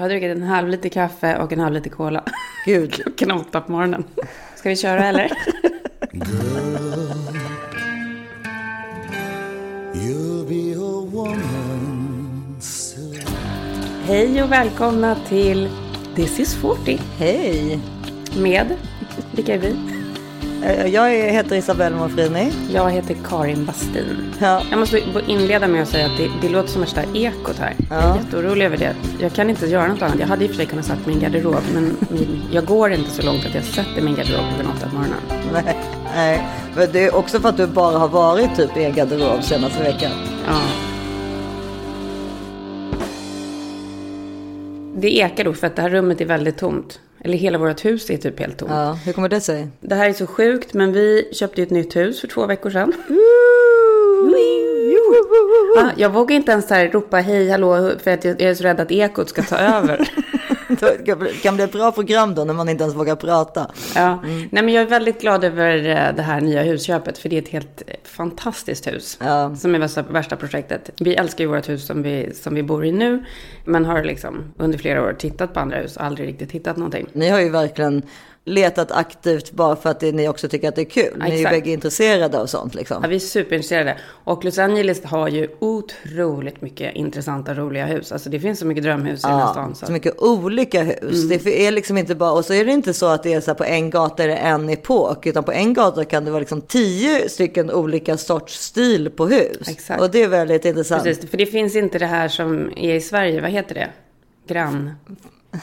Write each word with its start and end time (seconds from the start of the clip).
Jag 0.00 0.04
har 0.04 0.10
druckit 0.10 0.36
en 0.36 0.42
halv 0.42 0.68
liter 0.68 0.88
kaffe 0.88 1.36
och 1.36 1.52
en 1.52 1.60
halv 1.60 1.74
liter 1.74 1.90
cola. 1.90 2.24
Gud. 2.66 2.92
Klockan 3.16 3.30
åtta 3.30 3.60
på 3.60 3.72
morgonen. 3.72 4.04
Ska 4.56 4.68
vi 4.68 4.76
köra 4.76 5.06
eller? 5.06 5.30
Hej 14.06 14.42
och 14.42 14.52
välkomna 14.52 15.16
till 15.28 15.68
This 16.16 16.40
is 16.40 16.54
40 16.54 17.00
Hej. 17.18 17.78
med, 18.36 18.76
vilka 19.34 19.54
är 19.54 19.58
vi? 19.58 19.99
Eh, 20.64 20.86
Jag 20.86 21.08
heter 21.10 21.56
Isabelle 21.56 21.96
Monfrini. 21.96 22.52
Jag 22.72 22.90
heter 22.90 23.16
Karin 23.28 23.64
Bastin. 23.64 24.32
Ja. 24.38 24.62
Jag 24.70 24.78
måste 24.78 25.00
inleda 25.26 25.68
med 25.68 25.82
att 25.82 25.88
säga 25.88 26.06
att 26.06 26.16
det, 26.16 26.30
det 26.42 26.48
låter 26.48 26.68
som 26.68 26.80
värsta 26.80 27.02
ekot 27.14 27.58
här. 27.58 27.74
Jag 27.90 27.98
är 27.98 28.02
Ja. 28.08 28.16
jätteorolig 28.16 28.64
över 28.66 28.76
det. 28.76 28.94
Jag 29.20 29.32
kan 29.32 29.50
inte 29.50 29.66
göra 29.66 29.86
något 29.86 30.02
annat. 30.02 30.18
Jag 30.20 30.26
hade 30.26 30.44
i 30.44 30.46
och 30.46 30.50
för 30.50 30.56
sig 30.56 30.66
kunnat 30.66 30.84
satt 30.84 31.06
min 31.06 31.20
garderob, 31.20 31.62
men 31.74 31.96
min, 32.10 32.42
jag 32.52 32.64
går 32.64 32.92
inte 32.92 33.10
så 33.10 33.22
långt 33.22 33.46
att 33.46 33.54
jag 33.54 33.64
sätter 33.64 34.02
min 34.02 34.14
garderob 34.14 34.44
klockan 34.56 34.72
åtta 34.76 34.88
på 34.88 34.94
morgonen. 34.94 35.18
Nej, 35.52 35.76
nej. 36.16 36.46
Men 36.76 36.88
det 36.92 37.04
är 37.04 37.14
också 37.14 37.40
för 37.40 37.48
att 37.48 37.56
du 37.56 37.66
bara 37.66 37.98
har 37.98 38.08
varit 38.08 38.56
typ 38.56 38.76
i 38.76 38.84
en 38.84 38.94
garderob 38.94 39.44
senaste 39.44 39.82
veckan. 39.82 40.12
Ja. 40.46 40.60
Det 45.00 45.16
ekar 45.16 45.44
då 45.44 45.52
för 45.52 45.66
att 45.66 45.76
det 45.76 45.82
här 45.82 45.90
rummet 45.90 46.20
är 46.20 46.24
väldigt 46.24 46.58
tomt. 46.58 47.00
Eller 47.24 47.38
hela 47.38 47.58
vårt 47.58 47.84
hus 47.84 48.10
är 48.10 48.16
typ 48.16 48.40
helt 48.40 48.58
tomt. 48.58 48.70
Ja, 48.74 48.98
hur 49.04 49.12
kommer 49.12 49.28
det 49.28 49.40
sig? 49.40 49.68
Det 49.80 49.94
här 49.94 50.08
är 50.08 50.12
så 50.12 50.26
sjukt, 50.26 50.74
men 50.74 50.92
vi 50.92 51.28
köpte 51.32 51.60
ju 51.60 51.64
ett 51.64 51.70
nytt 51.70 51.96
hus 51.96 52.20
för 52.20 52.28
två 52.28 52.46
veckor 52.46 52.70
sedan. 52.70 52.92
Ah, 55.78 55.90
jag 55.96 56.10
vågar 56.10 56.36
inte 56.36 56.52
ens 56.52 56.70
här 56.70 56.88
ropa 56.88 57.16
hej, 57.16 57.50
hallå, 57.50 57.92
för 58.02 58.10
att 58.10 58.24
jag 58.24 58.42
är 58.42 58.54
så 58.54 58.64
rädd 58.64 58.80
att 58.80 58.92
ekot 58.92 59.28
ska 59.28 59.42
ta 59.42 59.56
över. 59.56 60.08
Det 60.80 61.04
kan 61.42 61.54
bli- 61.56 61.64
ett 61.64 61.72
bra 61.72 61.92
program 61.92 62.34
då 62.34 62.44
när 62.44 62.54
man 62.54 62.68
inte 62.68 62.84
ens 62.84 62.96
vågar 62.96 63.16
prata. 63.16 63.70
Ja. 63.94 64.18
Nej, 64.24 64.48
men 64.50 64.68
jag 64.68 64.82
är 64.82 64.86
väldigt 64.86 65.20
glad 65.20 65.44
över 65.44 65.76
eh, 65.78 66.14
det 66.16 66.22
här 66.22 66.40
nya 66.40 66.62
husköpet, 66.62 67.18
för 67.18 67.28
det 67.28 67.36
är 67.36 67.42
ett 67.42 67.48
helt 67.48 67.82
eh, 67.86 67.94
fantastiskt 68.04 68.86
hus. 68.86 69.18
Ja. 69.20 69.56
Som 69.56 69.74
är 69.74 69.78
värsta, 69.78 70.02
värsta 70.02 70.36
projektet. 70.36 70.90
Vi 71.00 71.14
älskar 71.14 71.44
ju 71.44 71.50
vårt 71.50 71.68
hus 71.68 71.86
som 71.86 72.02
vi, 72.02 72.34
som 72.34 72.54
vi 72.54 72.62
bor 72.62 72.84
i 72.84 72.92
nu, 72.92 73.24
men 73.64 73.84
har 73.84 74.04
liksom 74.04 74.44
under 74.58 74.78
flera 74.78 75.02
år 75.02 75.12
tittat 75.18 75.54
på 75.54 75.60
andra 75.60 75.76
hus 75.76 75.96
och 75.96 76.04
aldrig 76.04 76.28
riktigt 76.28 76.52
hittat 76.52 76.76
någonting. 76.76 77.06
Ni 77.12 77.28
har 77.28 77.40
ju 77.40 77.48
verkligen 77.48 78.02
letat 78.44 78.92
aktivt 78.92 79.52
bara 79.52 79.76
för 79.76 79.90
att 79.90 80.02
ni 80.02 80.28
också 80.28 80.48
tycker 80.48 80.68
att 80.68 80.74
det 80.76 80.82
är 80.82 80.90
kul. 80.90 81.22
Ni 81.24 81.30
är 81.30 81.36
ju 81.36 81.44
bägge 81.44 81.70
intresserade 81.70 82.38
av 82.38 82.46
sånt 82.46 82.74
liksom. 82.74 83.02
Ja, 83.02 83.08
vi 83.08 83.14
är 83.14 83.20
superintresserade. 83.20 83.96
Och 84.08 84.44
Los 84.44 84.58
Angeles 84.58 85.04
har 85.04 85.28
ju 85.28 85.48
otroligt 85.58 86.60
mycket 86.62 86.94
intressanta, 86.94 87.54
roliga 87.54 87.86
hus. 87.86 88.12
Alltså 88.12 88.30
det 88.30 88.40
finns 88.40 88.58
så 88.58 88.66
mycket 88.66 88.84
drömhus 88.84 89.24
i 89.24 89.26
den 89.26 89.36
här 89.36 89.40
Ja, 89.40 89.52
stan. 89.52 89.74
Så. 89.74 89.86
så 89.86 89.92
mycket 89.92 90.20
olika 90.22 90.82
hus. 90.82 91.28
Det 91.28 91.66
är 91.66 91.70
liksom 91.70 91.98
inte 91.98 92.14
bara, 92.14 92.32
och 92.32 92.44
så 92.44 92.54
är 92.54 92.64
det 92.64 92.72
inte 92.72 92.94
så 92.94 93.06
att 93.06 93.22
det 93.22 93.32
är 93.32 93.40
så 93.40 93.50
här 93.50 93.54
på 93.54 93.64
en 93.64 93.90
gata 93.90 94.24
är 94.24 94.28
det 94.28 94.36
en 94.36 94.68
epok, 94.68 95.26
utan 95.26 95.44
på 95.44 95.52
en 95.52 95.74
gata 95.74 96.04
kan 96.04 96.24
det 96.24 96.30
vara 96.30 96.40
liksom 96.40 96.60
tio 96.60 97.28
stycken 97.28 97.70
olika 97.70 98.16
sorts 98.16 98.60
stil 98.60 99.10
på 99.10 99.26
hus. 99.26 99.68
Exakt. 99.68 100.00
Och 100.00 100.10
det 100.10 100.22
är 100.22 100.28
väldigt 100.28 100.64
intressant. 100.64 101.02
Precis, 101.04 101.30
för 101.30 101.38
det 101.38 101.46
finns 101.46 101.76
inte 101.76 101.98
det 101.98 102.06
här 102.06 102.28
som 102.28 102.72
är 102.76 102.94
i 102.94 103.00
Sverige. 103.00 103.40
Vad 103.40 103.50
heter 103.50 103.74
det? 103.74 103.88
Grann... 104.46 104.90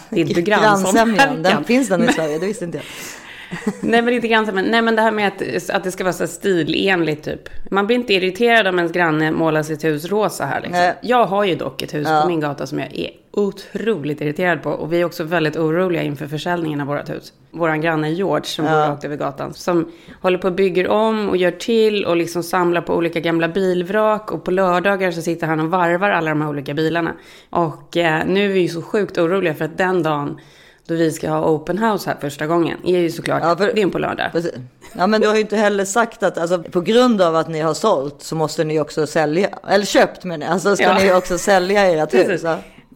Det 0.09 0.21
är 0.21 0.25
inte 0.29 0.41
grannsamverkan. 0.41 1.43
den 1.43 1.63
finns 1.63 1.89
den 1.89 2.09
i 2.09 2.13
Sverige, 2.13 2.39
det 2.39 2.45
visste 2.45 2.65
inte 2.65 2.77
jag. 2.77 2.85
Nej, 3.81 4.01
men 4.01 4.13
inte 4.13 4.27
grannsamverkan. 4.27 4.71
Nej, 4.71 4.81
men 4.81 4.95
det 4.95 5.01
här 5.01 5.11
med 5.11 5.27
att, 5.27 5.69
att 5.69 5.83
det 5.83 5.91
ska 5.91 6.03
vara 6.03 6.13
så 6.13 6.27
stilenligt 6.27 7.23
typ. 7.23 7.49
Man 7.71 7.87
blir 7.87 7.97
inte 7.97 8.13
irriterad 8.13 8.67
om 8.67 8.77
ens 8.79 8.91
granne 8.91 9.31
målar 9.31 9.63
sitt 9.63 9.83
hus 9.83 10.05
rosa 10.05 10.45
här 10.45 10.61
liksom. 10.61 10.91
Jag 11.01 11.25
har 11.25 11.43
ju 11.43 11.55
dock 11.55 11.81
ett 11.81 11.93
hus 11.93 12.07
Ja. 12.09 12.21
på 12.21 12.27
min 12.27 12.39
gata 12.39 12.67
som 12.67 12.79
jag 12.79 12.95
är 12.95 13.09
otroligt 13.37 14.21
irriterad 14.21 14.63
på. 14.63 14.69
Och 14.69 14.93
vi 14.93 15.01
är 15.01 15.05
också 15.05 15.23
väldigt 15.23 15.55
oroliga 15.57 16.01
inför 16.03 16.27
försäljningen 16.27 16.81
av 16.81 16.87
vårt 16.87 17.09
hus. 17.09 17.33
Våran 17.51 17.81
granne 17.81 18.09
George 18.11 18.45
som 18.45 18.65
bor 18.65 18.71
rakt 18.71 19.03
över 19.05 19.15
gatan. 19.15 19.53
Som 19.53 19.91
håller 20.21 20.37
på 20.37 20.47
och 20.47 20.53
bygger 20.53 20.87
om 20.87 21.29
och 21.29 21.37
gör 21.37 21.51
till 21.51 22.05
och 22.05 22.15
liksom 22.17 22.43
samlar 22.43 22.81
på 22.81 22.95
olika 22.95 23.19
gamla 23.19 23.47
bilvrak. 23.47 24.31
Och 24.31 24.43
på 24.43 24.51
lördagar 24.51 25.11
så 25.11 25.21
sitter 25.21 25.47
han 25.47 25.59
och 25.59 25.67
varvar 25.69 26.09
alla 26.09 26.29
de 26.29 26.41
här 26.41 26.49
olika 26.49 26.73
bilarna. 26.73 27.13
Och 27.49 27.97
eh, 27.97 28.25
nu 28.27 28.45
är 28.45 28.49
vi 28.49 28.59
ju 28.59 28.67
så 28.67 28.81
sjukt 28.81 29.17
oroliga 29.17 29.53
för 29.55 29.65
att 29.65 29.77
den 29.77 30.03
dagen 30.03 30.39
då 30.87 30.95
vi 30.95 31.11
ska 31.11 31.29
ha 31.29 31.49
open 31.49 31.77
house 31.77 32.09
här 32.09 32.17
första 32.21 32.47
gången 32.47 32.77
är 32.85 32.99
ju 32.99 33.11
såklart, 33.11 33.41
Ja, 33.43 33.55
för- 33.57 33.79
en 33.79 33.91
på 33.91 33.99
lördag. 33.99 34.29
Precis. 34.31 34.51
Ja, 34.97 35.07
men 35.07 35.21
du 35.21 35.27
har 35.27 35.35
ju 35.35 35.41
inte 35.41 35.55
heller 35.57 35.85
sagt 35.85 36.23
att 36.23 36.37
alltså, 36.37 36.63
på 36.63 36.81
grund 36.81 37.21
av 37.21 37.35
att 37.35 37.47
ni 37.49 37.59
har 37.59 37.73
sålt 37.73 38.15
så 38.19 38.35
måste 38.35 38.63
ni 38.63 38.79
också 38.79 39.07
sälja, 39.07 39.49
eller 39.69 39.85
köpt 39.85 40.23
men 40.23 40.43
alltså 40.43 40.75
ska 40.75 40.85
Ja. 40.85 40.97
ni 40.99 41.13
också 41.13 41.37
sälja 41.37 41.85
ert 41.85 42.13
hus. 42.29 42.45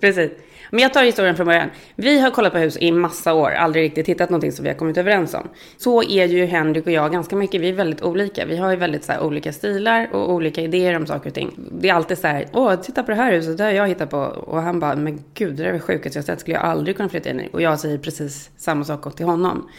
Precis. 0.01 0.31
Men 0.71 0.79
jag 0.79 0.93
tar 0.93 1.03
historien 1.03 1.35
från 1.35 1.45
början. 1.45 1.69
Vi 1.95 2.19
har 2.19 2.31
kollat 2.31 2.53
på 2.53 2.59
hus 2.59 2.77
i 2.79 2.91
massa 2.91 3.33
år, 3.33 3.51
aldrig 3.51 3.83
riktigt 3.83 4.07
hittat 4.07 4.29
någonting 4.29 4.51
som 4.51 4.63
vi 4.63 4.69
har 4.69 4.77
kommit 4.77 4.97
överens 4.97 5.33
om. 5.33 5.49
Så 5.77 6.03
är 6.03 6.25
ju 6.25 6.45
Henrik 6.45 6.85
och 6.85 6.91
jag 6.91 7.11
ganska 7.11 7.35
mycket, 7.35 7.61
vi 7.61 7.69
är 7.69 7.73
väldigt 7.73 8.01
olika. 8.01 8.45
Vi 8.45 8.57
har 8.57 8.71
ju 8.71 8.75
väldigt 8.75 9.03
så 9.03 9.11
här, 9.11 9.23
olika 9.23 9.53
stilar 9.53 10.09
och 10.13 10.33
olika 10.33 10.61
idéer 10.61 10.95
om 10.95 11.07
saker 11.07 11.29
och 11.29 11.33
ting. 11.35 11.53
Det 11.71 11.89
är 11.89 11.93
alltid 11.93 12.17
så 12.17 12.27
här, 12.27 12.47
åh, 12.53 12.75
titta 12.75 13.03
på 13.03 13.11
det 13.11 13.17
här 13.17 13.31
huset, 13.31 13.57
det 13.57 13.63
har 13.63 13.71
jag 13.71 13.87
hittat 13.87 14.09
på. 14.09 14.17
Och 14.17 14.61
han 14.61 14.79
bara, 14.79 14.95
men 14.95 15.23
gud, 15.33 15.55
det 15.55 15.63
där 15.63 15.69
är 15.69 15.73
det 15.73 15.79
sjukaste 15.79 16.17
jag 16.17 16.25
sett, 16.25 16.39
skulle 16.39 16.57
jag 16.57 16.65
aldrig 16.65 16.97
kunna 16.97 17.09
flytta 17.09 17.29
in 17.29 17.39
i. 17.39 17.49
Och 17.53 17.61
jag 17.61 17.79
säger 17.79 17.97
precis 17.97 18.49
samma 18.57 18.83
sak 18.83 19.15
till 19.15 19.25
honom. 19.25 19.69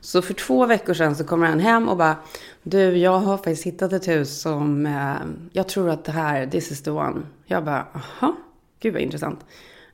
Så 0.00 0.22
för 0.22 0.34
två 0.34 0.66
veckor 0.66 0.94
sedan 0.94 1.16
så 1.16 1.24
kommer 1.24 1.46
han 1.46 1.60
hem 1.60 1.88
och 1.88 1.96
bara, 1.96 2.16
du, 2.62 2.96
jag 2.96 3.18
har 3.18 3.36
faktiskt 3.36 3.66
hittat 3.66 3.92
ett 3.92 4.08
hus 4.08 4.40
som, 4.40 4.86
eh, 4.86 5.26
jag 5.52 5.68
tror 5.68 5.90
att 5.90 6.04
det 6.04 6.12
här, 6.12 6.46
this 6.46 6.70
is 6.72 6.82
the 6.82 6.90
one. 6.90 7.22
Jag 7.46 7.64
bara, 7.64 7.86
aha, 7.94 8.36
gud 8.80 8.92
vad 8.92 9.02
intressant. 9.02 9.44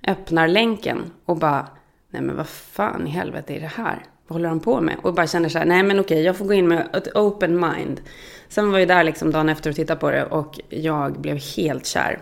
Öppnar 0.07 0.49
länken 0.49 1.13
och 1.25 1.37
bara, 1.37 1.67
nej 2.11 2.23
men 2.23 2.37
vad 2.37 2.49
fan 2.49 3.07
i 3.07 3.11
helvete 3.11 3.55
är 3.55 3.61
det 3.61 3.73
här? 3.75 3.99
Vad 4.27 4.37
håller 4.37 4.49
han 4.49 4.61
på 4.61 4.81
med? 4.81 4.97
Och 5.03 5.15
bara 5.15 5.27
känner 5.27 5.49
så 5.49 5.59
här, 5.59 5.67
nej 5.67 5.83
men 5.83 6.01
okej, 6.01 6.23
jag 6.23 6.37
får 6.37 6.45
gå 6.45 6.53
in 6.53 6.69
med 6.69 6.89
ett 6.93 7.17
open 7.17 7.61
mind. 7.61 8.01
Sen 8.49 8.71
var 8.71 8.79
vi 8.79 8.87
där 8.87 9.05
liksom 9.05 9.31
dagen 9.31 9.49
efter 9.49 9.71
och 9.71 9.77
tittade 9.77 10.01
på 10.01 10.11
det 10.11 10.25
och 10.25 10.61
jag 10.69 11.21
blev 11.21 11.39
helt 11.57 11.87
kär. 11.87 12.19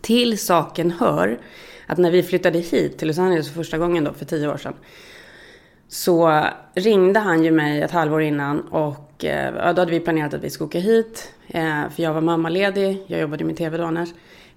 Till 0.00 0.38
saken 0.38 0.90
hör 0.90 1.38
att 1.86 1.98
när 1.98 2.10
vi 2.10 2.22
flyttade 2.22 2.58
hit 2.58 2.98
till 2.98 3.08
Los 3.08 3.18
Angeles 3.18 3.48
för 3.48 3.54
första 3.54 3.78
gången 3.78 4.04
då, 4.04 4.12
för 4.12 4.24
tio 4.24 4.48
år 4.48 4.56
sedan. 4.56 4.74
Så 5.88 6.44
ringde 6.74 7.20
han 7.20 7.44
ju 7.44 7.50
mig 7.50 7.82
ett 7.82 7.90
halvår 7.90 8.22
innan 8.22 8.60
och 8.60 9.24
eh, 9.24 9.54
då 9.74 9.80
hade 9.80 9.90
vi 9.90 10.00
planerat 10.00 10.34
att 10.34 10.44
vi 10.44 10.50
skulle 10.50 10.66
åka 10.66 10.78
hit. 10.78 11.32
Eh, 11.48 11.88
för 11.94 12.02
jag 12.02 12.14
var 12.14 12.20
mammaledig, 12.20 13.02
jag 13.06 13.20
jobbade 13.20 13.44
med 13.44 13.56
tv 13.56 13.78
då 13.78 13.84
annars. 13.84 14.08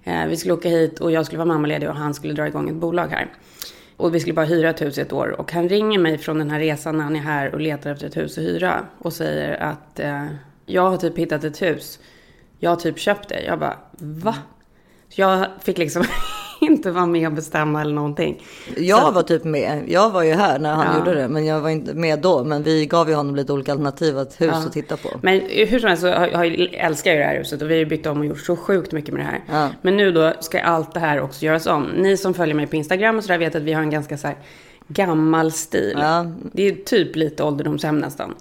Eh, 0.04 0.26
vi 0.26 0.36
skulle 0.36 0.54
åka 0.54 0.68
hit 0.68 1.00
och 1.00 1.12
jag 1.12 1.26
skulle 1.26 1.38
vara 1.38 1.48
mammaledig 1.48 1.88
och 1.88 1.94
han 1.94 2.14
skulle 2.14 2.32
dra 2.32 2.46
igång 2.46 2.68
ett 2.68 2.74
bolag 2.74 3.08
här. 3.08 3.26
Och 3.96 4.14
vi 4.14 4.20
skulle 4.20 4.34
bara 4.34 4.46
hyra 4.46 4.70
ett 4.70 4.82
hus 4.82 4.98
i 4.98 5.00
ett 5.00 5.12
år. 5.12 5.40
Och 5.40 5.52
han 5.52 5.68
ringer 5.68 5.98
mig 5.98 6.18
från 6.18 6.38
den 6.38 6.50
här 6.50 6.58
resan 6.58 6.96
när 6.96 7.04
han 7.04 7.16
är 7.16 7.20
här 7.20 7.54
och 7.54 7.60
letar 7.60 7.90
efter 7.90 8.06
ett 8.06 8.16
hus 8.16 8.38
att 8.38 8.44
hyra. 8.44 8.86
Och 8.98 9.12
säger 9.12 9.62
att 9.62 10.00
eh, 10.00 10.26
jag 10.66 10.90
har 10.90 10.96
typ 10.96 11.18
hittat 11.18 11.44
ett 11.44 11.62
hus. 11.62 11.98
Jag 12.58 12.70
har 12.70 12.76
typ 12.76 12.98
köpt 12.98 13.28
det. 13.28 13.42
Jag 13.42 13.58
bara, 13.58 13.76
va? 13.98 14.36
Så 15.08 15.20
jag 15.20 15.46
fick 15.62 15.78
liksom 15.78 16.04
inte 16.70 16.90
vara 16.90 17.06
med 17.06 17.26
och 17.26 17.32
bestämma 17.34 17.80
eller 17.80 17.94
någonting. 17.94 18.42
Jag 18.76 19.12
var 19.12 19.22
typ 19.22 19.44
med, 19.44 19.82
jag 19.88 20.10
var 20.10 20.22
ju 20.22 20.32
här 20.32 20.58
när 20.58 20.74
han 20.74 20.86
Ja. 20.92 20.98
gjorde 20.98 21.14
det, 21.20 21.28
men 21.28 21.46
jag 21.46 21.60
var 21.60 21.70
inte 21.70 21.94
med 21.94 22.18
då. 22.18 22.44
Men 22.44 22.62
vi 22.62 22.86
gav 22.86 23.08
ju 23.08 23.14
honom 23.14 23.36
lite 23.36 23.52
olika 23.52 23.72
alternativ 23.72 24.18
att 24.18 24.40
hus 24.40 24.52
att 24.52 24.72
titta 24.72 24.96
på. 24.96 25.08
Men 25.22 25.40
hur 25.48 25.78
som 25.78 25.88
helst 25.88 26.02
så 26.02 26.08
har, 26.08 26.28
har, 26.28 26.74
älskar 26.74 27.10
jag 27.10 27.20
det 27.20 27.24
här 27.24 27.36
huset 27.38 27.62
och 27.62 27.70
vi 27.70 27.78
har 27.78 27.84
byggt 27.84 28.06
om 28.06 28.18
och 28.18 28.26
gjort 28.26 28.40
så 28.40 28.56
sjukt 28.56 28.92
mycket 28.92 29.14
med 29.14 29.20
det 29.22 29.26
här. 29.26 29.44
Ja. 29.50 29.68
Men 29.82 29.96
nu 29.96 30.12
då 30.12 30.32
ska 30.40 30.60
allt 30.60 30.94
det 30.94 31.00
här 31.00 31.20
också 31.20 31.44
göras 31.46 31.66
om. 31.66 31.82
Ni 31.96 32.16
som 32.16 32.34
följer 32.34 32.54
mig 32.54 32.66
på 32.66 32.76
Instagram 32.76 33.16
och 33.18 33.24
sådär 33.24 33.38
vet 33.38 33.54
att 33.54 33.62
vi 33.62 33.72
har 33.72 33.82
en 33.82 33.90
ganska 33.90 34.18
så 34.18 34.26
här 34.26 34.36
gammal 34.88 35.52
stil. 35.52 35.96
Ja. 36.00 36.26
Det 36.52 36.62
är 36.68 36.72
typ 36.74 37.16
lite 37.16 37.42
ålderdomshem 37.42 37.98
nästan. 37.98 38.34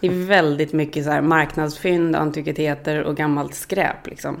Det 0.00 0.06
är 0.06 0.26
väldigt 0.26 0.72
mycket 0.72 1.04
så 1.04 1.10
här 1.10 1.20
marknadsfynd, 1.20 2.16
antikviteter 2.16 3.02
och 3.02 3.16
gammalt 3.16 3.54
skräp 3.54 4.06
liksom. 4.06 4.36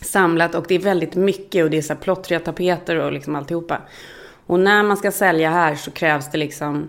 Samlat 0.00 0.54
och 0.54 0.64
det 0.68 0.74
är 0.74 0.78
väldigt 0.78 1.14
mycket 1.14 1.64
och 1.64 1.70
det 1.70 1.78
är 1.78 1.82
så 1.82 1.92
här 1.92 2.00
plottriga 2.00 2.40
tapeter 2.40 2.96
och 2.96 3.12
liksom 3.12 3.36
alltihopa. 3.36 3.78
Och 4.46 4.60
när 4.60 4.82
man 4.82 4.96
ska 4.96 5.10
sälja 5.10 5.50
här 5.50 5.74
så 5.74 5.90
krävs 5.90 6.30
det 6.30 6.38
liksom 6.38 6.88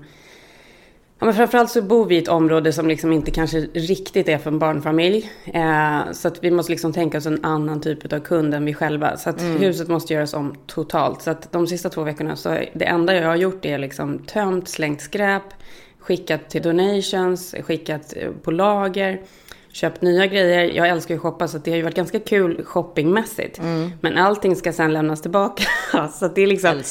Ja, 1.22 1.26
men 1.26 1.36
framförallt 1.36 1.70
så 1.70 1.82
bor 1.82 2.06
vi 2.06 2.16
i 2.16 2.18
ett 2.18 2.28
område 2.28 2.74
som 2.74 2.88
liksom 2.88 3.12
inte 3.12 3.32
kanske 3.32 3.60
riktigt 3.60 4.30
är 4.30 4.38
för 4.38 4.52
en 4.52 4.60
barnfamilj. 4.60 5.32
Eh, 5.46 6.12
så 6.12 6.28
att 6.28 6.44
vi 6.44 6.52
måste 6.52 6.72
liksom 6.72 6.94
tänka 6.94 7.18
oss 7.18 7.26
en 7.26 7.46
annan 7.46 7.82
typ 7.82 8.14
av 8.14 8.20
kund 8.20 8.54
än 8.54 8.66
vi 8.66 8.74
själva. 8.74 9.18
Så 9.18 9.30
att 9.30 9.42
huset 9.42 9.88
måste 9.88 10.14
göras 10.14 10.34
om 10.34 10.56
totalt. 10.68 11.22
Så 11.22 11.32
att 11.32 11.52
de 11.52 11.68
sista 11.68 11.90
två 11.90 12.04
veckorna 12.04 12.36
så 12.36 12.50
det 12.74 12.86
enda 12.86 13.16
jag 13.16 13.28
har 13.28 13.36
gjort 13.36 13.66
är 13.66 13.78
liksom 13.78 14.20
tömt, 14.20 14.70
slängt 14.70 15.02
skräp, 15.02 15.44
skickat 16.00 16.50
till 16.50 16.62
donations, 16.62 17.56
skickat 17.64 18.14
eh, 18.16 18.32
på 18.44 18.52
lager. 18.52 19.22
köpt 19.72 20.02
nya 20.02 20.28
grejer. 20.28 20.64
Jag 20.64 20.88
älskar 20.88 21.14
ju 21.14 21.18
att 21.18 21.22
shoppa 21.22 21.48
så 21.48 21.58
det 21.58 21.72
har 21.72 21.78
ju 21.78 21.84
varit 21.84 21.96
ganska 21.96 22.20
kul 22.20 22.64
shoppingmässigt. 22.66 23.60
Mm. 23.60 23.92
Men 24.02 24.18
allting 24.18 24.56
ska 24.56 24.74
sen 24.74 24.94
lämnas 24.94 25.22
tillbaka. 25.22 25.64
så 26.20 26.28
det 26.28 26.42
är 26.42 26.48
liksom, 26.48 26.82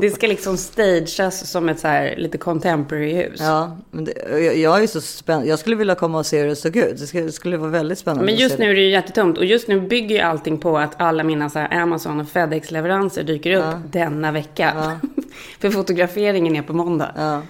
det 0.00 0.10
ska 0.10 0.26
liksom 0.26 0.56
stageas 0.56 1.50
som 1.50 1.68
ett 1.68 1.80
så 1.80 1.88
här 1.88 2.14
lite 2.16 2.38
contemporary 2.38 3.14
hus. 3.14 3.40
Ja, 3.40 3.76
men 3.90 4.04
det, 4.04 4.12
jag, 4.30 4.56
jag 4.56 4.82
är 4.82 4.86
så 4.86 5.00
spänd. 5.00 5.46
Jag 5.46 5.58
skulle 5.58 5.76
vilja 5.76 5.94
komma 5.94 6.18
och 6.18 6.26
se 6.26 6.40
hur 6.40 6.46
det 6.46 6.56
såg 6.56 6.76
ut. 6.76 6.98
Det 6.98 7.06
skulle, 7.06 7.24
det 7.24 7.32
skulle 7.32 7.56
vara 7.56 7.70
väldigt 7.70 7.98
spännande 7.98 8.24
Men 8.24 8.34
just 8.34 8.58
nu 8.58 8.70
är 8.70 8.74
det 8.74 8.82
ju 8.82 8.90
jättetomt 8.90 9.38
och 9.38 9.44
just 9.44 9.68
nu 9.68 9.80
bygger 9.80 10.16
ju 10.16 10.22
allting 10.22 10.58
på 10.58 10.78
att 10.78 11.00
alla 11.00 11.24
mina 11.24 11.50
så 11.50 11.58
Amazon 11.58 12.20
och 12.20 12.28
FedEx-leveranser 12.28 13.22
dyker 13.22 13.52
upp 13.52 13.92
denna 13.92 14.32
vecka. 14.32 14.98
För 15.60 15.70
fotograferingen 15.70 16.56
är 16.56 16.62
på 16.62 16.72
måndag. 16.72 17.12
Ja. 17.16 17.42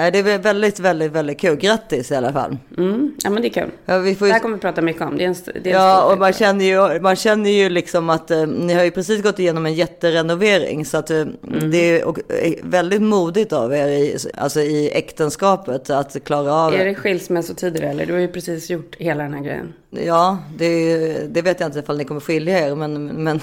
Nej, 0.00 0.10
det 0.12 0.18
är 0.18 0.38
väldigt, 0.38 0.80
väldigt, 0.80 1.12
väldigt 1.12 1.40
kul. 1.40 1.56
Grattis 1.56 2.10
i 2.10 2.14
alla 2.14 2.32
fall. 2.32 2.56
Mm. 2.78 3.14
Ja 3.24 3.30
men 3.30 3.42
det 3.42 3.48
är 3.48 3.50
kul. 3.50 3.70
Ja, 3.86 3.98
vi 3.98 4.14
får 4.14 4.26
Det 4.26 4.28
ju... 4.28 4.32
här 4.32 4.40
kommer 4.40 4.54
vi 4.54 4.60
prata 4.60 4.82
mycket 4.82 5.02
om. 5.02 5.16
Det 5.16 5.24
är 5.24 5.28
en, 5.28 5.34
det 5.62 5.70
är 5.70 5.74
Ja, 5.74 6.12
och 6.12 6.18
man 6.18 6.32
känner 6.32 6.64
ju, 6.64 7.00
man 7.00 7.16
känner 7.16 7.50
ju 7.50 7.68
liksom 7.68 8.10
att 8.10 8.30
eh, 8.30 8.46
ni 8.46 8.72
har 8.74 8.84
ju 8.84 8.90
precis 8.90 9.22
gått 9.22 9.38
igenom 9.38 9.66
en 9.66 9.74
jätterenovering. 9.74 10.84
Så 10.84 10.96
att 10.98 11.10
eh, 11.10 11.20
Mm. 11.20 11.70
det 11.70 11.76
är 12.00 12.04
och, 12.04 12.18
eh, 12.32 12.52
väldigt 12.62 13.02
modigt 13.02 13.52
av 13.52 13.72
er 13.74 13.88
i, 13.88 14.16
alltså 14.36 14.60
i 14.60 14.90
äktenskapet 14.94 15.90
att 15.90 16.24
klara 16.24 16.52
av. 16.54 16.74
Är 16.74 16.84
det 16.84 16.94
skilsmässotider 16.94 17.82
eller? 17.82 18.06
Du 18.06 18.12
har 18.12 18.20
ju 18.20 18.28
precis 18.28 18.70
gjort 18.70 18.96
hela 18.98 19.22
den 19.22 19.34
här 19.34 19.40
grejen. 19.44 19.72
Ja, 19.90 20.38
det, 20.58 21.34
det 21.34 21.42
vet 21.42 21.60
jag 21.60 21.68
inte 21.68 21.78
ifall 21.78 21.96
ni 21.98 22.04
kommer 22.04 22.20
skilja 22.20 22.68
er. 22.68 22.74
Men, 22.74 23.06
men, 23.06 23.24
men, 23.24 23.40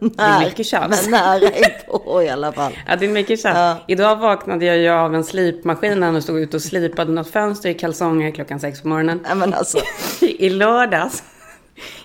Det 0.00 0.22
är 0.22 0.38
när, 0.38 0.44
mycket 0.44 0.66
tjafs. 0.66 1.02
men 1.08 1.20
nära 1.20 1.50
på 1.88 2.22
i 2.22 2.28
alla 2.28 2.52
fall. 2.52 2.72
Ja, 2.88 2.96
det 2.96 3.06
är 3.06 3.10
mycket 3.10 3.40
tjafs. 3.40 3.56
Ja. 3.56 3.76
Idag 3.88 4.16
vaknade 4.16 4.64
jag 4.64 4.76
ju 4.78 4.88
av 4.88 5.14
en 5.14 5.24
slipmaskin 5.28 6.00
när 6.00 6.12
han 6.12 6.22
stod 6.22 6.40
ute 6.40 6.56
och 6.56 6.62
slipade 6.62 7.12
något 7.12 7.30
fönster 7.30 7.68
i 7.68 7.74
kalsonger 7.74 8.30
klockan 8.30 8.60
sex 8.60 8.82
på 8.82 8.88
morgonen. 8.88 9.20
Nej, 9.22 9.36
men 9.36 9.54
alltså, 9.54 9.78
I 10.20 10.50
lördags. 10.50 11.22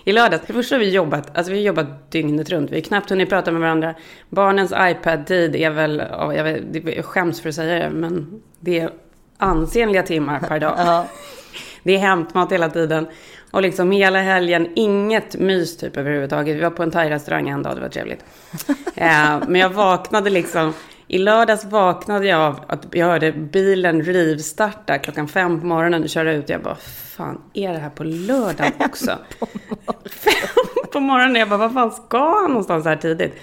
I 0.04 0.12
lördags. 0.12 0.46
För 0.46 0.52
det 0.52 0.58
första 0.58 0.74
har 0.74 0.80
vi 0.80 0.90
jobbat, 0.90 1.36
alltså 1.36 1.52
vi 1.52 1.58
har 1.58 1.64
jobbat 1.64 2.10
dygnet 2.10 2.50
runt. 2.50 2.70
Vi 2.70 2.76
har 2.76 2.82
knappt 2.82 3.10
hunnit 3.10 3.28
prata 3.28 3.52
med 3.52 3.60
varandra. 3.60 3.94
Barnens 4.28 4.72
iPad-tid 4.78 5.56
är 5.56 5.70
väl, 5.70 6.02
ja, 6.10 6.34
jag, 6.34 6.44
vet, 6.44 6.96
jag 6.96 7.04
skäms 7.04 7.40
för 7.40 7.48
att 7.48 7.54
säga 7.54 7.84
det, 7.84 7.90
men 7.90 8.42
det 8.60 8.80
är 8.80 8.90
ansenliga 9.38 10.02
timmar 10.02 10.40
per 10.40 10.60
dag. 10.60 10.74
ja. 10.78 11.06
Det 11.82 11.94
är 11.94 11.98
hämtmat 11.98 12.52
hela 12.52 12.70
tiden. 12.70 13.06
Och 13.50 13.62
liksom 13.62 13.90
hela 13.90 14.18
helgen, 14.18 14.68
inget 14.74 15.36
mys 15.36 15.76
typ 15.76 15.96
överhuvudtaget. 15.96 16.56
Vi 16.56 16.60
var 16.60 16.70
på 16.70 16.82
en 16.82 16.90
thai-restaurang 16.90 17.48
en 17.48 17.62
dag, 17.62 17.76
det 17.76 17.80
var 17.80 17.88
trevligt. 17.88 18.24
eh, 18.94 19.38
men 19.48 19.54
jag 19.54 19.68
vaknade 19.68 20.30
liksom, 20.30 20.72
i 21.08 21.18
lördags 21.18 21.64
vaknade 21.64 22.26
jag 22.26 22.40
av 22.40 22.60
att 22.66 22.86
jag 22.90 23.06
hörde 23.06 23.32
bilen 23.32 24.02
rivstarta 24.02 24.98
klockan 24.98 25.28
fem 25.28 25.60
på 25.60 25.66
morgonen 25.66 26.02
och 26.02 26.08
köra 26.08 26.32
ut. 26.32 26.48
Jag 26.48 26.62
bara, 26.62 26.74
fan, 27.16 27.40
är 27.54 27.72
det 27.72 27.78
här 27.78 27.90
på 27.90 28.04
lördag 28.04 28.72
också? 28.78 29.18
Fem 30.04 30.32
på 30.92 31.00
morgonen, 31.00 31.36
jag 31.36 31.48
bara, 31.48 31.58
vad 31.58 31.72
fan 31.72 31.90
ska 31.90 32.40
han 32.40 32.50
någonstans 32.50 32.84
här 32.84 32.96
tidigt? 32.96 33.34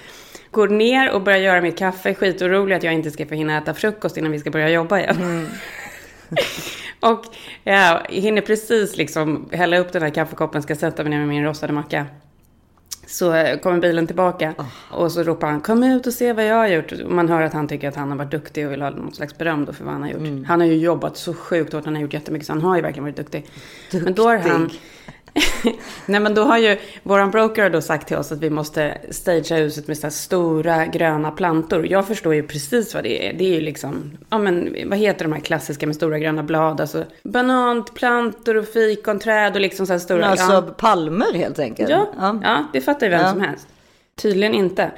Går 0.52 0.68
ner 0.68 1.12
och 1.12 1.22
börjar 1.22 1.40
göra 1.40 1.62
mitt 1.62 1.78
kaffe, 1.78 2.13
skitorolig 2.13 2.75
att 2.75 2.84
jag 2.84 2.94
inte 2.94 3.12
ska 3.12 3.25
få 3.25 3.36
hinna 3.36 3.58
äta 3.58 3.74
frukost 3.74 4.18
innan 4.18 4.31
vi 4.31 4.40
ska 4.40 4.52
börja 4.52 4.69
jobba 4.69 5.00
igen. 5.00 5.48
Och 7.00 7.25
jag 7.63 8.02
hinner 8.10 8.42
precis 8.42 8.98
liksom 8.98 9.50
hälla 9.52 9.78
upp 9.78 9.92
den 9.94 10.02
här 10.02 10.10
kaffekoppen, 10.10 10.62
ska 10.62 10.75
sätta 10.75 11.04
mig 11.04 11.10
ner 11.10 11.19
med 11.19 11.28
min 11.28 11.44
rostade 11.44 11.74
macka. 11.74 12.06
Så 13.07 13.57
kommer 13.63 13.80
bilen 13.80 14.07
tillbaka 14.07 14.53
och 14.89 15.12
så 15.12 15.24
ropar 15.24 15.48
han 15.48 15.62
kom 15.62 15.83
ut 15.83 16.07
och 16.07 16.13
se 16.13 16.33
vad 16.33 16.45
jag 16.45 16.56
har 16.56 16.68
gjort. 16.68 16.94
Man 17.07 17.30
hör 17.30 17.42
att 17.42 17.53
han 17.53 17.68
tycker 17.68 17.88
att 17.88 17.95
han 17.95 18.09
har 18.09 18.18
varit 18.18 18.31
duktig 18.31 18.65
och 18.65 18.71
vill 18.71 18.81
ha 18.81 18.89
något 18.89 19.15
slags 19.15 19.38
beröm 19.38 19.65
då 19.65 19.74
för 19.74 19.83
vad 19.83 19.94
han 19.94 20.03
har 20.03 20.09
gjort. 20.09 20.48
Han 20.48 20.59
har 20.59 20.68
ju 20.68 20.75
jobbat 20.75 21.18
så 21.18 21.33
sjukt 21.33 21.74
hårt, 21.74 21.86
han 21.86 21.95
har 21.95 22.01
gjort 22.01 22.13
jättemycket 22.13 22.48
så 22.48 22.53
han 22.53 22.62
har 22.62 22.75
ju 22.75 22.81
verkligen 22.81 23.03
varit 23.03 23.15
duktig. 23.15 23.45
Men 23.92 24.13
då 24.13 24.24
har 24.24 24.38
han... 24.38 24.69
Nej 26.06 26.19
men 26.19 26.36
då 26.36 26.44
har 26.44 26.57
ju 26.57 26.78
våran 27.04 27.31
broker 27.31 27.69
då 27.69 27.81
sagt 27.81 28.07
till 28.07 28.18
oss 28.18 28.31
att 28.31 28.39
vi 28.39 28.50
måste 28.50 28.98
stagea 29.10 29.57
huset 29.57 29.88
med 29.88 29.98
så 29.98 30.04
här 30.04 30.12
stora 30.12 30.86
gröna 30.86 31.31
plantor. 31.31 31.88
Jag 31.88 32.07
förstår 32.07 32.36
ju 32.36 32.44
precis 32.44 32.94
vad 32.94 33.04
det 33.04 33.28
är. 33.28 33.33
Det 33.33 33.44
är 33.44 33.54
ju 33.54 33.62
liksom, 33.62 34.18
ja 34.30 34.38
men 34.38 34.75
vad 34.86 35.00
heter 35.00 35.25
de 35.25 35.33
här 35.33 35.39
klassiska 35.39 35.88
med 35.88 35.95
stora 35.95 36.19
gröna 36.19 36.44
blad? 36.44 36.81
Alltså 36.81 37.04
bananplantor 37.24 38.57
och 38.57 38.68
fikonträd 38.68 39.56
och 39.56 39.62
liksom 39.62 39.88
så 39.88 39.94
här 39.94 40.00
stora. 40.00 40.25
Alltså 40.25 40.54
ja. 40.54 40.62
palmer 40.62 41.34
helt 41.34 41.60
enkelt. 41.60 41.89
Ja, 41.89 42.07
ja. 42.44 42.66
det 42.74 42.81
fattar 42.81 43.07
ju 43.07 43.10
vem 43.10 43.22
Ja. 43.22 43.31
som 43.31 43.42
helst. 43.42 43.68
Tydligen 44.16 44.54
inte. 44.54 44.92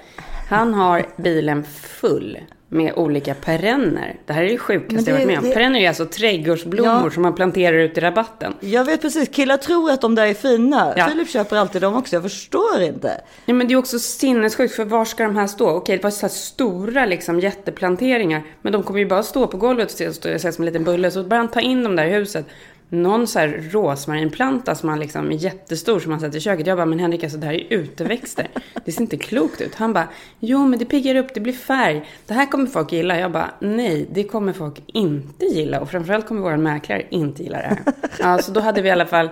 Han 0.50 0.74
har 0.74 1.06
bilen 1.18 1.64
full 1.64 2.38
med 2.74 2.94
olika 2.96 3.34
perenner. 3.34 4.16
Det 4.26 4.34
här 4.34 4.44
är 4.44 4.50
det 4.50 4.58
sjukaste 4.58 4.96
det- 4.96 5.12
jag 5.12 5.18
varit 5.18 5.28
med 5.28 5.38
om. 5.38 5.44
det- 5.44 5.54
Perenner 5.56 5.80
är 5.80 5.88
alltså 5.88 6.06
trädgårdsblommor 6.06 7.02
Ja. 7.04 7.10
som 7.12 7.24
man 7.24 7.36
planterar 7.36 7.78
ut 7.78 7.98
i 7.98 8.02
rabatten. 8.02 8.54
Jag 8.60 8.86
vet 8.86 9.02
precis, 9.02 9.30
killar 9.30 9.58
tror 9.58 9.92
att 9.92 10.02
de 10.02 10.16
där 10.16 10.28
är 10.28 10.34
fina. 10.34 10.94
Ja. 10.98 11.08
Filip 11.08 11.30
köper 11.30 11.56
alltid 11.58 11.82
dem 11.82 11.96
också, 11.96 12.16
jag 12.16 12.24
förstår 12.24 12.82
inte. 12.82 13.22
Ja, 13.46 13.54
men 13.54 13.68
det 13.68 13.74
är 13.74 13.78
också 13.78 14.00
sinnessjukt, 14.00 14.76
för 14.76 14.86
var 14.86 15.06
ska 15.06 15.24
de 15.24 15.36
här 15.36 15.48
stå? 15.48 15.70
Okej, 15.70 15.98
det 15.98 16.04
var 16.04 16.12
så 16.12 16.22
här 16.22 16.30
stora 16.34 17.06
liksom, 17.06 17.40
jätteplanteringar, 17.40 18.44
men 18.62 18.74
de 18.74 18.84
kommer 18.84 19.00
ju 19.00 19.06
bara 19.06 19.24
stå 19.24 19.48
på 19.48 19.58
golvet 19.58 19.86
och 19.92 19.98
se, 19.98 20.14
stå, 20.14 20.40
se 20.40 20.52
som 20.52 20.62
en 20.62 20.66
liten 20.66 20.84
bulle. 20.84 21.12
Så 21.12 21.24
börjar 21.24 21.44
han 21.44 21.52
ta 21.52 21.60
in 21.62 21.84
dem 21.84 21.96
där 21.96 22.06
i 22.06 22.10
huset. 22.12 22.46
Någon 22.90 23.28
så 23.28 23.40
här 23.40 23.70
rosmarinplanta 23.72 24.76
som 24.76 24.90
han 24.90 25.00
liksom 25.00 25.32
är 25.32 25.36
jättestor 25.36 26.00
som 26.00 26.12
han 26.12 26.20
sätter 26.20 26.38
i 26.38 26.42
köket. 26.42 26.68
Jag 26.68 26.78
bara, 26.78 26.86
men 26.86 27.00
Henrik, 27.00 27.24
alltså 27.24 27.38
det 27.38 27.46
här 27.46 27.54
är 27.54 27.74
uteväxter. 27.74 28.48
Det 28.86 28.92
ser 28.92 29.02
inte 29.02 29.18
klokt 29.18 29.62
ut. 29.62 29.76
Han 29.76 29.94
bara, 29.94 30.08
jo 30.40 30.68
men 30.68 30.80
det 30.80 30.86
piggar 30.86 31.16
upp, 31.16 31.34
det 31.34 31.40
blir 31.40 31.54
färg. 31.54 32.06
Det 32.28 32.34
här 32.34 32.46
kommer 32.46 32.66
folk 32.66 32.92
gilla. 32.92 33.20
Jag 33.20 33.32
bara, 33.32 33.52
nej, 33.60 34.08
det 34.12 34.24
kommer 34.24 34.54
folk 34.54 34.84
inte 34.88 35.46
gilla. 35.46 35.80
Och 35.80 35.90
framförallt 35.90 36.28
kommer 36.28 36.42
våra 36.42 36.58
mäklare 36.58 37.06
inte 37.10 37.44
gilla 37.44 37.58
det 37.58 37.64
här. 37.64 37.80
Ja, 38.20 38.38
så 38.38 38.52
då 38.52 38.60
hade 38.60 38.82
vi 38.82 38.90
i 38.90 38.92
alla 38.92 39.06
fall, 39.06 39.30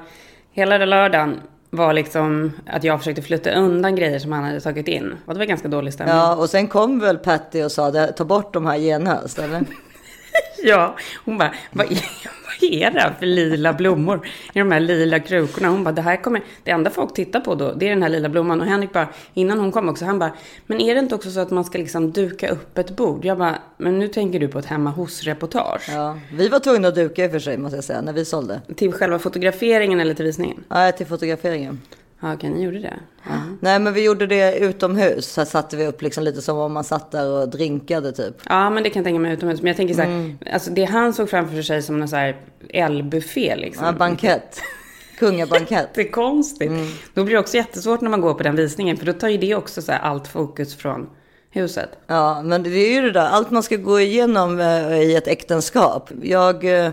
hela 0.51 0.77
den 0.77 0.89
lördagen 0.89 1.39
var 1.69 1.93
liksom 1.93 2.51
att 2.65 2.83
jag 2.83 2.99
försökte 2.99 3.21
flytta 3.21 3.51
undan 3.51 3.95
grejer 3.95 4.19
som 4.19 4.31
han 4.31 4.43
hade 4.43 4.61
tagit 4.61 4.87
in. 4.87 5.15
Och 5.25 5.33
det 5.33 5.39
var 5.39 5.45
ganska 5.45 5.67
dålig 5.67 5.93
stämning. 5.93 6.15
Ja, 6.15 6.35
och 6.35 6.49
sen 6.49 6.67
kom 6.67 6.99
väl 6.99 7.17
Patty 7.17 7.63
och 7.63 7.71
sa 7.71 8.07
ta 8.07 8.25
bort 8.25 8.53
de 8.53 8.65
här 8.65 8.75
genast, 8.75 9.39
eller? 9.39 9.65
Ja, 10.63 10.95
hon 11.25 11.37
bara, 11.37 11.53
vad 11.71 11.91
är, 11.91 12.01
här 12.69 13.15
för 13.19 13.25
lila 13.25 13.73
blommor 13.73 14.27
i 14.53 14.59
de 14.59 14.71
här 14.71 14.79
lila 14.79 15.19
krukorna? 15.19 15.69
Hon 15.69 15.83
bara, 15.83 15.91
det 15.91 16.01
här 16.01 16.15
kommer, 16.15 16.41
det 16.63 16.71
enda 16.71 16.89
folk 16.89 17.13
tittar 17.13 17.39
på 17.39 17.55
då, 17.55 17.73
det 17.73 17.85
är 17.85 17.89
den 17.89 18.03
här 18.03 18.09
lila 18.09 18.29
blomman. 18.29 18.61
Och 18.61 18.67
Henrik 18.67 18.93
bara, 18.93 19.07
innan 19.33 19.59
hon 19.59 19.71
kom 19.71 19.89
också, 19.89 20.05
han 20.05 20.19
bara, 20.19 20.31
men 20.67 20.81
är 20.81 20.93
det 20.95 20.99
inte 20.99 21.15
också 21.15 21.31
så 21.31 21.39
att 21.39 21.51
man 21.51 21.65
ska 21.65 21.77
liksom 21.77 22.11
duka 22.11 22.49
upp 22.49 22.77
ett 22.77 22.95
bord? 22.95 23.25
Jag 23.25 23.37
bara, 23.37 23.55
men 23.77 23.99
nu 23.99 24.07
tänker 24.07 24.39
du 24.39 24.47
på 24.47 24.59
ett 24.59 24.65
hemma 24.65 24.89
hos-reportage. 24.89 25.89
Ja, 25.93 26.19
vi 26.33 26.47
var 26.49 26.59
tvungna 26.59 26.87
att 26.87 26.95
duka 26.95 27.25
i 27.25 27.27
och 27.27 27.31
för 27.31 27.39
sig, 27.39 27.57
måste 27.57 27.77
jag 27.77 27.83
säga, 27.83 28.01
när 28.01 28.13
vi 28.13 28.25
sålde. 28.25 28.61
Till 28.75 28.91
själva 28.91 29.19
fotograferingen 29.19 29.99
eller 29.99 30.13
till 30.13 30.25
visningen? 30.25 30.63
Ja, 30.69 30.91
till 30.91 31.05
fotograferingen. 31.05 31.81
Ja, 32.21 32.33
okej, 32.33 32.49
ni 32.49 32.63
gjorde 32.63 32.79
det. 32.79 32.93
Ja. 33.23 33.31
Nej, 33.59 33.79
men 33.79 33.93
vi 33.93 34.03
gjorde 34.03 34.27
det 34.27 34.57
utomhus. 34.59 35.25
Så 35.33 35.45
satte 35.45 35.77
vi 35.77 35.87
upp 35.87 36.01
liksom 36.01 36.23
lite 36.23 36.41
som 36.41 36.57
om 36.57 36.73
man 36.73 36.83
satt 36.83 37.11
där 37.11 37.27
och 37.29 37.49
drinkade 37.49 38.11
typ. 38.11 38.35
Ja, 38.49 38.69
men 38.69 38.83
det 38.83 38.89
kan 38.89 38.99
jag 38.99 39.05
tänka 39.05 39.19
mig 39.19 39.33
utomhus. 39.33 39.61
Men 39.61 39.67
jag 39.67 39.77
tänker 39.77 39.93
så 39.93 40.01
här, 40.01 40.07
Mm. 40.09 40.37
alltså 40.53 40.71
det 40.71 40.83
han 40.85 41.13
såg 41.13 41.29
framför 41.29 41.61
sig 41.61 41.81
som 41.81 42.01
en 42.01 42.07
så 42.09 42.15
här 42.15 42.37
L-buffé 42.69 43.55
liksom. 43.55 43.85
Ja, 43.85 43.91
bankett. 43.91 44.59
Kungabankett. 45.19 45.89
Det 45.95 46.01
är 46.01 46.11
konstigt. 46.11 46.69
Mm. 46.69 46.87
Då 47.13 47.23
blir 47.23 47.33
det 47.35 47.39
också 47.39 47.57
jättesvårt 47.57 48.01
när 48.01 48.09
man 48.09 48.21
går 48.21 48.33
på 48.33 48.43
den 48.43 48.55
visningen. 48.55 48.97
För 48.97 49.05
då 49.05 49.13
tar 49.13 49.27
ju 49.29 49.37
det 49.37 49.55
också 49.55 49.81
så 49.81 49.91
här 49.91 49.99
allt 49.99 50.27
fokus 50.27 50.75
från 50.75 51.09
huset. 51.49 51.89
Ja, 52.07 52.41
men 52.41 52.63
det 52.63 52.69
är 52.69 52.93
ju 52.93 53.01
det 53.01 53.11
där, 53.11 53.25
allt 53.29 53.51
man 53.51 53.63
ska 53.63 53.75
gå 53.75 53.99
igenom 53.99 54.59
eh, 54.59 55.01
i 55.01 55.15
ett 55.15 55.27
äktenskap. 55.27 56.09
Jag, 56.21 56.85
eh, 56.85 56.91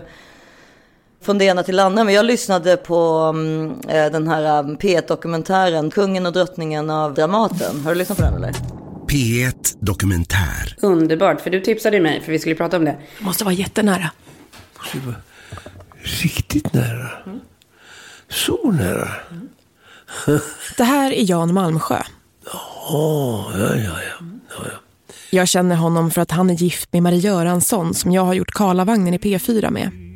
från 1.21 1.37
det 1.37 1.45
ena 1.45 1.63
till 1.63 1.75
det 1.75 1.83
andra, 1.83 2.03
men 2.03 2.13
jag 2.13 2.25
lyssnade 2.25 2.77
på 2.77 2.97
mm, 3.33 3.71
eh, 3.87 4.11
den 4.11 4.27
här 4.27 4.43
eh, 4.43 4.63
P1-dokumentären 4.63 5.91
Kungen 5.91 6.25
och 6.25 6.33
drottningen 6.33 6.89
av 6.89 7.13
Dramaten. 7.13 7.81
Har 7.83 7.91
du 7.91 7.97
lyssnat 7.97 8.17
på 8.17 8.23
den 8.23 8.33
eller? 8.33 8.53
P1 9.07 9.77
Dokumentär. 9.79 10.75
Underbart, 10.81 11.41
för 11.41 11.49
du 11.49 11.61
tipsade 11.61 11.99
mig 11.99 12.21
för 12.21 12.31
vi 12.31 12.39
skulle 12.39 12.55
prata 12.55 12.77
om 12.77 12.85
det. 12.85 12.97
Måste 13.19 13.43
vara 13.43 13.53
jättenära. 13.53 14.11
Det 14.93 14.99
var 14.99 15.15
riktigt 16.23 16.73
nära. 16.73 17.09
Så 18.29 18.71
nära. 18.71 19.09
Det 20.77 20.83
här 20.83 21.11
är 21.11 21.29
Jan 21.29 21.53
Malmsjö. 21.53 22.01
Åh, 22.89 23.51
ja, 23.53 23.75
ja, 23.75 23.75
ja. 23.75 24.25
ja, 24.49 24.65
ja. 24.65 24.77
Jag 25.29 25.47
känner 25.47 25.75
honom 25.75 26.11
för 26.11 26.21
att 26.21 26.31
han 26.31 26.49
är 26.49 26.53
gift 26.53 26.93
med 26.93 27.03
Marie 27.03 27.19
Göransson 27.19 27.93
som 27.93 28.11
jag 28.11 28.21
har 28.21 28.33
gjort 28.33 28.51
Karlavagnen 28.51 29.13
i 29.13 29.17
P4 29.17 29.71
med. 29.71 30.08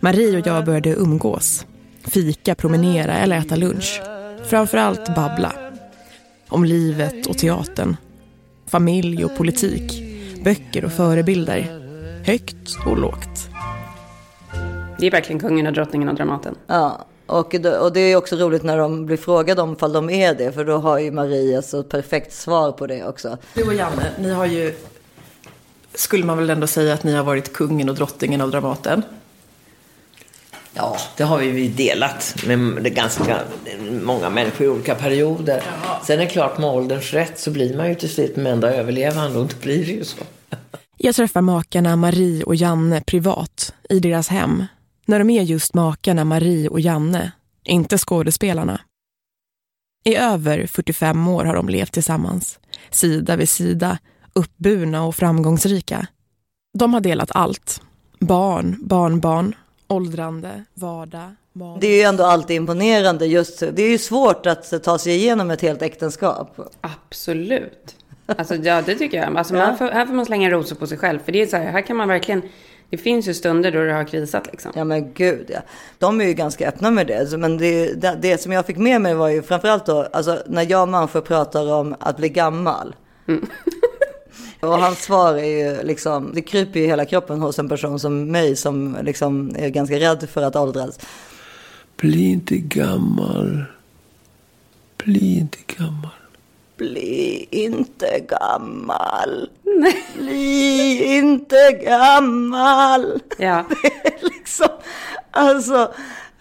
Marie 0.00 0.38
och 0.40 0.46
jag 0.46 0.64
började 0.64 0.90
umgås. 0.90 1.66
Fika, 2.04 2.54
promenera 2.54 3.14
eller 3.18 3.38
äta 3.38 3.56
lunch. 3.56 4.00
Framförallt 4.44 5.14
babbla. 5.14 5.52
Om 6.48 6.64
livet 6.64 7.26
och 7.26 7.38
teatern. 7.38 7.96
Familj 8.66 9.24
och 9.24 9.36
politik. 9.36 10.02
Böcker 10.44 10.84
och 10.84 10.92
förebilder. 10.92 11.82
Högt 12.26 12.76
och 12.86 12.98
lågt. 12.98 13.48
Det 14.98 15.06
är 15.06 15.10
verkligen 15.10 15.40
kungen 15.40 15.66
och 15.66 15.72
drottningen 15.72 16.08
och 16.08 16.14
Dramaten. 16.14 16.54
Ja, 16.66 17.06
och, 17.26 17.54
det- 17.60 17.78
och 17.78 17.92
det 17.92 18.00
är 18.00 18.16
också 18.16 18.36
roligt 18.36 18.62
när 18.62 18.78
de 18.78 19.06
blir 19.06 19.16
frågade 19.16 19.62
om 19.62 19.76
fall 19.76 19.92
de 19.92 20.10
är 20.10 20.34
det, 20.34 20.52
för 20.52 20.64
då 20.64 20.76
har 20.78 20.98
ju 20.98 21.10
Maria 21.10 21.62
så 21.62 21.80
ett 21.80 21.88
perfekt 21.88 22.32
svar 22.32 22.72
på 22.72 22.86
det 22.86 23.04
också. 23.04 23.38
Du 23.54 23.62
och 23.62 23.74
Janne, 23.74 24.10
ni 24.18 24.30
har 24.30 24.46
ju... 24.46 24.74
Skulle 25.94 26.24
man 26.24 26.38
väl 26.38 26.50
ändå 26.50 26.66
säga 26.66 26.94
att 26.94 27.04
ni 27.04 27.12
har 27.14 27.24
varit 27.24 27.52
kungen 27.52 27.88
och 27.88 27.94
drottningen 27.94 28.40
av 28.40 28.50
Dramaten? 28.50 29.02
Ja, 30.76 30.96
det 31.16 31.24
har 31.24 31.38
vi 31.38 31.46
ju 31.46 31.68
delat 31.68 32.36
med 32.46 32.94
ganska 32.94 33.40
många 34.02 34.30
människor 34.30 34.66
i 34.66 34.70
olika 34.70 34.94
perioder. 34.94 35.62
Sen 36.04 36.20
är 36.20 36.24
det 36.24 36.30
klart, 36.30 36.58
med 36.58 36.70
ålderns 36.70 37.12
rätt 37.12 37.38
så 37.38 37.50
blir 37.50 37.76
man 37.76 37.88
ju 37.88 37.94
till 37.94 38.10
slut 38.10 38.34
den 38.34 38.46
enda 38.46 38.74
överlevande 38.74 39.38
och 39.38 39.46
då 39.46 39.56
blir 39.62 39.86
det 39.86 39.92
ju 39.92 40.04
så. 40.04 40.16
Jag 40.96 41.14
träffar 41.14 41.40
makarna 41.40 41.96
Marie 41.96 42.44
och 42.44 42.54
Janne 42.54 43.00
privat, 43.00 43.74
i 43.88 44.00
deras 44.00 44.28
hem. 44.28 44.64
När 45.06 45.18
de 45.18 45.30
är 45.30 45.42
just 45.42 45.74
makarna 45.74 46.24
Marie 46.24 46.68
och 46.68 46.80
Janne, 46.80 47.32
inte 47.64 47.98
skådespelarna. 47.98 48.80
I 50.04 50.16
över 50.16 50.66
45 50.66 51.28
år 51.28 51.44
har 51.44 51.54
de 51.54 51.68
levt 51.68 51.92
tillsammans, 51.92 52.58
sida 52.90 53.36
vid 53.36 53.48
sida, 53.48 53.98
uppburna 54.32 55.04
och 55.04 55.14
framgångsrika. 55.14 56.06
De 56.78 56.94
har 56.94 57.00
delat 57.00 57.30
allt. 57.34 57.82
Barn, 58.20 58.76
barnbarn, 58.80 59.54
åldrande, 59.88 60.64
vardag, 60.74 61.30
mat. 61.52 61.80
Det 61.80 61.86
är 61.86 61.96
ju 61.96 62.02
ändå 62.02 62.24
alltid 62.24 62.56
imponerande. 62.56 63.26
Just, 63.26 63.60
det 63.60 63.82
är 63.82 63.90
ju 63.90 63.98
svårt 63.98 64.46
att 64.46 64.82
ta 64.82 64.98
sig 64.98 65.14
igenom 65.14 65.50
ett 65.50 65.62
helt 65.62 65.82
äktenskap. 65.82 66.60
Absolut. 66.80 67.96
Alltså, 68.26 68.54
ja, 68.54 68.82
det 68.82 68.94
tycker 68.94 69.18
jag. 69.18 69.36
Alltså, 69.36 69.54
man 69.54 69.78
får, 69.78 69.84
här 69.84 70.06
får 70.06 70.14
man 70.14 70.26
slänga 70.26 70.50
rosor 70.50 70.76
på 70.76 70.86
sig 70.86 70.98
själv. 70.98 71.18
För 71.24 71.32
det 71.32 71.42
är 71.42 71.46
så 71.46 71.56
här, 71.56 71.70
här 71.70 71.80
kan 71.80 71.96
man 71.96 72.08
verkligen... 72.08 72.42
Det 72.90 72.96
finns 72.96 73.28
ju 73.28 73.34
stunder 73.34 73.72
då 73.72 73.84
det 73.84 73.92
har 73.92 74.04
krisat 74.04 74.46
liksom. 74.46 74.72
Ja 74.74 74.84
men 74.84 75.12
gud 75.12 75.46
ja. 75.48 75.60
De 75.98 76.20
är 76.20 76.24
ju 76.24 76.32
ganska 76.32 76.68
öppna 76.68 76.90
med 76.90 77.06
det. 77.06 77.36
Men 77.38 77.58
det, 77.58 77.92
det, 77.94 78.18
det 78.22 78.40
som 78.40 78.52
jag 78.52 78.66
fick 78.66 78.76
med 78.76 79.00
mig 79.00 79.14
var 79.14 79.28
ju 79.28 79.42
framförallt 79.42 79.86
då, 79.86 80.08
alltså 80.12 80.38
när 80.46 80.70
jag 80.70 80.82
och 80.82 80.88
Manfred 80.88 81.24
pratar 81.24 81.72
om 81.72 81.96
att 82.00 82.16
bli 82.16 82.28
gammal. 82.28 82.94
och 84.60 84.78
hans 84.78 85.02
svar 85.02 85.34
är 85.34 85.44
ju 85.44 85.82
liksom, 85.82 86.30
det 86.34 86.42
kryper 86.42 86.80
ju 86.80 86.86
hela 86.86 87.04
kroppen 87.04 87.40
hos 87.40 87.58
en 87.58 87.68
person 87.68 88.00
som 88.00 88.30
mig 88.30 88.56
som 88.56 88.96
liksom 89.02 89.56
är 89.58 89.68
ganska 89.68 90.00
rädd 90.00 90.28
för 90.28 90.42
att 90.42 90.56
åldras. 90.56 90.98
Bli 91.96 92.30
inte 92.30 92.56
gammal. 92.56 93.64
Bli 94.96 95.38
inte 95.38 95.58
gammal. 95.66 96.10
Bli 96.76 97.46
inte 97.50 98.20
gammal. 98.28 99.48
Bli 100.14 101.04
inte 101.04 101.80
gammal. 101.84 103.20
Ja. 103.38 103.64
Det 103.82 104.08
är 104.08 104.24
liksom, 104.24 104.68
alltså, 105.30 105.94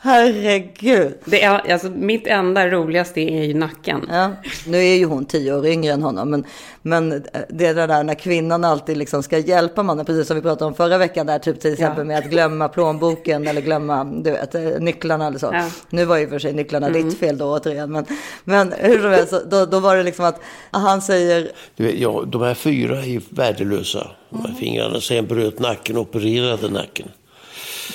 herregud. 0.06 1.14
Det 1.26 1.44
är, 1.44 1.72
alltså, 1.72 1.90
mitt 1.90 2.28
enda 2.28 2.68
roligaste 2.68 3.22
är 3.22 3.44
ju 3.44 3.54
nacken. 3.54 4.06
Ja, 4.10 4.32
nu 4.68 4.78
är 4.78 4.96
ju 4.96 5.06
hon 5.06 5.26
tio 5.26 5.54
år 5.56 5.66
yngre 5.68 5.94
än 5.94 6.04
honom, 6.04 6.30
men, 6.30 6.46
men 6.82 7.10
det 7.50 7.66
är 7.66 7.74
det 7.74 7.88
där 7.88 8.04
när 8.04 8.14
kvinnan 8.16 8.64
alltid 8.64 8.98
liksom 8.98 9.24
ska 9.24 9.38
hjälpa 9.38 9.84
mannen, 9.84 10.06
precis 10.06 10.28
som 10.28 10.36
vi 10.36 10.42
pratade 10.42 10.66
om 10.66 10.74
förra 10.74 10.98
veckan, 10.98 11.26
där 11.26 11.40
typ 11.40 11.60
till 11.60 11.74
exempel 11.74 11.98
Ja. 12.00 12.04
med 12.04 12.18
att 12.18 12.26
glömma 12.26 12.68
plånboken 12.68 13.48
eller 13.48 13.62
glömma 13.62 14.04
du 14.04 14.32
vet, 14.32 14.56
eh, 14.56 14.62
nycklarna 14.80 15.28
eller 15.28 15.40
så. 15.40 15.50
Ja. 15.54 15.70
Nu 15.90 16.06
var 16.06 16.18
ju 16.18 16.28
för 16.28 16.40
sig 16.40 16.54
nycklarna 16.54 16.90
ditt 16.90 17.20
fel 17.20 17.38
då 17.38 17.46
återigen, 17.46 17.92
men, 17.92 18.06
men 18.44 18.74
hur 18.80 19.02
som 19.02 19.12
helst, 19.12 19.34
då, 19.52 19.66
då 19.66 19.80
var 19.80 19.96
det 19.96 20.04
liksom 20.04 20.26
att 20.26 20.40
han 20.72 21.02
säger, 21.02 21.52
Du 21.76 21.84
vet, 21.86 22.00
ja, 22.00 22.24
de 22.28 22.42
här 22.42 22.54
fyra 22.54 22.98
är 23.06 23.22
värdelösa. 23.30 24.08
De 24.30 24.46
här 24.46 24.54
fingrarna. 24.60 25.00
Sen 25.02 25.26
bröt 25.26 25.60
nacken 25.60 25.96
och 25.98 26.02
opererade 26.02 26.70
nacken. 26.70 27.08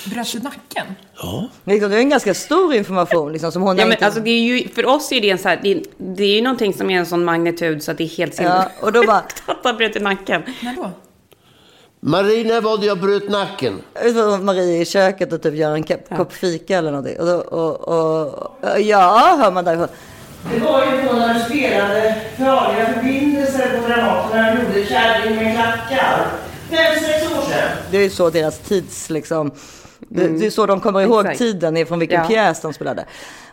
Bröt 0.04 0.32
du 0.32 0.38
nacken? 0.38 0.86
Ja. 1.22 1.48
liksom, 1.64 1.90
det 1.90 1.96
är 1.96 2.00
en 2.00 2.08
ganska 2.08 2.34
stor 2.34 2.74
information 2.74 3.32
liksom, 3.32 3.52
som 3.52 3.62
hon 3.62 3.78
Ja, 3.78 3.84
men 3.84 3.92
inte... 3.92 4.04
alltså, 4.06 4.20
det 4.20 4.30
är 4.30 4.40
ju, 4.40 4.68
för 4.68 4.86
oss 4.86 5.12
är 5.12 5.20
det 5.20 5.30
en 5.30 5.38
så 5.38 5.48
här, 5.48 5.60
det, 5.62 5.70
är- 5.72 5.82
det 5.98 6.24
är 6.24 6.34
ju 6.36 6.42
någonting 6.42 6.74
som 6.74 6.90
är 6.90 6.98
en 6.98 7.06
sån 7.06 7.24
magnitud 7.24 7.82
så 7.82 7.90
att 7.90 7.98
det 7.98 8.04
är 8.04 8.08
helt 8.08 8.32
Ja, 8.32 8.36
sinnessjukt 8.42 8.82
och 8.82 8.92
då 8.92 9.02
bara, 9.06 9.16
att 9.46 9.58
han 9.64 9.76
bröt 9.76 9.96
i 9.96 10.00
nacken. 10.00 10.42
När 10.62 10.76
då? 10.76 10.90
Marie, 12.02 12.44
när 12.44 12.60
var 12.60 12.78
det 12.78 12.86
jag 12.86 13.00
bröt 13.00 13.28
nacken? 13.30 13.80
Marie 14.40 14.80
i 14.80 14.84
köket 14.84 15.32
och 15.32 15.42
typ 15.42 15.54
gör 15.54 15.74
en 15.74 15.82
kopp 15.82 16.08
kopp 16.16 16.32
fika 16.32 16.78
eller 16.78 16.90
någonting. 16.90 17.20
Och, 17.20 17.26
då, 17.26 17.36
och, 17.36 17.88
och, 18.28 18.80
ja, 18.80 19.36
hör 19.42 19.50
man 19.52 19.64
därifrån. 19.64 19.88
Det 20.54 20.58
var 20.60 20.84
ju 20.84 21.02
då 21.02 21.12
när 21.12 21.34
du 21.34 21.40
spelade 21.40 22.16
Farliga 22.38 22.92
förbindelser 22.92 23.80
på 23.80 23.88
Dramaten 23.88 24.36
när 24.42 24.56
du 24.56 24.62
gjorde 24.62 24.86
Kärring 24.88 25.36
med 25.36 25.54
klackar. 25.54 26.26
Fem, 26.70 27.00
sex 27.04 27.32
år 27.32 27.42
sedan. 27.50 27.68
Det 27.90 27.96
är 27.98 28.02
ju 28.02 28.10
så 28.10 28.30
deras 28.30 28.58
tids 28.58 29.10
liksom. 29.10 29.50
Det, 30.08 30.28
det 30.28 30.46
är 30.46 30.50
så 30.50 30.66
de 30.66 30.80
kommer 30.80 31.00
ihåg 31.00 31.20
Exakt. 31.20 31.38
tiden 31.38 31.76
ifrån 31.76 31.98
vilken 31.98 32.20
Ja. 32.22 32.28
pjäs 32.28 32.60
de 32.60 32.72
spelade. 32.72 33.04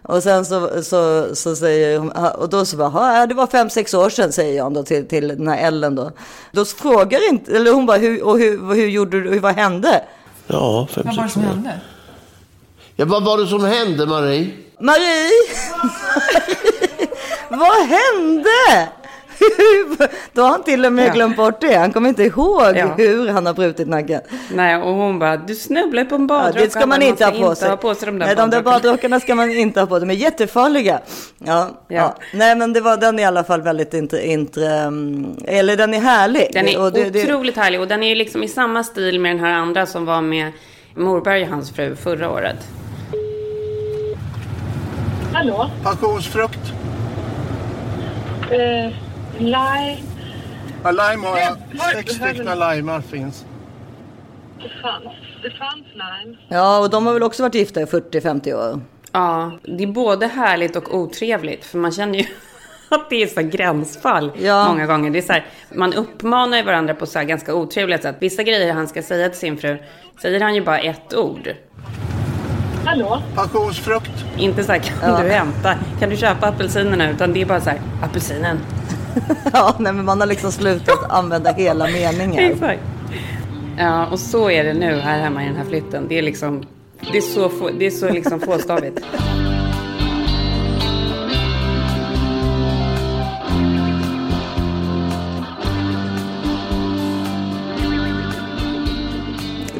Och 0.01 0.23
sen 0.23 0.45
så, 0.45 0.83
så, 0.83 1.27
så 1.35 1.55
säger 1.55 1.99
hon, 1.99 2.11
och 2.11 2.49
då 2.49 2.65
så 2.65 2.77
bara, 2.77 3.17
"Ja, 3.19 3.25
det 3.27 3.33
var 3.33 3.47
fem, 3.47 3.69
sex 3.69 3.93
år 3.93 4.09
sedan 4.09 4.31
säger 4.31 4.57
jag 4.57 4.73
då 4.73 4.83
till, 4.83 5.07
till 5.07 5.27
den 5.27 5.47
här 5.47 5.67
Ellen 5.67 5.95
då. 5.95 6.11
Då 6.51 6.65
frågar 6.65 7.29
inte, 7.29 7.55
eller 7.55 7.71
hon 7.71 7.85
bara, 7.85 7.97
hur, 7.97 8.23
och 8.23 8.39
hur, 8.39 8.73
hur 8.75 8.87
gjorde 8.87 9.21
du, 9.23 9.39
vad 9.39 9.55
hände? 9.55 10.03
Ja, 10.47 10.87
fem, 10.91 11.03
Vad 11.07 11.15
var 11.15 11.23
det 11.23 11.29
sex 11.29 11.33
som 11.33 11.43
år. 11.43 11.47
hände? 11.49 11.79
Ja, 12.95 13.05
vad 13.05 13.23
var 13.25 13.37
det 13.37 13.47
som 13.47 13.63
hände, 13.63 14.05
Marie? 14.05 14.51
Marie! 14.79 15.31
vad 17.49 17.77
hände? 17.87 18.89
Då 20.33 20.41
har 20.41 20.49
han 20.49 20.63
till 20.63 20.85
och 20.85 20.93
med 20.93 21.07
Ja. 21.07 21.13
glömt 21.13 21.37
bort 21.37 21.61
det. 21.61 21.75
Han 21.75 21.91
kommer 21.93 22.09
inte 22.09 22.23
ihåg 22.23 22.75
Ja. 22.77 22.93
hur 22.97 23.27
han 23.29 23.45
har 23.45 23.53
brutit 23.53 23.87
nacken. 23.87 24.21
Nej, 24.53 24.75
och 24.77 24.93
hon 24.93 25.19
bara, 25.19 25.37
du 25.37 25.55
snubblar 25.55 26.03
på 26.05 26.15
en 26.15 26.21
Ja, 26.21 26.27
badrock. 26.27 26.63
det 26.63 26.69
ska 26.69 26.85
man 26.85 27.01
inte 27.01 27.25
ha 27.25 27.31
på 27.31 27.55
sig. 27.55 27.69
ha 27.69 27.77
på 27.77 27.95
sig 27.95 28.05
de 28.05 28.19
där 28.19 28.25
Nej, 28.25 28.35
de 28.35 28.49
där 28.49 28.61
badrockarna. 28.61 29.19
ska 29.19 29.35
man 29.35 29.51
inte 29.51 29.79
ha 29.79 29.87
på 29.87 29.99
sig. 29.99 30.07
De 30.07 30.09
är 30.13 30.17
jättefarliga. 30.17 30.99
Ja, 31.45 31.69
ja. 31.87 31.95
Ja. 31.95 32.15
Nej, 32.33 32.55
men 32.55 32.73
det 32.73 32.81
var, 32.81 32.97
den 32.97 33.19
i 33.19 33.25
alla 33.25 33.43
fall 33.43 33.61
väldigt 33.61 33.93
inte, 33.93 34.27
inte 34.27 34.59
um, 34.87 35.35
eller 35.47 35.77
den 35.77 35.93
är 35.93 35.99
härlig. 35.99 36.49
Den 36.53 36.67
är 36.67 36.79
Och 36.81 36.91
det- 36.93 37.09
det- 37.09 37.23
otroligt 37.23 37.57
härlig 37.57 37.81
och 37.81 37.87
den 37.87 38.03
är 38.03 38.09
ju 38.09 38.15
liksom 38.15 38.43
i 38.43 38.47
samma 38.47 38.83
stil 38.83 39.19
med 39.19 39.31
den 39.31 39.39
här 39.45 39.53
andra 39.53 39.85
som 39.85 40.05
var 40.05 40.21
med 40.21 40.51
Morberg 40.95 41.43
och 41.43 41.49
hans 41.49 41.71
fru 41.71 41.95
förra 41.95 42.29
året. 42.29 42.57
Hallå? 45.33 45.69
Passionsfrukt. 45.83 46.59
Eh, 48.51 48.93
lime. 49.39 49.97
Ja, 50.83 50.91
lime 50.91 51.27
har 51.27 51.37
jag. 51.37 51.57
Sex 51.93 52.13
stycken 52.13 52.45
limear 52.45 53.01
finns. 53.01 53.45
Det 54.57 54.69
fanns, 54.81 55.03
det 55.43 55.51
fanns 55.51 55.85
lime. 55.93 56.37
Ja, 56.47 56.79
och 56.79 56.89
de 56.89 57.05
har 57.05 57.13
väl 57.13 57.23
också 57.23 57.43
varit 57.43 57.55
gifta 57.55 57.81
i 57.81 57.85
40-50 57.85 58.53
år. 58.53 58.81
Ja, 59.11 59.51
det 59.63 59.83
är 59.83 59.87
både 59.87 60.27
härligt 60.27 60.75
och 60.75 60.95
otrevligt 60.95 61.65
för 61.65 61.77
man 61.77 61.91
känner 61.91 62.19
ju 62.19 62.25
att 62.89 63.09
det 63.09 63.23
är 63.23 63.27
så 63.27 63.41
gränsfall 63.41 64.31
Ja. 64.39 64.67
många 64.69 64.85
gånger. 64.85 65.09
Det 65.09 65.17
är 65.19 65.21
så 65.21 65.33
här, 65.33 65.45
man 65.75 65.93
uppmanar 65.93 66.57
ju 66.57 66.63
varandra 66.63 66.93
på 66.93 67.05
så 67.05 67.19
här 67.19 67.25
ganska 67.25 67.53
otrevliga 67.55 67.99
sätt. 67.99 68.15
Vissa 68.19 68.43
grejer 68.43 68.73
han 68.73 68.87
ska 68.87 69.01
säga 69.03 69.29
till 69.29 69.39
sin 69.39 69.57
fru 69.57 69.77
säger 70.21 70.41
han 70.41 70.55
ju 70.55 70.61
bara 70.65 70.79
ett 70.79 71.13
ord. 71.15 71.49
Hallå? 72.85 73.21
Passionsfrukt. 73.35 74.25
Inte 74.37 74.63
så 74.63 74.71
här, 74.71 74.79
kan 74.79 75.21
du 75.23 75.29
hämta, 75.29 75.75
kan 75.99 76.09
du 76.09 76.17
köpa 76.17 76.47
apelsinerna? 76.47 77.09
Utan 77.09 77.33
det 77.33 77.41
är 77.41 77.45
bara 77.45 77.61
så 77.61 77.69
här, 77.69 77.79
apelsinen. 78.03 78.59
Ja, 79.53 79.75
nej, 79.79 79.93
men 79.93 80.05
man 80.05 80.19
har 80.19 80.27
liksom 80.27 80.51
slutat 80.51 80.99
använda 81.09 81.53
hela 81.53 81.87
meningar. 81.87 82.41
Exakt. 82.41 82.81
Ja, 83.77 84.05
och 84.05 84.19
så 84.19 84.49
är 84.49 84.63
det 84.63 84.73
nu 84.73 84.99
här 84.99 85.19
hemma 85.19 85.43
i 85.43 85.47
den 85.47 85.55
här 85.55 85.65
flytten. 85.65 86.05
Det 86.09 86.17
är 86.17 86.21
liksom, 86.21 86.63
det 87.11 87.17
är 87.17 87.21
så, 87.21 87.49
få, 87.49 87.69
det 87.79 87.85
är 87.85 87.91
så 87.91 88.09
liksom 88.09 88.39
fåstavigt. 88.39 88.99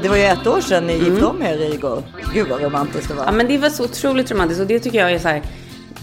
Det 0.01 0.10
var 0.10 0.17
ju 0.17 0.24
ett 0.24 0.48
år 0.48 0.62
sedan 0.62 0.88
ni 0.88 0.94
gifte 0.94 1.25
om 1.25 1.41
er 1.41 1.74
igår. 1.74 2.03
Gud 2.34 2.48
vad 2.48 2.62
romantiskt 2.62 3.08
det 3.08 3.13
var. 3.13 3.25
Ja, 3.25 3.32
men 3.32 3.48
det 3.48 3.58
var 3.58 3.70
så 3.70 3.84
otroligt 3.84 4.32
romantiskt 4.32 4.62
och 4.62 4.67
det 4.67 4.79
tycker 4.79 5.00
jag 5.00 5.12
är 5.12 5.20
så 5.20 5.27
här. 5.27 5.41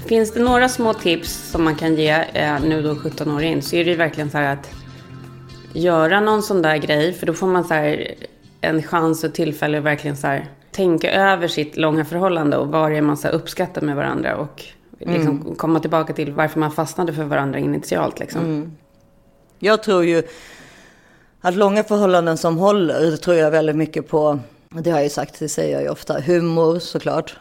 Finns 0.07 0.33
det 0.33 0.41
några 0.41 0.69
små 0.69 0.95
tips 0.95 1.51
som 1.51 1.65
man 1.65 1.75
kan 1.75 1.95
ge 1.95 2.11
eh, 2.33 2.61
nu 2.61 2.83
då 2.83 2.97
17 2.97 3.31
år 3.31 3.43
in 3.43 3.63
så 3.63 3.77
är 3.77 3.85
det 3.85 3.91
ju 3.91 3.97
verkligen 3.97 4.31
så 4.31 4.39
här 4.39 4.53
att 4.53 4.71
göra 5.73 6.21
någon 6.21 6.43
sån 6.43 6.63
där 6.63 6.77
grej 6.77 7.13
för 7.13 7.27
då 7.27 7.33
får 7.33 7.47
man 7.47 7.65
så 7.65 7.75
här 7.75 8.15
en 8.61 8.83
chans 8.83 9.25
och 9.25 9.35
tillfälle 9.35 9.79
att 9.79 9.85
verkligen 9.85 10.17
så 10.17 10.27
här 10.27 10.49
tänka 10.71 11.13
över 11.13 11.49
sitt 11.49 11.77
långa 11.77 12.05
förhållande 12.05 12.57
och 12.57 12.69
vad 12.69 12.91
det 12.91 12.97
är 12.97 13.03
man 13.03 13.17
så 13.17 13.29
uppskattar 13.29 13.83
med 13.83 13.97
varandra 13.97 14.37
och 14.37 14.63
liksom 14.99 15.55
komma 15.55 15.81
tillbaka 15.81 16.13
till 16.13 16.33
varför 16.33 16.61
man 16.61 16.71
fastnade 16.71 17.13
för 17.13 17.25
varandra 17.25 17.59
initialt 17.59 18.21
liksom. 18.21 18.77
Jag 19.59 19.83
tror 19.83 20.05
ju 20.05 20.23
att 21.41 21.55
långa 21.55 21.85
förhållanden 21.85 22.39
som 22.39 22.57
håller, 22.57 23.01
det 23.01 23.17
tror 23.17 23.37
jag 23.37 23.51
väldigt 23.51 23.77
mycket 23.77 24.09
på, 24.09 24.39
det 24.69 24.91
har 24.91 24.99
jag 24.99 25.05
ju 25.05 25.11
sagt, 25.11 25.39
det 25.39 25.49
säger 25.49 25.73
jag 25.73 25.83
ju 25.83 25.89
ofta, 25.89 26.21
humor 26.21 26.79
såklart. 26.79 27.37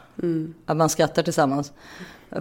Att 0.65 0.77
man 0.77 0.89
skrattar 0.89 1.23
tillsammans. 1.23 1.71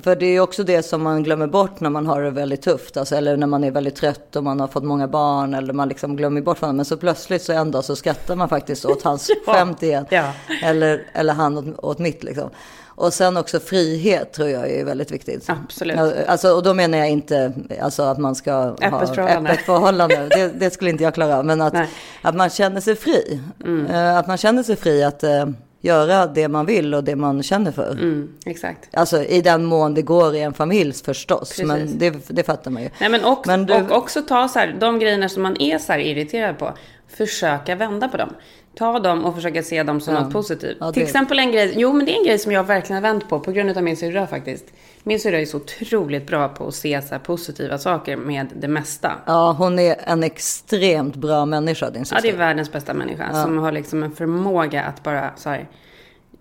För 0.01 0.17
det 0.17 0.27
är 0.27 0.41
också 0.41 0.65
det 0.65 0.83
som 0.83 1.03
man 1.03 1.23
glömmer 1.23 1.47
bort 1.47 1.81
när 1.81 1.91
man 1.91 2.07
har 2.07 2.23
det 2.23 2.31
väldigt 2.31 2.63
tufft, 2.63 2.97
alltså, 2.97 3.17
eller 3.17 3.37
när 3.37 3.47
man 3.47 3.65
är 3.65 3.71
väldigt 3.71 3.97
trött 3.97 4.37
och 4.37 4.45
man 4.45 4.61
har 4.61 4.69
fått 4.69 4.85
många 4.85 5.09
barn, 5.09 5.55
eller 5.55 5.73
man 5.73 5.89
liksom 5.89 6.17
glömmer 6.17 6.41
bort 6.41 6.61
varandra. 6.63 6.77
Men 6.77 6.85
så 6.85 6.97
plötsligt 6.97 7.43
så 7.43 7.53
en 7.53 7.71
dag 7.71 7.85
så 7.85 7.97
skrattar 7.97 8.37
man 8.37 8.49
faktiskt 8.49 8.85
åt 8.85 9.03
hans 9.03 9.31
Ja, 9.47 9.53
skämt 9.53 9.83
igen. 9.83 10.07
ja. 10.11 10.33
Eller, 10.63 11.07
eller 11.13 11.33
han 11.35 11.59
åt, 11.59 11.85
åt 11.85 11.99
mitt 11.99 12.23
liksom. 12.25 12.51
Och 12.95 13.13
sen 13.15 13.37
också 13.37 13.61
frihet 13.61 14.33
tror 14.33 14.49
jag 14.49 14.71
är 14.71 14.85
väldigt 14.85 15.11
viktigt. 15.11 15.45
Absolut. 15.65 15.99
Alltså, 16.27 16.49
och 16.53 16.63
då 16.63 16.75
menar 16.75 16.99
jag 16.99 17.11
inte 17.11 17.53
alltså, 17.83 18.03
att 18.03 18.19
man 18.19 18.35
ska 18.35 18.53
Öppet 18.53 18.91
ha 18.91 19.07
förhållande. 19.07 19.51
öppet 19.51 19.65
förhållande. 19.67 20.29
Det, 20.31 20.49
det 20.49 20.71
skulle 20.71 20.91
inte 20.91 21.05
jag 21.05 21.15
klara 21.15 21.39
av. 21.39 21.45
Men 21.45 21.61
att, 21.61 21.73
Nej. 21.73 21.89
att 22.23 22.35
man 22.35 22.51
känner 22.51 22.81
sig 22.81 22.97
fri. 22.97 23.41
Eh, 23.91 24.17
Att 24.17 24.27
man 24.27 24.37
känner 24.39 24.63
sig 24.63 24.77
fri 24.77 25.03
att, 25.05 25.23
eh, 25.23 25.47
göra 25.83 26.27
det 26.27 26.49
man 26.49 26.67
vill 26.67 26.95
och 26.95 27.05
det 27.05 27.17
man 27.17 27.43
känner 27.43 27.73
för. 27.73 27.91
Mm, 27.93 28.33
exakt. 28.47 28.89
Alltså 28.93 29.25
i 29.25 29.41
den 29.41 29.65
mån 29.65 29.95
det 29.95 30.03
går 30.03 30.35
i 30.35 30.41
en 30.41 30.55
familj 30.55 30.93
förstås. 30.93 31.49
Precis. 31.49 31.67
Men 31.67 31.99
det, 31.99 32.15
det 32.29 32.43
fattar 32.43 32.71
man 32.71 32.83
ju. 32.83 32.91
Nej, 33.01 33.09
men 33.09 33.25
och, 33.25 33.47
Men 33.47 33.67
du- 33.67 33.75
och 33.75 33.93
också 33.93 34.23
ta 34.23 34.49
så 34.49 34.59
här, 34.59 34.77
de 34.81 34.99
grejerna 34.99 35.29
som 35.29 35.43
man 35.43 35.57
är 35.63 35.79
så 35.79 35.93
här 35.93 35.99
irriterad 35.99 36.59
på, 36.59 36.73
försöka 37.09 37.75
vända 37.75 38.09
på 38.09 38.17
dem. 38.17 38.35
Ta 38.75 38.99
dem 38.99 39.25
och 39.25 39.35
försöka 39.35 39.63
se 39.63 39.83
dem 39.83 40.01
som 40.01 40.15
Ja. 40.15 40.21
något 40.21 40.33
positivt. 40.33 40.77
Ja, 40.81 40.93
Till 40.93 41.03
exempel 41.03 41.39
en 41.39 41.53
grej, 41.53 41.73
jo 41.77 41.93
men 41.93 42.07
det 42.07 42.13
är 42.13 42.19
en 42.19 42.25
grej 42.25 42.39
som 42.39 42.53
jag 42.53 42.65
verkligen 42.65 43.03
har 43.03 43.11
vänt 43.11 43.29
på, 43.29 43.41
på 43.41 43.53
grund 43.53 43.77
av 43.77 43.83
min 43.83 43.97
syrra 43.97 44.27
faktiskt. 44.27 44.65
Min 45.03 45.21
syrra 45.21 45.41
är 45.41 45.47
så 45.47 45.57
otroligt 45.57 46.27
bra 46.27 46.49
på 46.49 46.67
att 46.69 46.75
se 46.75 47.03
så 47.03 47.19
positiva 47.19 47.79
saker 47.79 48.17
med 48.17 48.47
det 48.57 48.69
mesta. 48.69 49.13
Ja, 49.27 49.53
hon 49.59 49.79
är 49.79 49.97
en 50.05 50.23
extremt 50.23 51.17
bra 51.17 51.47
människa 51.47 51.91
din 51.91 51.99
Ja, 52.01 52.05
syster. 52.05 52.23
det 52.23 52.29
är 52.31 52.37
världens 52.37 52.73
bästa 52.73 52.95
människa 52.95 53.43
som 53.43 53.59
har 53.59 53.73
liksom 53.73 54.03
en 54.03 54.13
förmåga 54.13 54.83
att 54.83 55.03
bara 55.03 55.31
så 55.37 55.49
här, 55.51 55.69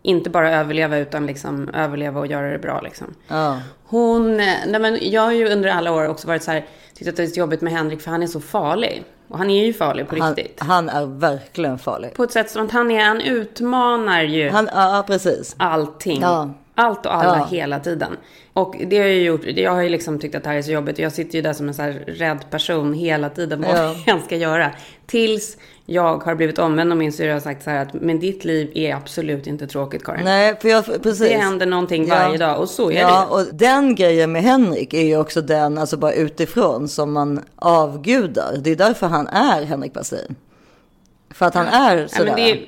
inte 0.02 0.30
bara 0.30 0.56
överleva 0.56 0.98
utan 0.98 1.26
liksom 1.26 1.70
överleva 1.74 2.20
och 2.20 2.28
göra 2.28 2.52
det 2.52 2.60
bra 2.60 2.82
liksom. 2.82 3.08
Ja. 3.28 3.60
Hon, 3.84 4.40
eh, 4.40 4.54
nej 4.68 4.82
men 4.82 4.98
jag 5.02 5.22
har 5.22 5.32
ju 5.32 5.50
under 5.50 5.70
alla 5.70 5.92
år 5.92 6.08
också 6.08 6.28
varit 6.28 6.44
så 6.44 6.52
här, 6.52 6.66
tyckt 6.94 7.10
att 7.10 7.16
det 7.16 7.24
är 7.24 7.38
jobbigt 7.38 7.62
med 7.62 7.74
Henrik 7.74 8.02
för 8.02 8.12
han 8.12 8.24
är 8.24 8.28
så 8.28 8.40
farlig. 8.40 9.04
Och 9.28 9.38
han 9.38 9.50
är 9.50 9.66
ju 9.66 9.74
farlig 9.74 10.08
på 10.08 10.16
Han, 10.20 10.36
riktigt. 10.36 10.60
han 10.60 10.90
är 10.90 11.06
verkligen 11.06 11.80
farlig. 11.80 12.14
På 12.14 12.24
ett 12.24 12.32
sätt 12.32 12.52
som 12.52 12.66
att 12.66 12.72
han 12.72 12.92
är, 12.92 13.06
han 13.06 13.22
utmanar 13.22 14.22
ju 14.22 14.50
Han, 14.50 14.70
ja, 14.74 15.04
precis. 15.08 15.56
allting. 15.58 16.22
Ja. 16.22 16.50
Allt 16.76 17.06
och 17.06 17.16
alla 17.16 17.38
Ja. 17.38 17.46
hela 17.58 17.80
tiden. 17.80 18.18
Och 18.54 18.76
det 18.88 18.98
har 18.98 19.06
jag 19.06 19.16
ju 19.16 19.24
gjort, 19.24 19.46
jag 19.46 19.72
har 19.72 19.82
ju 19.82 19.90
liksom 19.90 20.20
tyckt 20.20 20.36
att 20.36 20.44
det 20.44 20.50
här 20.50 20.58
är 20.58 20.62
så 20.62 20.72
jobbigt. 20.72 21.00
Jag 21.00 21.12
sitter 21.12 21.36
ju 21.36 21.42
där 21.42 21.54
som 21.54 21.68
en 21.68 21.74
så 21.74 21.82
här 21.82 21.92
rädd 22.08 22.46
person 22.50 22.94
hela 22.94 23.30
tiden. 23.30 23.62
Vad 23.62 23.78
Ja. 23.78 23.96
jag 24.06 24.22
ska 24.24 24.36
göra. 24.36 24.72
Tills 25.06 25.58
jag 25.86 26.18
har 26.24 26.36
blivit 26.36 26.60
omvänd 26.60 26.92
och 26.92 26.98
min 26.98 27.12
syrra 27.14 27.34
har 27.34 27.40
sagt 27.40 27.64
så 27.64 27.70
här 27.70 27.82
att 27.82 27.94
men 27.94 28.20
ditt 28.20 28.46
liv 28.46 28.72
är 28.76 28.96
absolut 28.96 29.48
inte 29.48 29.68
tråkigt 29.68 30.04
Karin. 30.04 30.26
Nej, 30.26 30.56
för 30.62 30.70
jag, 30.70 30.86
precis. 31.04 31.20
Det 31.30 31.38
händer 31.38 31.66
någonting 31.66 32.10
varje 32.10 32.38
dag 32.38 32.60
och 32.60 32.70
så 32.70 32.92
är 32.92 33.00
ja, 33.00 33.28
det 33.30 33.36
ju. 33.38 33.42
och 33.50 33.56
den 33.56 33.96
grejen 33.96 34.32
med 34.32 34.44
Henrik 34.44 34.94
är 34.94 35.02
ju 35.06 35.18
också 35.18 35.42
den, 35.42 35.78
alltså 35.78 35.98
bara 35.98 36.14
utifrån, 36.14 36.88
som 36.88 37.14
man 37.14 37.42
avgudar. 37.56 38.58
Det 38.62 38.72
är 38.72 38.76
därför 38.76 39.08
han 39.08 39.28
är 39.28 39.64
Henrik 39.64 39.96
Westin. 39.98 40.36
För 41.34 41.46
att 41.46 41.56
han 41.56 41.68
är 41.68 41.98
Ja, 41.98 42.08
sådär. 42.08 42.26
men 42.26 42.36
det, 42.36 42.52
är- 42.52 42.66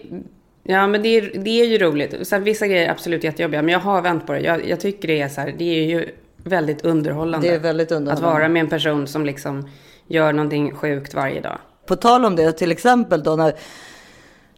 ja, 0.63 0.88
men 0.88 1.01
det 1.01 1.10
är, 1.10 1.32
det 1.43 1.62
är 1.62 1.65
ju 1.65 1.77
roligt. 1.77 2.27
Sen, 2.27 2.43
vissa 2.43 2.67
grejer 2.67 2.88
är 2.88 2.91
absolut 2.91 3.24
jättejobbiga, 3.24 3.62
men 3.62 3.74
jag 3.74 3.79
har 3.79 4.01
vänt 4.01 4.27
på 4.27 4.34
det. 4.34 4.39
Jag, 4.39 4.67
jag 4.70 4.79
tycker 4.79 5.08
det 5.08 5.22
är 5.22 5.29
så 5.29 5.41
här, 5.41 5.55
det 5.58 5.79
är 5.79 5.84
ju 5.84 6.10
väldigt 6.43 6.86
underhållande. 6.86 7.48
Det 7.48 7.55
är 7.55 7.60
väldigt 7.60 7.91
Att 7.91 7.98
underhållande. 7.98 8.39
vara 8.39 8.50
med 8.50 8.60
en 8.60 8.70
person 8.70 9.08
som 9.08 9.25
liksom 9.25 9.70
gör 10.08 10.34
någonting 10.34 10.72
sjukt 10.75 11.13
varje 11.13 11.41
dag. 11.41 11.58
På 11.86 11.96
tal 11.96 12.25
om 12.25 12.36
det, 12.36 12.51
till 12.51 12.72
exempel 12.72 13.24
då 13.24 13.36
när 13.36 13.53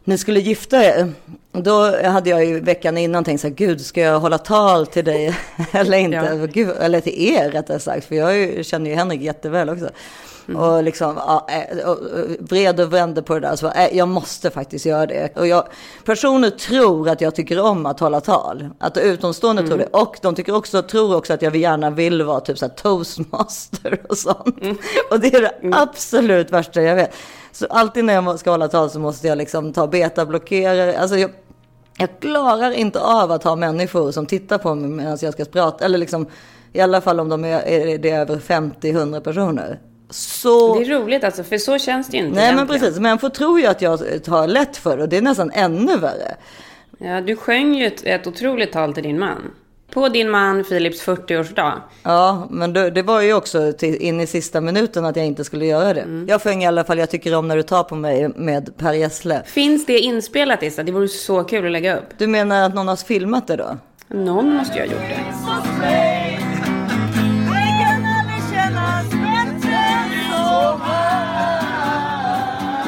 ni 0.04 0.18
skulle 0.18 0.40
gifta 0.40 0.84
er. 0.84 1.12
Då 1.52 2.06
hade 2.06 2.30
jag 2.30 2.44
ju 2.44 2.60
veckan 2.60 2.98
innan 2.98 3.24
tänkt 3.24 3.40
så 3.40 3.48
här, 3.48 3.54
gud 3.54 3.80
ska 3.80 4.00
jag 4.00 4.20
hålla 4.20 4.38
tal 4.38 4.86
till 4.86 5.04
dig 5.04 5.36
eller 5.72 5.98
inte? 5.98 6.16
Ja. 6.16 6.46
Gud, 6.46 6.70
eller 6.80 7.00
till 7.00 7.28
er 7.34 7.50
rättare 7.50 7.78
sagt, 7.78 8.06
för 8.06 8.14
jag 8.14 8.64
känner 8.66 8.90
ju 8.90 8.96
Henrik 8.96 9.20
jätteväl 9.20 9.68
också. 9.70 9.90
Mm. 10.48 10.60
Och 10.60 10.84
liksom 10.84 11.14
ja, 11.16 11.46
eh, 11.48 11.88
och, 11.88 11.98
vred 12.38 12.80
och 12.80 12.92
vände 12.92 13.22
på 13.22 13.34
det 13.34 13.40
där. 13.40 13.56
Så 13.56 13.66
eh, 13.66 13.96
jag 13.96 14.08
måste 14.08 14.50
faktiskt 14.50 14.86
göra 14.86 15.06
det. 15.06 15.36
Och 15.36 15.46
jag, 15.46 15.64
personer 16.04 16.50
tror 16.50 17.08
att 17.08 17.20
jag 17.20 17.34
tycker 17.34 17.60
om 17.60 17.86
att 17.86 18.00
hålla 18.00 18.20
tal. 18.20 18.68
Att 18.78 18.96
utomstående 18.96 19.62
tror 19.62 19.74
Mm. 19.74 19.88
det. 19.92 19.98
Och 19.98 20.16
de 20.22 20.34
tycker 20.34 20.54
också, 20.54 20.82
tror 20.82 21.16
också 21.16 21.32
att 21.34 21.42
jag 21.42 21.56
gärna 21.56 21.90
vill 21.90 22.22
vara 22.22 22.40
typ 22.40 22.58
så 22.58 22.68
toastmaster 22.68 24.00
och 24.08 24.18
sånt. 24.18 24.62
Mm. 24.62 24.76
Och 25.10 25.20
det 25.20 25.34
är 25.34 25.42
det 25.42 25.76
absolut 25.76 26.50
värsta 26.52 26.82
jag 26.82 26.96
vet. 26.96 27.14
Så 27.52 27.66
alltid 27.70 28.04
när 28.04 28.14
jag 28.14 28.38
ska 28.38 28.50
hålla 28.50 28.68
tal 28.68 28.90
så 28.90 28.98
måste 28.98 29.26
jag 29.28 29.38
liksom 29.38 29.72
ta 29.72 29.86
betablockerare. 29.86 30.98
Alltså 30.98 31.16
jag, 31.16 31.30
jag 31.98 32.08
klarar 32.20 32.70
inte 32.70 33.00
av 33.00 33.32
att 33.32 33.44
ha 33.44 33.56
människor 33.56 34.12
som 34.12 34.26
tittar 34.26 34.58
på 34.58 34.74
mig 34.74 34.90
medan 34.90 35.18
jag 35.20 35.32
ska 35.32 35.44
prata. 35.44 35.84
Eller 35.84 35.98
liksom, 35.98 36.26
i 36.72 36.80
alla 36.80 37.00
fall 37.00 37.20
om 37.20 37.28
de 37.28 37.44
är, 37.44 37.60
är 37.68 37.98
det 37.98 38.10
över 38.10 38.36
50-100 38.36 39.20
personer. 39.20 39.80
Så... 40.10 40.74
Det 40.78 40.84
är 40.84 41.00
roligt 41.00 41.24
alltså, 41.24 41.44
för 41.44 41.58
så 41.58 41.78
känns 41.78 42.08
det 42.08 42.16
ju 42.16 42.22
inte 42.22 42.34
Nej 42.34 42.46
men 42.46 42.54
egentligen. 42.54 42.80
precis, 42.80 43.00
människor 43.00 43.28
tror 43.28 43.60
ju 43.60 43.66
att 43.66 43.82
jag 43.82 44.24
tar 44.24 44.46
lätt 44.46 44.76
för 44.76 44.96
det 44.96 45.02
och 45.02 45.08
det 45.08 45.16
är 45.16 45.22
nästan 45.22 45.50
ännu 45.54 45.96
värre. 45.96 46.36
Ja, 46.98 47.20
du 47.20 47.36
sjöng 47.36 47.74
ju 47.74 47.86
ett, 47.86 48.04
ett 48.04 48.26
otroligt 48.26 48.72
tal 48.72 48.94
till 48.94 49.02
din 49.02 49.18
man. 49.18 49.50
På 49.90 50.08
din 50.08 50.30
man 50.30 50.64
Philips 50.64 51.06
40-årsdag. 51.06 51.72
Ja, 52.02 52.46
men 52.50 52.72
det, 52.72 52.90
det 52.90 53.02
var 53.02 53.20
ju 53.20 53.34
också 53.34 53.72
till, 53.72 53.96
in 53.96 54.20
i 54.20 54.26
sista 54.26 54.60
minuten 54.60 55.04
att 55.04 55.16
jag 55.16 55.26
inte 55.26 55.44
skulle 55.44 55.66
göra 55.66 55.94
det. 55.94 56.00
Mm. 56.00 56.26
Jag 56.28 56.42
sjöng 56.42 56.62
i 56.62 56.66
alla 56.66 56.84
fall 56.84 56.98
Jag 56.98 57.10
tycker 57.10 57.34
om 57.34 57.48
när 57.48 57.56
du 57.56 57.62
tar 57.62 57.82
på 57.82 57.94
mig 57.94 58.28
med 58.28 58.76
Per 58.76 58.92
Gessle. 58.92 59.42
Finns 59.46 59.86
det 59.86 59.98
inspelat 59.98 60.62
Issa? 60.62 60.82
Det 60.82 60.92
vore 60.92 61.08
så 61.08 61.44
kul 61.44 61.66
att 61.66 61.72
lägga 61.72 61.96
upp. 61.96 62.08
Du 62.18 62.26
menar 62.26 62.66
att 62.66 62.74
någon 62.74 62.88
har 62.88 62.96
filmat 62.96 63.46
det 63.46 63.56
då? 63.56 63.76
Någon 64.08 64.54
måste 64.54 64.74
ju 64.74 64.80
ha 64.80 64.86
gjort 64.86 65.08
det. 65.80 66.15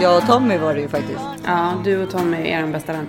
Jag 0.01 0.17
och 0.19 0.27
Tommy 0.27 0.57
var 0.59 0.75
det 0.75 0.81
ju 0.81 0.89
faktiskt. 0.89 1.21
Ja, 1.47 1.75
du 1.85 2.03
och 2.03 2.11
Tommy 2.11 2.37
är 2.51 2.59
en 2.59 2.73
bästa 2.73 2.93
vän. 2.93 3.07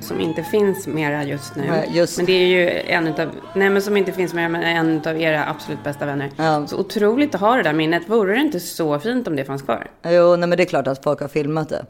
Som 0.00 0.20
inte 0.20 0.42
finns 0.42 0.86
mera 0.86 1.24
just 1.24 1.56
nu. 1.56 1.62
Mm. 1.64 1.74
Nej, 1.76 1.90
just- 1.92 2.16
Men 2.16 2.26
det 2.26 2.32
är 2.32 2.46
ju 2.46 2.70
en 2.70 3.06
utav, 3.08 3.28
nej 3.54 3.70
men 3.70 3.82
som 3.82 3.96
inte 3.96 4.12
finns 4.12 4.34
mera, 4.34 4.48
men 4.48 4.62
en 4.62 5.02
av 5.06 5.20
era 5.20 5.46
absolut 5.50 5.84
bästa 5.84 6.06
vänner. 6.06 6.30
Ja. 6.36 6.66
Så 6.66 6.76
otroligt 6.78 7.34
att 7.34 7.40
ha 7.40 7.56
det 7.56 7.62
där 7.62 7.72
minnet. 7.72 8.02
Vore 8.08 8.32
det 8.34 8.40
inte 8.40 8.60
så 8.60 8.98
fint 8.98 9.28
om 9.28 9.36
det 9.36 9.44
fanns 9.44 9.62
kvar? 9.62 9.86
Jo, 10.02 10.36
nej 10.36 10.48
men 10.48 10.50
det 10.56 10.62
är 10.62 10.66
klart 10.66 10.86
att 10.86 11.04
folk 11.04 11.20
har 11.20 11.28
filmat 11.28 11.68
det. 11.68 11.84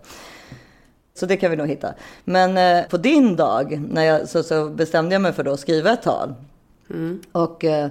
Så 1.15 1.27
det 1.27 1.37
kan 1.37 1.51
vi 1.51 1.57
nog 1.57 1.69
hitta. 1.69 1.95
Men 2.25 2.57
eh, 2.79 2.89
på 2.89 2.97
din 2.97 3.37
dag, 3.37 3.81
när 3.91 4.03
jag, 4.05 4.29
så, 4.29 4.43
så 4.43 4.69
bestämde 4.69 5.15
jag 5.15 5.23
mig 5.23 5.33
för 5.33 5.43
då 5.43 5.53
att 5.53 5.61
skriva 5.61 5.91
ett 5.93 6.03
tal. 6.03 6.35
Och, 7.33 7.65
eh, 7.65 7.89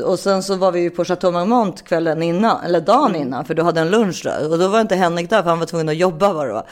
och 0.00 0.18
sen 0.18 0.42
så 0.42 0.56
var 0.56 0.72
vi 0.72 0.80
ju 0.80 0.90
på 0.90 1.04
Chateau 1.04 1.32
Marmont 1.32 1.84
kvällen 1.84 2.22
innan, 2.22 2.64
eller 2.64 2.80
dagen 2.80 3.16
innan, 3.16 3.44
för 3.44 3.54
du 3.54 3.62
hade 3.62 3.80
en 3.80 3.90
lunch 3.90 4.20
där. 4.24 4.52
Och 4.52 4.58
då 4.58 4.68
var 4.68 4.80
inte 4.80 4.96
Henrik 4.96 5.30
där, 5.30 5.42
för 5.42 5.50
han 5.50 5.58
var 5.58 5.66
tvungen 5.66 5.88
att 5.88 5.96
jobba 5.96 6.32
var 6.32 6.46
det 6.46 6.52
var. 6.52 6.66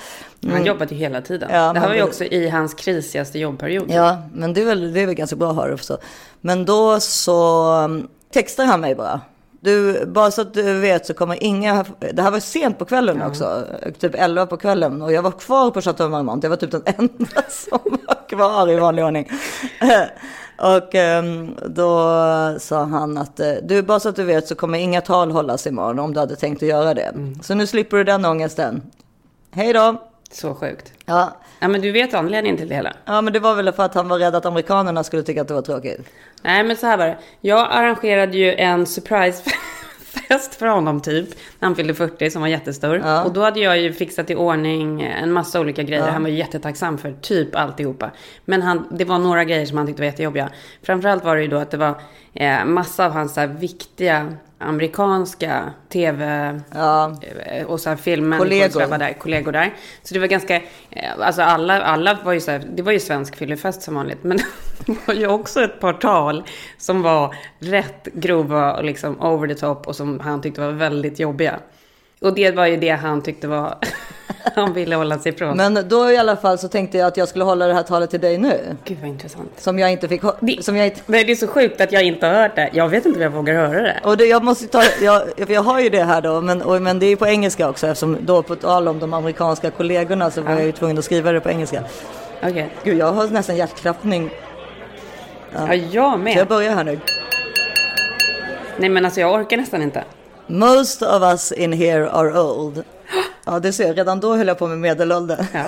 Han 0.50 0.64
jobbat 0.64 0.92
ju 0.92 0.96
hela 0.96 1.20
tiden. 1.20 1.50
Ja, 1.52 1.72
det 1.72 1.80
här 1.80 1.88
var 1.88 1.94
ju 1.94 2.02
också 2.02 2.24
i 2.24 2.48
hans 2.48 2.74
krisigaste 2.74 3.38
jobbperiod. 3.38 3.90
Ja, 3.90 4.22
men 4.35 4.54
det 4.54 4.61
är 4.61 4.64
väl, 4.64 4.92
det 4.92 5.00
är 5.00 5.06
väl 5.06 5.14
ganska 5.14 5.37
bra 5.37 5.50
att 5.50 5.56
ha 5.56 5.66
det 5.66 5.78
så. 5.78 5.98
Men 6.40 6.64
då 6.64 7.00
så 7.00 7.64
um, 7.85 8.08
textar 8.32 8.64
han 8.64 8.80
mig 8.80 8.94
bara. 8.94 9.20
Du, 9.61 10.06
bara 10.06 10.30
så 10.30 10.42
att 10.42 10.54
du 10.54 10.80
vet 10.80 11.06
så 11.06 11.14
kommer 11.14 11.42
inga, 11.42 11.85
det 12.12 12.22
här 12.22 12.30
var 12.30 12.40
sent 12.40 12.78
på 12.78 12.85
kvällen 12.85 13.22
också, 13.22 13.66
typ 13.98 14.14
11 14.14 14.46
på 14.46 14.56
kvällen. 14.56 15.02
Och 15.02 15.12
jag 15.12 15.22
var 15.22 15.30
kvar 15.30 15.70
på 15.70 15.80
Chateau 15.80 16.08
Marmont, 16.08 16.42
jag 16.42 16.50
var 16.50 16.56
typ 16.56 16.70
den 16.70 16.82
enda 16.98 17.42
som 17.48 17.98
var 18.06 18.28
kvar 18.28 18.70
i 18.70 18.76
vanlig 18.76 19.04
ordning. 19.04 19.28
Och 20.62 20.94
um, 20.94 21.57
då 21.66 21.98
sa 22.59 22.85
han 22.85 23.18
att 23.18 23.40
eh, 23.40 23.53
du, 23.62 23.83
bara 23.83 24.01
så 24.01 24.09
att 24.09 24.16
du 24.16 24.25
vet 24.25 24.46
så 24.46 24.55
kommer 24.55 24.79
inga 24.79 25.01
tal 25.01 25.31
hållas 25.31 25.66
imorgon 25.66 25.98
om 25.98 26.14
du 26.14 26.20
hade 26.20 26.37
tänkt 26.37 26.62
att 26.62 26.68
göra 26.68 26.94
det. 26.94 27.12
Så 27.42 27.55
nu 27.55 27.66
slipper 27.66 27.96
du 27.96 28.05
den 28.05 28.25
ångesten. 28.25 28.83
Hej 29.51 29.72
då! 29.72 30.03
Så 30.33 30.55
sjukt. 30.55 30.92
Ja, 31.05 31.33
Ja, 31.62 31.68
men 31.68 31.81
du 31.81 31.92
vet 31.92 32.14
anledningen 32.14 32.57
till 32.57 32.68
det 32.68 32.75
hela. 32.75 32.92
Ja, 33.05 33.20
men 33.20 33.33
det 33.33 33.38
var 33.38 33.55
väl 33.55 33.72
för 33.72 33.83
att 33.83 33.94
han 33.94 34.09
var 34.09 34.18
rädd 34.18 34.35
att 34.35 34.46
amerikanerna 34.46 35.05
skulle 35.05 35.22
tycka 35.22 35.42
att 35.42 35.48
det 35.48 35.55
var 35.55 35.62
tråkigt. 35.62 36.01
Nej, 36.42 36.64
men 36.64 36.77
så 36.77 36.87
här 36.87 36.96
var 36.96 37.07
det. 37.07 37.18
Jag 37.40 37.68
arrangerade 37.70 38.38
ju 38.38 38.55
en 38.55 38.87
surprisefest 40.12 40.55
för 40.55 40.66
honom 40.66 41.01
typ. 41.01 41.29
När 41.59 41.68
han 41.68 41.77
fyllde 41.77 41.94
40 41.94 42.31
som 42.31 42.42
var 42.42 42.48
jättestor. 42.48 42.96
Ja. 42.96 43.25
Och 43.25 43.33
då 43.33 43.42
hade 43.42 43.61
jag 43.61 43.79
ju 43.79 43.92
fixat 43.92 44.31
i 44.31 44.35
ordning 44.35 45.03
en 45.03 45.33
massa 45.33 45.61
olika 45.61 45.83
grejer. 45.83 46.09
Han 46.09 46.22
var 46.22 46.31
jättetacksam 46.31 46.98
för 46.98 47.12
typ 47.12 47.57
alltihopa. 47.57 48.11
Men 48.44 48.62
han, 48.62 48.87
det 48.90 49.05
var 49.05 49.18
några 49.18 49.44
grejer 49.44 49.66
som 49.66 49.79
han 49.79 49.87
tyckte 49.87 50.03
var 50.03 50.07
jättejobbiga. 50.07 50.51
Framförallt 50.83 51.25
var 51.25 51.37
det 51.37 51.42
ju 51.42 51.48
då 51.48 51.57
att 51.57 51.70
det 51.70 51.77
var 51.77 52.01
eh, 52.35 52.64
massa 52.64 53.07
av 53.07 53.12
hans 53.12 53.35
så 53.35 53.40
här, 53.40 53.46
viktiga 53.46 54.37
amerikanska 54.62 55.72
tv 55.88 56.61
Ja. 56.75 57.16
eh, 57.46 57.66
och 57.66 57.81
så 57.81 57.88
här 57.88 57.96
filmen 57.96 58.38
Kollegor. 58.38 58.87
var 58.87 58.98
där, 58.98 59.12
kollegor 59.12 59.53
där. 59.53 59.75
Så 60.03 60.14
det 60.14 60.20
var 60.20 60.27
ganska, 60.27 60.57
eh, 60.90 61.11
alltså 61.20 61.42
alla, 61.42 61.83
alla 61.83 62.18
var 62.25 62.33
ju 62.33 62.40
så 62.40 62.51
här, 62.51 62.62
det 62.75 62.83
var 62.83 62.92
ju 62.92 63.01
svensk 63.01 63.37
fyllefest 63.37 63.83
som 63.83 63.94
vanligt. 63.94 64.22
Men 64.25 64.37
det 64.87 64.96
var 65.07 65.14
ju 65.14 65.27
också 65.27 65.64
ett 65.64 65.81
par 65.81 65.92
tal 65.92 66.44
som 66.79 67.03
var 67.03 67.35
rätt 67.59 68.09
grova 68.14 68.77
och 68.77 68.85
liksom 68.85 69.20
over 69.20 69.48
the 69.48 69.55
top 69.55 69.87
och 69.87 69.96
som 69.96 70.20
han 70.20 70.40
tyckte 70.42 70.61
var 70.61 70.70
väldigt 70.72 71.18
jobbiga. 71.18 71.59
Och 72.22 72.35
det 72.35 72.50
var 72.50 72.66
ju 72.66 72.76
det 72.76 72.90
han 72.90 73.22
tyckte 73.22 73.48
var, 73.48 73.74
han 74.54 74.72
ville 74.72 74.96
hålla 74.96 75.18
sig 75.18 75.32
ifrån. 75.32 75.56
Men 75.56 75.88
då 75.88 76.11
i 76.11 76.16
alla 76.16 76.37
fall 76.37 76.58
så 76.58 76.68
tänkte 76.68 76.98
jag 76.98 77.06
att 77.06 77.16
jag 77.16 77.28
skulle 77.28 77.44
hålla 77.44 77.66
det 77.66 77.74
här 77.74 77.82
talet 77.82 78.11
till 78.11 78.20
dig 78.20 78.38
nu. 78.38 78.76
Gud 78.85 78.98
vad 79.00 79.08
intressant. 79.11 79.50
Som 79.56 79.78
jag 79.78 79.92
inte 79.92 80.08
fick 80.08 80.22
Det, 80.40 80.64
som 80.64 80.76
jag 80.76 80.87
inte... 80.87 81.00
Nej, 81.06 81.24
det 81.24 81.32
är 81.32 81.37
så 81.37 81.46
sjukt 81.46 81.80
att 81.80 81.92
jag 81.92 82.02
inte 82.02 82.26
har 82.26 82.35
hört 82.35 82.56
det. 82.56 82.70
Jag 82.72 82.88
vet 82.88 83.06
inte 83.06 83.18
om 83.18 83.22
jag 83.22 83.30
vågar 83.30 83.54
höra 83.54 83.82
det. 83.82 84.00
Och 84.04 84.16
det, 84.16 84.24
jag 84.24 84.44
måste 84.44 84.66
ta, 84.66 84.82
jag, 85.02 85.22
jag 85.48 85.62
har 85.62 85.80
ju 85.80 85.88
det 85.88 86.02
här 86.04 86.20
då, 86.20 86.40
men, 86.40 86.62
och, 86.62 86.82
men 86.82 86.98
det 86.98 87.06
är 87.06 87.11
ju 87.11 87.16
på 87.16 87.26
engelska 87.26 87.68
också 87.68 87.87
eftersom 87.87 88.16
då 88.20 88.42
på 88.42 88.56
tal 88.56 88.88
om 88.88 88.98
de 88.98 89.14
amerikanska 89.14 89.70
kollegorna 89.70 90.30
så 90.30 90.40
var 90.40 90.52
jag 90.52 90.64
ju 90.64 90.72
tvungen 90.72 90.98
att 90.98 91.04
skriva 91.04 91.32
det 91.32 91.40
på 91.40 91.50
engelska. 91.50 91.82
Okej. 92.42 92.68
Gud, 92.85 92.98
jag 92.98 93.12
har 93.12 93.28
nästan 93.28 93.56
hjärtklappning. 93.56 94.30
Ja, 95.54 95.74
jag 95.74 95.90
Så 95.90 95.96
jag 95.96 96.20
med. 96.20 96.48
börjar 96.48 96.74
här 96.74 96.85
nu. 96.85 96.98
Nej, 98.76 98.88
men 98.88 99.04
alltså 99.04 99.20
jag 99.20 99.35
orkar 99.35 99.56
nästan 99.56 99.82
inte. 99.82 100.04
Most 100.46 101.02
of 101.02 101.22
us 101.22 101.52
in 101.52 101.72
here 101.72 102.07
are 102.07 102.33
old. 102.33 102.85
Ja, 103.44 103.59
det 103.59 103.72
ser 103.72 103.87
jag. 103.87 103.98
Redan 103.98 104.20
då 104.20 104.37
höll 104.37 104.46
jag 104.46 104.59
på 104.59 104.66
med 104.66 104.78
medelåldern. 104.78 105.44
Ja. 105.52 105.64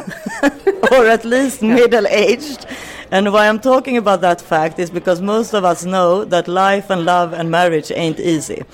or 0.98 1.08
at 1.08 1.24
least 1.24 1.60
middle 1.60 2.06
aged. 2.06 2.66
And 3.10 3.32
why 3.32 3.48
I'm 3.48 3.58
talking 3.58 3.98
about 3.98 4.20
that 4.20 4.40
fact 4.40 4.78
is 4.78 4.90
because 4.90 5.20
most 5.20 5.54
of 5.54 5.64
us 5.64 5.82
know 5.82 6.24
that 6.24 6.48
life 6.48 6.92
and 6.92 7.04
love 7.04 7.34
and 7.34 7.50
marriage 7.50 7.92
ain't 7.94 8.20
easy. 8.20 8.64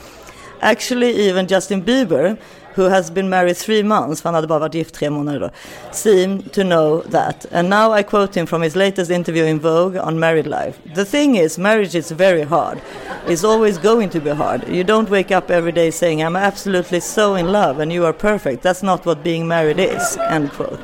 Actually, 0.61 1.29
even 1.29 1.47
Justin 1.47 1.83
Bieber, 1.83 2.37
who 2.75 2.89
has 2.89 3.11
been 3.11 3.29
married 3.29 3.57
three 3.57 3.83
months, 3.83 4.23
för 4.23 4.29
han 4.29 4.35
hade 4.35 4.47
bara 4.47 4.59
varit 4.59 4.75
gift 4.75 4.95
tre 4.95 5.11
månader 5.11 5.41
då, 5.41 5.51
seemed 5.93 6.53
to 6.53 6.63
know 6.63 7.03
that. 7.11 7.47
And 7.53 7.71
now 7.71 7.99
I 7.99 8.03
quote 8.03 8.41
him 8.41 8.47
from 8.47 8.63
his 8.63 8.77
latest 8.77 9.11
interview 9.11 9.45
in 9.45 9.59
Vogue 9.59 9.97
on 9.97 10.19
married 10.19 10.47
life. 10.47 10.79
The 10.95 11.05
thing 11.05 11.37
is, 11.37 11.59
marriage 11.59 11.99
is 11.99 12.11
very 12.11 12.43
hard. 12.43 12.79
It's 13.27 13.45
always 13.45 13.79
going 13.79 14.11
to 14.11 14.21
be 14.21 14.31
hard. 14.31 14.69
You 14.69 14.85
don't 14.85 15.11
wake 15.11 15.31
up 15.31 15.51
every 15.51 15.73
day 15.73 15.91
saying, 15.91 16.23
I'm 16.23 16.37
absolutely 16.37 17.01
so 17.01 17.35
in 17.35 17.53
love 17.53 17.83
and 17.83 17.93
you 17.93 18.07
are 18.07 18.13
perfect. 18.13 18.63
That's 18.63 18.83
not 18.83 19.07
what 19.07 19.23
being 19.23 19.47
married 19.47 19.79
is. 19.79 20.17
End 20.31 20.51
quote. 20.53 20.81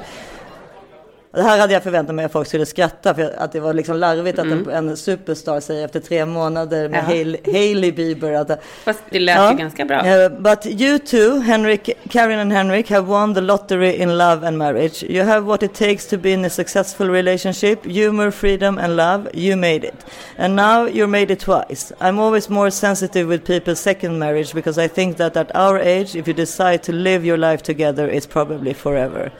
Det 1.36 1.42
här 1.42 1.58
hade 1.58 1.72
jag 1.72 1.82
förväntat 1.82 2.14
mig 2.14 2.24
att 2.24 2.32
folk 2.32 2.48
skulle 2.48 2.66
skratta 2.66 3.14
för 3.14 3.34
att 3.38 3.52
det 3.52 3.60
var 3.60 3.74
liksom 3.74 3.96
larvigt 3.96 4.38
att 4.38 4.46
en, 4.46 4.70
en 4.70 4.96
superstar 4.96 5.60
säger 5.60 5.84
efter 5.84 6.00
tre 6.00 6.26
månader 6.26 6.88
med 6.88 7.04
Ja. 7.08 7.52
Hailey, 7.52 7.92
Bieber 7.92 8.32
att 8.32 8.62
Fast 8.84 9.02
det 9.10 9.18
lät 9.18 9.52
ju 9.52 9.56
ganska 9.56 9.84
bra. 9.84 9.96
Uh, 9.96 10.28
but 10.28 10.66
you 10.66 10.98
two, 10.98 11.40
Henrik, 11.40 11.90
Karen 12.10 12.38
and 12.38 12.52
Henrik, 12.52 12.90
have 12.90 13.06
won 13.06 13.34
the 13.34 13.40
lottery 13.40 14.02
in 14.02 14.18
love 14.18 14.48
and 14.48 14.58
marriage. 14.58 15.02
You 15.02 15.24
have 15.24 15.40
what 15.40 15.62
it 15.62 15.74
takes 15.74 16.06
to 16.06 16.16
be 16.18 16.30
in 16.30 16.44
a 16.44 16.50
successful 16.50 17.10
relationship, 17.10 17.84
humor, 17.84 18.30
freedom 18.30 18.78
and 18.78 18.96
love. 18.96 19.28
You 19.34 19.56
made 19.56 19.84
it. 19.84 20.04
And 20.38 20.56
now 20.56 20.86
you 20.86 21.06
made 21.06 21.30
it 21.30 21.40
twice. 21.40 21.92
I'm 22.00 22.18
always 22.18 22.50
more 22.50 22.70
sensitive 22.70 23.28
with 23.28 23.44
people's 23.44 23.80
second 23.80 24.18
marriage 24.18 24.54
because 24.54 24.84
I 24.84 24.88
think 24.88 25.16
that 25.16 25.36
at 25.36 25.54
our 25.54 25.78
age, 25.78 26.16
if 26.16 26.26
you 26.26 26.34
decide 26.34 26.82
to 26.84 26.92
live 26.92 27.26
your 27.26 27.38
life 27.38 27.62
together, 27.62 28.08
it's 28.08 28.26
probably 28.26 28.72
forever. 28.74 29.30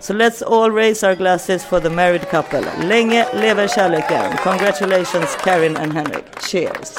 So 0.00 0.14
let's 0.14 0.42
all 0.42 0.70
raise 0.70 1.06
our 1.06 1.14
glasses 1.14 1.64
for 1.64 1.80
the 1.80 1.90
married 1.90 2.28
couple. 2.30 2.64
Länge 2.82 3.26
lever 3.34 3.68
kärleken. 3.68 4.36
Congratulations 4.42 5.36
Karen 5.44 5.76
and 5.76 5.92
Henrik. 5.92 6.24
Cheers. 6.40 6.94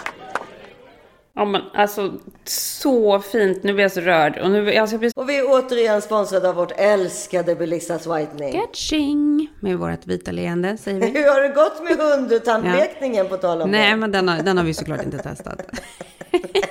Ja, 1.35 1.45
men 1.45 1.61
alltså 1.73 2.13
så 2.45 3.19
fint. 3.19 3.63
Nu 3.63 3.73
blir 3.73 3.83
jag 3.83 3.91
så 3.91 4.01
rörd. 4.01 4.37
Och 4.37 4.51
nu, 4.51 4.77
alltså, 4.77 4.93
jag 4.93 4.99
blir 4.99 5.11
Och 5.15 5.29
vi 5.29 5.37
är 5.37 5.43
återigen 5.47 6.01
sponsrade 6.01 6.49
av 6.49 6.55
vårt 6.55 6.71
älskade 6.77 7.55
Belissas 7.55 8.07
Whitening. 8.07 8.61
Catching 8.61 9.49
med 9.59 9.77
vårt 9.77 10.07
vita 10.07 10.31
leende, 10.31 10.77
säger 10.77 10.99
vi. 10.99 11.07
Hur 11.19 11.33
har 11.33 11.41
det 11.41 11.49
gått 11.49 11.83
med 11.83 11.97
hundtandlekningen 11.97 13.27
på 13.27 13.37
tal 13.37 13.61
om 13.61 13.71
Nej, 13.71 13.89
det? 13.89 13.95
men 13.95 14.11
den 14.11 14.27
har, 14.27 14.37
den 14.37 14.57
har 14.57 14.63
vi 14.65 14.73
såklart 14.73 15.03
inte 15.03 15.17
testat. 15.17 15.61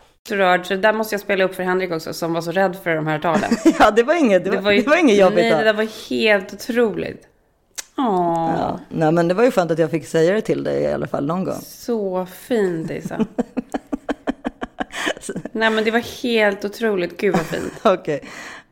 Så 0.27 0.35
rörd, 0.35 0.65
så 0.65 0.73
det 0.73 0.79
där 0.79 0.93
måste 0.93 1.13
jag 1.15 1.21
spela 1.21 1.43
upp 1.43 1.55
för 1.55 1.63
Henrik 1.63 1.91
också 1.91 2.13
som 2.13 2.33
var 2.33 2.41
så 2.41 2.51
rädd 2.51 2.77
för 2.83 2.95
de 2.95 3.07
här 3.07 3.19
talen. 3.19 3.51
Ja, 3.79 3.91
det 3.91 4.03
var 4.03 4.13
inget, 4.15 4.43
det 4.45 4.49
var, 4.61 4.71
det 4.73 4.87
var 4.87 4.97
inget 4.97 5.17
jobbigt. 5.17 5.37
Nej, 5.37 5.51
då. 5.51 5.57
det 5.57 5.63
där 5.63 5.73
var 5.73 6.09
helt 6.09 6.53
otroligt. 6.53 7.27
Åh, 7.97 8.53
Ja, 8.59 8.79
nej 8.89 9.11
men 9.11 9.27
det 9.27 9.33
var 9.33 9.43
ju 9.43 9.51
skönt 9.51 9.71
att 9.71 9.79
jag 9.79 9.91
fick 9.91 10.07
säga 10.07 10.33
det 10.33 10.41
till 10.41 10.63
dig 10.63 10.81
i 10.81 10.93
alla 10.93 11.07
fall 11.07 11.25
någon 11.25 11.43
gång. 11.43 11.61
så 11.61 12.25
fint 12.25 12.91
Isa. 12.91 13.25
Nej 15.51 15.69
men 15.69 15.83
det 15.83 15.91
var 15.91 16.23
helt 16.23 16.65
otroligt. 16.65 17.17
Gud 17.17 17.33
vad 17.35 17.45
fint. 17.45 17.73
Okej. 17.83 18.23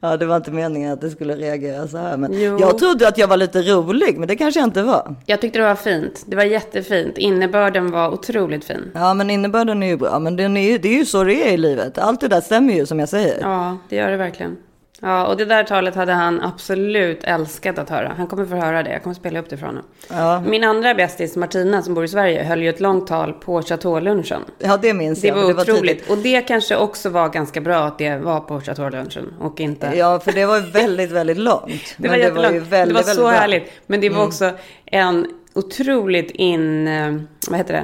Ja, 0.01 0.17
det 0.17 0.25
var 0.25 0.37
inte 0.37 0.51
meningen 0.51 0.93
att 0.93 1.01
det 1.01 1.09
skulle 1.09 1.35
reagera 1.35 1.87
så 1.87 1.97
här. 1.97 2.17
Men 2.17 2.33
Jo. 2.41 2.57
jag 2.59 2.77
trodde 2.77 3.07
att 3.07 3.17
jag 3.17 3.27
var 3.27 3.37
lite 3.37 3.61
rolig, 3.61 4.17
men 4.19 4.27
det 4.27 4.35
kanske 4.35 4.59
jag 4.59 4.67
inte 4.67 4.83
var. 4.83 5.15
Jag 5.25 5.41
tyckte 5.41 5.59
det 5.59 5.65
var 5.65 5.75
fint. 5.75 6.23
Det 6.27 6.35
var 6.35 6.43
jättefint. 6.43 7.17
Innebörden 7.17 7.91
var 7.91 8.09
otroligt 8.13 8.65
fin. 8.65 8.91
Ja, 8.93 9.13
men 9.13 9.29
innebörden 9.29 9.83
är 9.83 9.87
ju 9.87 9.97
bra. 9.97 10.19
Men 10.19 10.35
den 10.35 10.57
är 10.57 10.71
ju, 10.71 10.77
det 10.77 10.87
är 10.89 10.97
ju 10.97 11.05
så 11.05 11.23
det 11.23 11.47
är 11.49 11.53
i 11.53 11.57
livet. 11.57 11.97
Allt 11.97 12.21
det 12.21 12.27
där 12.27 12.41
stämmer 12.41 12.73
ju 12.73 12.85
som 12.85 12.99
jag 12.99 13.09
säger. 13.09 13.37
Ja, 13.41 13.77
det 13.89 13.95
gör 13.95 14.11
det 14.11 14.17
verkligen. 14.17 14.57
Ja, 15.01 15.27
och 15.27 15.37
det 15.37 15.45
där 15.45 15.63
talet 15.63 15.95
hade 15.95 16.13
han 16.13 16.41
absolut 16.41 17.23
älskat 17.23 17.77
att 17.79 17.89
höra. 17.89 18.13
Han 18.17 18.27
kommer 18.27 18.45
få 18.45 18.55
höra 18.55 18.83
det. 18.83 18.91
Jag 18.91 19.03
kommer 19.03 19.13
spela 19.13 19.39
upp 19.39 19.49
det 19.49 19.57
för 19.57 19.65
honom. 19.65 19.83
Ja. 20.09 20.41
Min 20.41 20.63
andra 20.63 20.93
bästis, 20.93 21.35
Martina, 21.35 21.81
som 21.81 21.93
bor 21.93 22.03
i 22.03 22.07
Sverige, 22.07 22.43
höll 22.43 22.61
ju 22.61 22.69
ett 22.69 22.79
långt 22.79 23.07
tal 23.07 23.33
på 23.33 23.61
Chateau-lunchen. 23.61 24.41
Ja, 24.59 24.77
det 24.81 24.93
minns 24.93 25.21
Det 25.21 25.27
jag. 25.27 25.35
var 25.35 25.41
för 25.53 25.61
otroligt. 25.61 25.81
tidigt. 25.81 26.09
och 26.09 26.17
det 26.17 26.41
kanske 26.41 26.75
också 26.75 27.09
var 27.09 27.29
ganska 27.29 27.61
bra 27.61 27.77
att 27.77 27.97
det 27.97 28.17
var 28.17 28.39
på 28.39 28.61
Chateau-lunchen 28.61 29.33
och 29.39 29.59
inte... 29.59 29.91
Ja, 29.95 30.19
för 30.19 30.31
det 30.31 30.45
var 30.45 30.55
ju 30.57 30.63
väldigt, 30.65 31.11
väldigt 31.11 31.37
långt. 31.37 31.95
det 31.97 32.07
var 32.07 32.15
Men 32.17 32.19
jättelångt. 32.25 32.55
ju 32.55 32.59
väldigt, 32.59 32.97
det 32.97 33.03
var 33.03 33.13
så 33.13 33.23
väldigt. 33.23 33.29
Mm. 33.29 33.41
härligt. 33.41 33.71
Men 33.87 34.01
det 34.01 34.09
var 34.09 34.23
också 34.25 34.51
en 34.85 35.27
otroligt 35.53 36.31
in... 36.31 36.87
eh, 36.87 37.15
Vad 37.49 37.57
heter 37.57 37.73
det? 37.73 37.83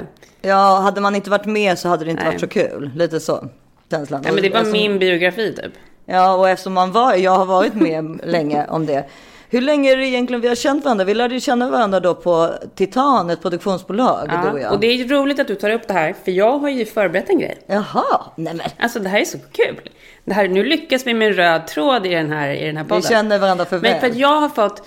Ja, 0.50 0.80
hade 0.84 1.02
man 1.02 1.16
inte 1.16 1.30
varit 1.30 1.46
med 1.46 1.80
så 1.80 1.90
hade 1.90 2.06
det 2.06 2.12
inte 2.12 2.24
Nej. 2.24 2.32
varit 2.32 2.42
så 2.42 2.48
kul. 2.48 2.92
Lite 2.96 3.20
så. 3.20 3.48
Känslan. 3.92 4.22
Ja, 4.26 4.32
men 4.34 4.44
det 4.44 4.50
var 4.50 4.58
Eftersom- 4.60 4.72
min 4.72 5.00
biografi 5.00 5.54
typ. 5.56 5.74
Ja, 6.06 6.36
och 6.36 6.50
eftersom 6.50 6.74
man 6.74 6.92
var, 6.92 7.14
jag 7.16 7.32
har 7.32 7.46
varit 7.46 7.76
med 7.76 8.20
länge 8.24 8.66
om 8.68 8.86
det. 8.86 9.06
Hur 9.50 9.62
länge 9.62 9.92
är 9.92 9.98
det 9.98 10.06
egentligen 10.08 10.42
vi 10.42 10.48
har 10.48 10.56
känt 10.56 10.84
varandra? 10.84 11.06
Vi 11.06 11.14
lärde 11.14 11.34
ju 11.34 11.40
känna 11.40 11.70
varandra 11.70 12.00
då 12.00 12.16
på 12.16 12.54
Titan, 12.76 13.30
ett 13.30 13.42
produktionsbolag, 13.42 14.30
du 14.30 14.50
och 14.50 14.60
Ja, 14.60 14.62
jag. 14.62 14.74
och 14.74 14.80
det 14.80 14.88
är 14.88 14.94
ju 14.94 15.08
roligt 15.08 15.40
att 15.40 15.48
du 15.48 15.56
tar 15.56 15.70
upp 15.70 15.88
det 15.88 15.94
här, 15.94 16.16
för 16.24 16.32
jag 16.32 16.60
har 16.60 16.70
ju 16.70 16.86
förberett 16.86 17.30
en 17.30 17.40
grej. 17.40 17.58
Jaha, 17.68 18.22
nej 18.36 18.54
men. 18.54 18.66
Alltså 18.80 19.00
det 19.00 19.10
här 19.10 19.20
är 19.20 19.26
så 19.26 19.38
kul. 19.52 19.90
Det 20.26 20.34
här, 20.34 20.48
nu 20.48 20.64
lyckas 20.64 21.08
vi 21.08 21.14
med 21.14 21.28
en 21.28 21.34
röd 21.34 21.68
tråd 21.68 22.06
i 22.06 22.10
den 22.10 22.32
här, 22.32 22.50
i 22.50 22.66
den 22.66 22.78
här 22.78 22.84
podden. 22.84 23.02
Vi 23.02 23.08
känner 23.08 23.40
varandra 23.40 23.66
för 23.66 23.80
Men 23.80 23.92
väl. 23.92 24.00
för 24.00 24.08
att 24.08 24.16
jag 24.16 24.42
har 24.42 24.50
fått... 24.50 24.82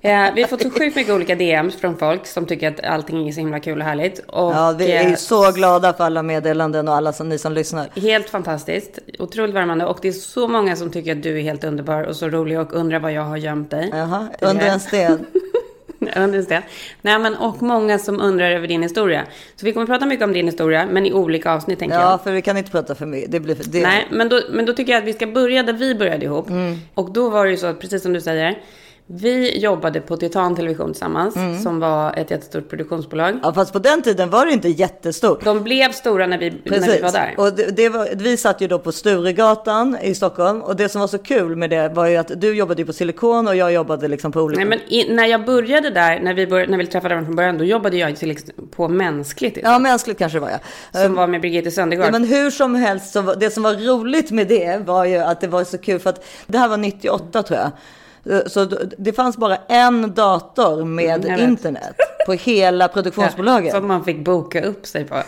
Eh, 0.00 0.34
vi 0.34 0.42
har 0.42 0.48
fått 0.48 0.62
så 0.62 0.70
sjukt 0.70 0.96
mycket 0.96 1.14
olika 1.14 1.34
DMs 1.34 1.76
från 1.76 1.96
folk 1.96 2.26
som 2.26 2.46
tycker 2.46 2.68
att 2.68 2.84
allting 2.84 3.28
är 3.28 3.32
så 3.32 3.40
himla 3.40 3.60
kul 3.60 3.80
och 3.80 3.86
härligt. 3.86 4.18
Och, 4.18 4.52
Ja, 4.52 4.74
vi 4.78 4.92
är 4.92 5.08
eh, 5.10 5.14
så 5.14 5.52
glada 5.52 5.92
för 5.92 6.04
alla 6.04 6.22
meddelanden 6.22 6.88
och 6.88 6.94
alla 6.94 7.12
som, 7.12 7.28
ni 7.28 7.38
som 7.38 7.52
lyssnar. 7.52 7.88
Helt 8.00 8.30
fantastiskt. 8.30 8.98
Otroligt 9.18 9.54
värmande. 9.54 9.86
Och 9.86 9.98
det 10.02 10.08
är 10.08 10.12
så 10.12 10.48
många 10.48 10.76
som 10.76 10.90
tycker 10.90 11.12
att 11.12 11.22
du 11.22 11.38
är 11.38 11.42
helt 11.42 11.64
underbar 11.64 12.02
och 12.02 12.16
så 12.16 12.28
rolig 12.28 12.60
och 12.60 12.72
undrar 12.72 12.98
vad 12.98 13.12
jag 13.12 13.22
har 13.22 13.36
gömt 13.36 13.70
dig. 13.70 13.90
Jaha, 13.92 14.28
under 14.40 14.66
en 14.66 14.80
sten. 14.80 15.26
Under 16.16 16.38
en 16.38 16.44
sten. 16.44 16.62
Nej, 17.02 17.18
men 17.18 17.36
och 17.36 17.62
många 17.62 17.98
som 17.98 18.20
undrar 18.20 18.50
över 18.50 18.68
din 18.68 18.82
historia. 18.82 19.24
Så 19.56 19.66
vi 19.66 19.72
kommer 19.72 19.86
prata 19.86 20.06
mycket 20.06 20.24
om 20.24 20.32
din 20.32 20.46
historia, 20.46 20.86
men 20.90 21.06
i 21.06 21.12
olika 21.12 21.52
avsnitt 21.52 21.78
tänker 21.78 21.96
jag. 21.96 22.04
Ja, 22.04 22.18
för 22.24 22.32
vi 22.32 22.42
kan 22.42 22.56
inte 22.56 22.70
prata 22.70 22.94
för 22.94 23.06
mycket. 23.06 23.32
Det 23.32 23.40
blir 23.40 23.54
för, 23.54 23.64
det, 23.64 23.82
Nej, 23.82 24.08
men 24.10 24.28
då, 24.28 24.40
men 24.50 24.66
då 24.66 24.72
tycker 24.72 24.92
jag 24.92 25.00
att 25.00 25.08
vi 25.08 25.12
ska 25.12 25.26
börja 25.26 25.62
där 25.62 25.72
vi 25.72 25.94
började 25.94 26.24
ihop. 26.24 26.48
Mm. 26.50 26.76
Och 26.94 27.12
då 27.12 27.30
var 27.30 27.44
det 27.44 27.50
ju 27.50 27.56
så 27.56 27.74
precis 27.74 28.02
som 28.02 28.12
du 28.12 28.20
säger, 28.20 28.58
vi 29.10 29.58
jobbade 29.58 30.00
på 30.00 30.16
Titan 30.16 30.56
Television 30.56 30.92
tillsammans, 30.92 31.36
Mm. 31.36 31.62
som 31.62 31.80
var 31.80 32.14
ett 32.18 32.30
jättestort 32.30 32.68
produktionsbolag. 32.70 33.38
Ja, 33.42 33.52
fast 33.52 33.72
på 33.72 33.78
den 33.78 34.02
tiden 34.02 34.30
var 34.30 34.46
det 34.46 34.52
inte 34.52 34.68
jättestort. 34.68 35.44
De 35.44 35.62
blev 35.62 35.92
stora 35.92 36.26
när 36.26 36.38
vi, 36.38 36.50
när 36.50 36.58
vi 36.64 36.70
Precis. 36.70 37.02
var 37.02 37.12
där. 37.12 37.34
Och 37.38 37.52
det, 37.52 37.76
det 37.76 37.88
var, 37.88 38.08
vi 38.14 38.36
satt 38.36 38.60
ju 38.60 38.68
då 38.68 38.78
på 38.78 38.92
Sturegatan 38.92 39.96
i 40.02 40.14
Stockholm. 40.14 40.62
Och 40.62 40.76
det 40.76 40.88
som 40.88 41.00
var 41.00 41.08
så 41.08 41.18
kul 41.18 41.56
med 41.56 41.70
det 41.70 41.88
var 41.88 42.06
ju 42.06 42.16
att 42.16 42.40
du 42.40 42.54
jobbade 42.56 42.82
ju 42.82 42.86
på 42.86 42.92
Silikon 42.92 43.48
och 43.48 43.56
jag 43.56 43.72
jobbade 43.72 44.08
liksom 44.08 44.32
på 44.32 44.40
olika... 44.40 44.64
Nej, 44.64 44.68
men 44.68 44.78
i, 44.92 45.14
när 45.14 45.26
jag 45.26 45.44
började 45.44 45.90
där, 45.90 46.20
när 46.20 46.34
vi, 46.34 46.46
bör, 46.46 46.66
när 46.66 46.78
vi 46.78 46.86
träffade 46.86 47.14
varandra 47.14 47.26
från 47.26 47.36
början, 47.36 47.58
då 47.58 47.64
jobbade 47.64 47.96
jag 47.96 48.16
till, 48.16 48.38
på 48.76 48.88
mänskligt. 48.88 49.58
Ja, 49.62 49.78
mänskligt 49.78 50.18
kanske 50.18 50.36
det 50.38 50.42
var 50.42 50.50
ja. 50.92 51.02
Som 51.02 51.14
var 51.14 51.26
med 51.26 51.40
Birgitte 51.40 51.70
Söndergaard. 51.70 52.06
Ja, 52.06 52.12
men 52.12 52.24
hur 52.24 52.50
som 52.50 52.74
helst, 52.74 53.12
så 53.12 53.22
det 53.34 53.50
som 53.50 53.62
var 53.62 53.74
roligt 53.74 54.30
med 54.30 54.48
det 54.48 54.86
var 54.86 55.04
ju 55.04 55.16
att 55.16 55.40
det 55.40 55.48
var 55.48 55.64
så 55.64 55.78
kul 55.78 55.98
för 56.00 56.10
att 56.10 56.24
det 56.46 56.58
här 56.58 56.68
var 56.68 56.76
98 56.76 57.42
tror 57.42 57.58
jag. 57.58 57.70
Eh, 58.30 58.38
Så 58.46 58.64
det 58.98 59.12
fanns 59.12 59.36
bara 59.36 59.56
en 59.56 60.14
dator 60.14 60.84
med 60.84 61.24
Mm, 61.24 61.40
internet 61.40 61.96
på 62.26 62.32
hela 62.32 62.88
produktionsbolaget. 62.94 63.72
Som 63.74 63.86
man 63.88 64.04
fick 64.04 64.24
boka 64.24 64.64
upp 64.64 64.86
sig 64.86 65.04
på. 65.04 65.14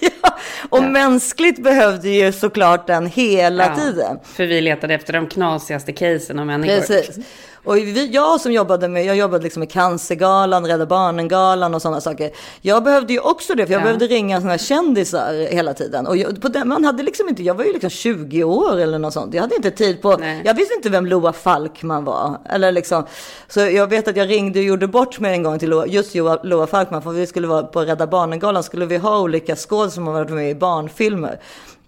ja, 0.00 0.36
och 0.68 0.82
mänskligt 0.82 1.62
behövde 1.62 2.08
ju 2.08 2.32
såklart 2.32 2.86
den 2.86 3.06
hela 3.06 3.64
Ja, 3.66 3.76
tiden. 3.76 4.18
För 4.24 4.44
vi 4.46 4.60
letade 4.60 4.94
efter 4.94 5.12
de 5.12 5.26
knasigaste 5.26 5.92
casen 5.92 6.38
av 6.38 6.46
människor. 6.46 6.80
Precis. 6.80 7.18
Och 7.66 7.76
vi, 7.76 8.06
jag 8.12 8.40
som 8.40 8.52
jobbade 8.52 8.88
med, 8.88 9.04
jag 9.04 9.16
jobbade 9.16 9.44
liksom 9.44 9.60
med 9.60 9.70
Cancergalan, 9.70 10.66
Rädda 10.66 10.86
Barnen-galan 10.86 11.74
och 11.74 11.82
sådana 11.82 12.00
saker. 12.00 12.30
Jag 12.60 12.84
behövde 12.84 13.12
ju 13.12 13.20
också 13.20 13.54
det, 13.54 13.66
för 13.66 13.72
jag 13.72 13.80
Ja. 13.80 13.84
behövde 13.84 14.06
ringa 14.06 14.36
sådana 14.36 14.50
här 14.52 14.58
kändisar 14.58 15.34
hela 15.34 15.74
tiden. 15.74 16.06
Och 16.06 16.16
jag, 16.16 16.42
på 16.42 16.48
den, 16.48 16.68
man 16.68 16.84
hade 16.84 17.02
liksom 17.02 17.28
inte, 17.28 17.42
jag 17.42 17.54
var 17.54 17.64
ju 17.64 17.72
liksom 17.72 17.90
20 17.90 18.44
år 18.44 18.78
eller 18.80 18.98
något 18.98 19.12
sånt. 19.12 19.34
Jag 19.34 19.42
hade 19.42 19.56
inte 19.56 19.70
tid 19.70 20.02
på, 20.02 20.16
Nej. 20.16 20.42
jag 20.44 20.54
visste 20.54 20.74
inte 20.74 20.88
vem 20.90 21.06
Loa 21.06 21.32
Falkman 21.32 22.04
var. 22.04 22.38
Eller 22.50 22.72
liksom, 22.72 23.04
så 23.48 23.60
jag 23.60 23.86
vet 23.90 24.08
att 24.08 24.16
jag 24.16 24.30
ringde 24.30 24.58
och 24.58 24.64
gjorde 24.64 24.86
bort 24.88 25.20
mig 25.20 25.32
en 25.34 25.42
gång 25.42 25.58
till 25.58 25.70
Loa, 25.70 25.86
just 25.86 26.14
Loa, 26.14 26.38
Loa 26.42 26.66
Falkman, 26.66 27.02
för 27.02 27.10
vi 27.10 27.26
skulle 27.26 27.46
vara 27.46 27.62
på 27.62 27.80
Rädda 27.80 28.06
Barnen-galan, 28.06 28.62
skulle 28.62 28.86
vi 28.86 28.96
ha 28.96 29.20
olika 29.20 29.56
skådespelare 29.56 29.90
som 29.90 30.06
har 30.06 30.14
varit 30.14 30.30
med 30.30 30.50
i 30.50 30.54
barnfilmer. 30.54 31.40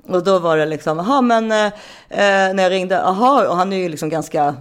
Och 0.09 0.25
då 0.25 0.39
var 0.39 0.57
det 0.57 0.67
liksom, 0.67 0.99
jaha 0.99 1.21
men 1.21 1.53
eh, 1.53 1.67
eh, 1.67 2.55
när 2.55 2.63
jag 2.63 2.71
ringde, 2.73 2.95
jaha, 2.95 3.49
och 3.49 3.57
han 3.57 3.73
är 3.73 3.77
ju 3.77 3.89
liksom 3.89 4.09
ganska 4.09 4.55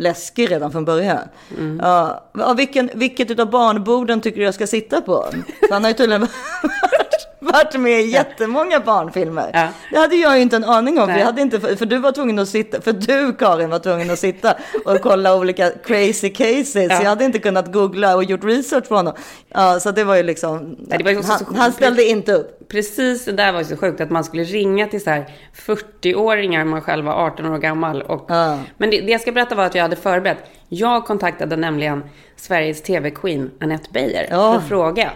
läskig 0.00 0.50
redan 0.50 0.72
från 0.72 0.84
början. 0.84 1.28
Mm. 1.58 1.80
Ja, 1.82 2.54
vilken, 2.56 2.90
vilket 2.94 3.30
utav 3.30 3.50
barnborden 3.50 4.20
tycker 4.20 4.38
du 4.38 4.44
jag 4.44 4.54
ska 4.54 4.66
sitta 4.66 5.00
på? 5.00 5.26
Han 5.70 5.84
har 5.84 5.90
ju 5.90 5.94
tydligen 5.94 6.26
varit, 7.40 7.74
med 7.80 8.00
i 8.00 8.06
jättemånga 8.10 8.80
barnfilmer. 8.80 9.50
Ja. 9.52 9.68
Det 9.90 9.98
hade 9.98 10.16
jag 10.16 10.36
ju 10.36 10.42
inte 10.42 10.56
en 10.56 10.64
aning 10.64 11.00
om, 11.00 11.08
för, 11.08 11.18
jag 11.18 11.24
hade 11.24 11.42
inte, 11.42 11.60
för, 11.60 11.86
du 11.86 11.98
var 11.98 12.12
tvungen 12.12 12.38
att 12.38 12.48
sitta, 12.48 12.80
för 12.80 12.92
du 12.92 13.32
Karin 13.32 13.70
var 13.70 13.78
tvungen 13.78 14.10
att 14.10 14.18
sitta 14.18 14.54
och 14.84 15.00
kolla 15.00 15.36
olika 15.36 15.70
crazy 15.70 16.28
cases. 16.30 16.74
Ja. 16.74 17.02
Jag 17.02 17.08
hade 17.08 17.24
inte 17.24 17.38
kunnat 17.38 17.72
googla 17.72 18.16
och 18.16 18.24
gjort 18.24 18.44
research 18.44 18.88
på 18.88 18.94
honom. 18.96 19.14
Ja, 19.48 19.80
så 19.80 19.90
det 19.90 20.04
var 20.04 20.16
ju 20.16 20.22
liksom, 20.22 20.76
Nej, 20.78 20.98
det 20.98 21.04
var 21.04 21.10
ju 21.10 21.22
han, 21.22 21.56
han 21.56 21.72
ställde 21.72 22.04
inte 22.04 22.32
upp. 22.32 22.68
Precis 22.68 23.24
det 23.24 23.32
där 23.32 23.52
var 23.52 23.58
ju 23.58 23.64
så 23.64 23.76
sjukt 23.76 24.00
att 24.00 24.10
man 24.10 24.24
skulle 24.24 24.44
ringa 24.44 24.86
till 24.86 25.02
så 25.02 25.10
här 25.10 25.26
40-åringar 25.66 26.64
man 26.64 26.82
själv 26.82 27.04
var 27.04 27.12
18 27.12 27.46
år 27.46 27.58
gammal. 27.58 28.02
Och, 28.02 28.26
Ja. 28.28 28.58
Men 28.76 28.90
det, 28.90 29.00
det 29.00 29.12
jag 29.12 29.20
ska 29.20 29.32
berätta 29.32 29.54
var 29.54 29.64
att 29.64 29.74
jag 29.74 29.82
hade 29.82 29.96
förberett. 29.96 30.38
Jag 30.68 31.04
kontaktade 31.06 31.56
nämligen 31.56 32.04
Sveriges 32.36 32.82
TV-queen 32.82 33.50
Annette 33.60 33.88
Beijer 33.92 34.26
Ja. 34.30 34.52
för 34.52 34.58
att 34.58 34.68
fråga 34.68 35.10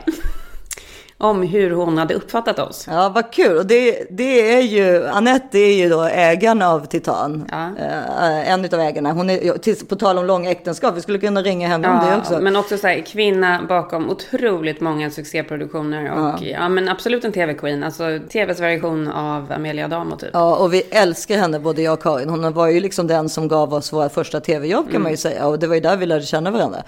om 1.19 1.43
hur 1.43 1.71
hon 1.71 1.99
hade 1.99 2.15
uppfattat 2.15 2.59
oss. 2.59 2.87
Ja, 2.91 3.13
vad 3.15 3.33
kul. 3.33 3.59
Och 3.59 3.67
det, 3.67 4.07
det 4.11 4.55
är 4.55 4.61
ju, 4.61 5.07
Anette 5.07 5.59
är 5.59 5.75
ju 5.75 5.89
då 5.89 6.03
ägaren 6.03 6.63
av 6.63 6.87
Titan. 6.87 7.49
Ja. 7.51 7.71
Eh, 7.79 8.51
en 8.51 8.65
utav 8.65 8.81
ägarna. 8.81 9.13
Hon 9.13 9.31
är, 9.31 9.85
på 9.87 9.97
tal 9.97 10.19
om 10.19 10.27
långa 10.27 10.51
äktenskap, 10.51 10.97
vi 10.97 11.01
skulle 11.01 11.19
kunna 11.19 11.43
ringa 11.43 11.69
henne 11.69 11.89
om 11.89 12.07
det 12.09 12.17
också. 12.17 12.41
men 12.41 12.57
också 12.57 12.79
så 12.79 12.87
här, 12.87 13.01
kvinna 13.01 13.61
bakom 13.69 14.11
otroligt 14.11 14.81
många 14.81 15.11
succéproduktioner. 15.11 16.13
Och 16.13 16.43
ja, 16.43 16.69
men 16.69 16.89
absolut 16.89 17.25
en 17.25 17.33
TV-queen. 17.33 17.85
Alltså 17.85 18.05
TVs 18.33 18.61
version 18.61 19.09
av 19.09 19.53
Amelia 19.53 19.85
Adamo 19.85 20.17
typ. 20.17 20.31
Ja, 20.33 20.57
och 20.57 20.75
vi 20.75 20.83
älskar 20.91 21.37
henne, 21.39 21.61
både 21.61 21.83
jag 21.83 21.93
och 21.93 22.03
Karin. 22.03 22.29
Hon 22.29 22.53
var 22.53 22.69
ju 22.69 22.81
liksom 22.81 23.07
den 23.07 23.29
som 23.29 23.49
gav 23.49 23.75
oss 23.75 23.93
våra 23.93 24.09
första 24.09 24.41
tv-jobb 24.41 24.93
kan 24.93 25.03
man 25.03 25.11
ju 25.11 25.17
säga. 25.17 25.47
Och 25.47 25.59
det 25.59 25.67
var 25.67 25.75
ju 25.75 25.81
där 25.81 25.97
vi 25.97 26.07
lärde 26.07 26.23
känna 26.23 26.51
varandra. 26.51 26.83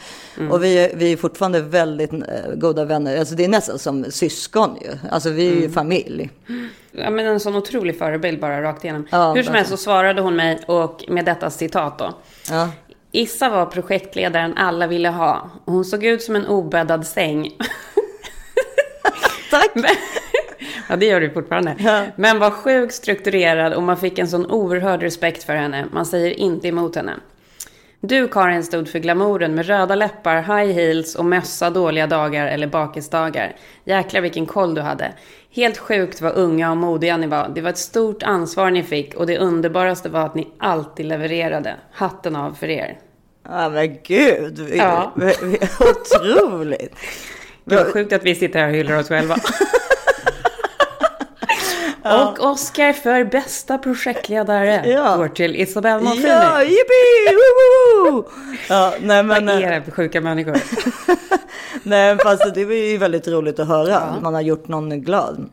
Och 0.51 0.65
vi, 0.65 0.93
vi 0.95 1.13
är 1.13 1.17
fortfarande 1.17 1.61
väldigt 1.61 2.13
eh, 2.13 2.19
goda 2.55 2.85
vänner. 2.85 3.19
Alltså 3.19 3.35
det 3.35 3.45
är 3.45 3.49
nästan 3.49 3.79
som 3.79 4.05
syskon 4.17 4.79
ju. 4.81 4.91
Alltså 5.11 5.31
vi 5.31 5.49
är 5.49 5.61
ju 5.61 5.71
familj. 5.71 6.31
Ja, 6.93 7.11
men 7.11 7.27
en 7.27 7.41
sån 7.41 7.57
otrolig 7.57 7.99
förebild 7.99 8.41
bara 8.41 8.63
rakt 8.63 8.85
igenom. 8.85 9.07
Ja, 9.11 9.33
Hur 9.33 9.43
som 9.43 9.55
helst 9.55 9.71
så 9.71 9.77
svarade 9.77 10.23
hon 10.23 10.37
mig 10.37 10.61
och 10.67 11.05
med 11.09 11.25
detta 11.25 11.51
citat 11.51 11.99
då. 11.99 12.13
Ja. 12.51 12.69
Issa 13.13 13.49
var 13.49 13.67
projektledaren 13.67 14.55
alla 14.57 14.87
ville 14.87 15.09
ha. 15.09 15.51
Hon 15.65 15.85
såg 15.85 16.05
ut 16.05 16.23
som 16.23 16.37
en 16.37 16.47
obäddad 16.47 17.07
säng. 17.07 17.47
Tack! 19.51 19.71
ja, 20.89 20.97
det 20.97 21.07
gör 21.07 21.21
du 21.21 21.31
fortfarande. 21.31 21.77
Ja. 21.79 22.05
Men 22.17 22.39
var 22.39 22.51
sjukt 22.51 22.95
strukturerad 22.95 23.73
och 23.73 23.83
man 23.83 23.97
fick 23.97 24.19
en 24.19 24.29
sån 24.29 24.47
oerhörd 24.47 25.03
respekt 25.03 25.45
för 25.45 25.55
henne. 25.55 25.87
Man 25.93 26.07
säger 26.07 26.31
inte 26.31 26.69
emot 26.69 26.97
henne. 26.97 27.13
Du 28.09 28.29
Karin 28.29 28.65
stod 28.65 28.89
för 28.89 28.99
glamouren 28.99 29.55
med 29.55 29.67
röda 29.67 29.95
läppar, 29.95 30.37
high 30.37 30.75
heels 30.75 31.15
och 31.15 31.25
mössa 31.25 31.71
dåliga 31.71 32.07
dagar 32.07 32.47
eller 32.47 32.67
bakisdagar. 32.67 33.57
Jäklar 33.85 34.21
vilken 34.21 34.47
koll 34.47 34.75
du 34.75 34.81
hade. 34.81 35.13
Helt 35.51 35.79
sjukt 35.79 36.21
vad 36.21 36.33
unga 36.35 36.71
och 36.71 36.77
modiga 36.77 37.17
ni 37.17 37.27
var. 37.27 37.51
Det 37.55 37.61
var 37.61 37.71
ett 37.71 37.79
stort 37.79 38.23
ansvar 38.23 38.71
ni 38.71 38.83
fick 38.83 39.15
och 39.15 39.27
det 39.27 39.39
underbaraste 39.39 40.09
var 40.09 40.21
att 40.27 40.35
ni 40.35 40.49
alltid 40.59 41.07
levererade. 41.07 41.75
Hatten 41.93 42.37
av 42.37 42.53
för 42.53 42.69
er. 42.69 42.99
Ja 43.49 43.69
men 43.69 43.97
gud, 44.03 44.59
vi, 44.59 44.77
Ja. 44.79 45.13
vi, 45.17 45.35
vi, 45.43 45.59
otroligt. 45.81 46.95
Det 47.65 47.77
var 47.77 47.85
sjukt 47.85 48.13
att 48.13 48.25
vi 48.25 48.35
sitter 48.35 48.59
här 48.59 48.69
och 48.69 48.75
hyllar 48.75 48.99
oss 48.99 49.09
själva. 49.09 49.37
Och 52.15 52.51
Oscar 52.51 52.93
för 52.93 53.25
bästa 53.25 53.79
projektledare 53.79 54.83
Ja. 54.87 55.17
går 55.17 55.29
till 55.29 55.57
Isabelle 55.57 56.03
Monfrini. 56.05 56.29
Ja, 56.29 56.63
jippi! 56.63 57.37
Ja, 58.69 58.95
nej 59.01 59.23
men... 59.23 59.47
Vad 59.47 59.55
är 59.63 59.71
det 59.71 59.83
för 59.83 59.91
sjuka 59.93 60.21
människor? 60.21 60.57
Nej, 61.83 62.19
fast 62.19 62.55
det 62.55 62.65
var 62.65 62.75
ju 62.75 62.99
väldigt 62.99 63.29
roligt 63.29 63.59
att 63.59 63.69
höra. 63.69 63.97
att 63.97 64.23
Man 64.23 64.35
har 64.35 64.41
gjort 64.41 64.69
någon 64.69 65.01
glad. 65.03 65.51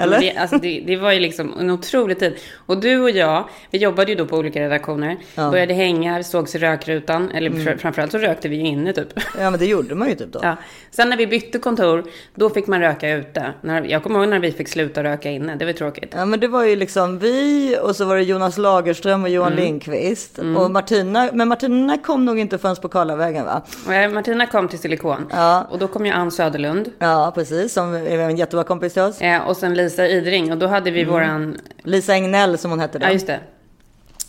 Eller? 0.00 0.20
Det, 0.20 0.36
alltså 0.36 0.58
det, 0.58 0.82
det 0.86 0.96
var 0.96 1.12
ju 1.12 1.20
liksom 1.20 1.54
en 1.60 1.70
otrolig 1.70 2.18
tid. 2.18 2.36
Och 2.66 2.80
du 2.80 3.00
och 3.00 3.10
jag, 3.10 3.48
vi 3.70 3.78
jobbade 3.78 4.10
ju 4.12 4.16
då 4.18 4.26
på 4.26 4.36
olika 4.36 4.60
redaktioner. 4.60 5.16
Började 5.36 5.74
hänga, 5.74 6.22
sågs 6.22 6.54
i 6.54 6.58
rökrutan. 6.58 7.30
Eller 7.30 7.50
Mm. 7.50 7.62
fr- 7.66 7.76
framförallt 7.76 8.12
så 8.12 8.18
rökte 8.18 8.48
vi 8.48 8.56
ju 8.56 8.66
inne 8.66 8.92
typ. 8.92 9.08
Ja, 9.38 9.50
men 9.50 9.58
det 9.60 9.66
gjorde 9.66 9.94
man 9.94 10.08
ju 10.08 10.14
typ 10.14 10.32
då. 10.32 10.40
Ja. 10.42 10.56
Sen 10.90 11.08
när 11.10 11.16
vi 11.16 11.26
bytte 11.26 11.58
kontor, 11.58 12.04
då 12.34 12.50
fick 12.50 12.66
man 12.66 12.80
röka 12.80 13.10
ute. 13.10 13.52
När, 13.60 13.82
jag 13.84 14.02
kommer 14.02 14.18
ihåg 14.20 14.28
när 14.28 14.38
vi 14.38 14.52
fick 14.52 14.68
sluta 14.68 15.02
röka 15.04 15.30
inne. 15.30 15.54
Det 15.56 15.64
var 15.64 15.72
tråkigt. 15.72 16.12
Ja, 16.16 16.24
men 16.24 16.40
det 16.40 16.48
var 16.48 16.64
ju 16.64 16.76
liksom 16.76 17.18
vi 17.18 17.76
och 17.82 17.96
så 17.96 18.04
var 18.04 18.16
det 18.16 18.22
Jonas 18.22 18.58
Lagerström 18.58 19.22
och 19.22 19.28
Johan 19.30 19.52
Mm. 19.52 19.64
Lindqvist. 19.64 20.38
Och 20.38 20.70
Martina, 20.70 21.28
men 21.32 21.48
Martina 21.48 21.98
kom 21.98 22.24
nog 22.24 22.38
inte 22.38 22.58
förrän 22.58 22.76
på 22.76 22.88
Karlavägen 22.88 23.44
va? 23.44 23.62
Jag- 23.88 24.12
Martina 24.12 24.46
kom 24.46 24.68
till 24.68 24.78
Silikon. 24.78 25.26
Ja. 25.30 25.66
Och 25.70 25.78
då 25.78 25.88
kom 25.88 26.06
ju 26.06 26.12
Ann 26.12 26.30
Söderlund. 26.30 26.90
Ja, 26.98 27.32
precis. 27.34 27.72
Som 27.72 27.94
är 27.94 28.18
en 28.18 28.36
jättebra 28.36 28.64
kompis 28.64 28.92
till 28.92 29.02
oss. 29.02 29.20
Eh, 29.20 29.48
och 29.48 29.56
sen 29.56 29.74
Lisa 29.74 29.89
Idring. 29.98 30.52
Och 30.52 30.58
då 30.58 30.66
hade 30.66 30.90
vi 30.90 31.04
våran... 31.04 31.58
Lisa 31.82 32.14
Egnell 32.14 32.58
som 32.58 32.70
hon 32.70 32.80
hette 32.80 32.98
då. 32.98 33.06
Ja, 33.06 33.10
just 33.12 33.26
det. 33.26 33.40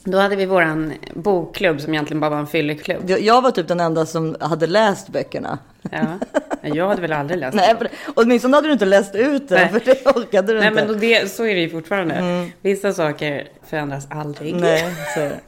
Då 0.04 0.18
hade 0.18 0.36
vi 0.36 0.46
våran 0.46 0.94
bokklubb 1.14 1.82
som 1.82 1.94
egentligen 1.94 2.20
bara 2.20 2.30
var 2.30 2.38
en 2.40 2.48
fylleklubb. 2.48 3.10
Jag- 3.10 3.22
Jag 3.22 3.42
var 3.42 3.52
typ 3.52 3.68
den 3.68 3.80
enda 3.80 4.06
som 4.06 4.36
hade 4.40 4.68
läst 4.68 5.10
böckerna. 5.10 5.58
Ja. 5.92 6.00
Jag 6.62 6.88
hade 6.88 7.02
väl 7.02 7.14
aldrig 7.14 7.40
läst 7.40 7.56
Nej, 7.56 7.76
för, 7.78 7.88
åtminstone 8.16 8.58
hade 8.58 8.68
du 8.68 8.74
inte 8.74 8.86
läst 8.86 9.16
ut 9.16 9.50
det, 9.50 9.56
Nej. 9.56 9.70
för 9.70 9.82
det 9.86 10.06
orkade 10.06 10.54
du 10.54 10.60
Nej, 10.60 10.68
inte. 10.68 10.82
men 10.86 10.94
då 10.94 11.00
det, 11.00 11.32
så 11.32 11.46
är 11.46 11.56
det 11.56 11.62
ju 11.62 11.70
fortfarande. 11.70 12.48
Vissa 12.62 12.94
saker 12.94 13.48
förändras 13.70 14.08
aldrig. 14.10 14.56
Nej, 14.56 14.94
så 15.16 15.20
är 15.20 15.30
det. 15.30 15.40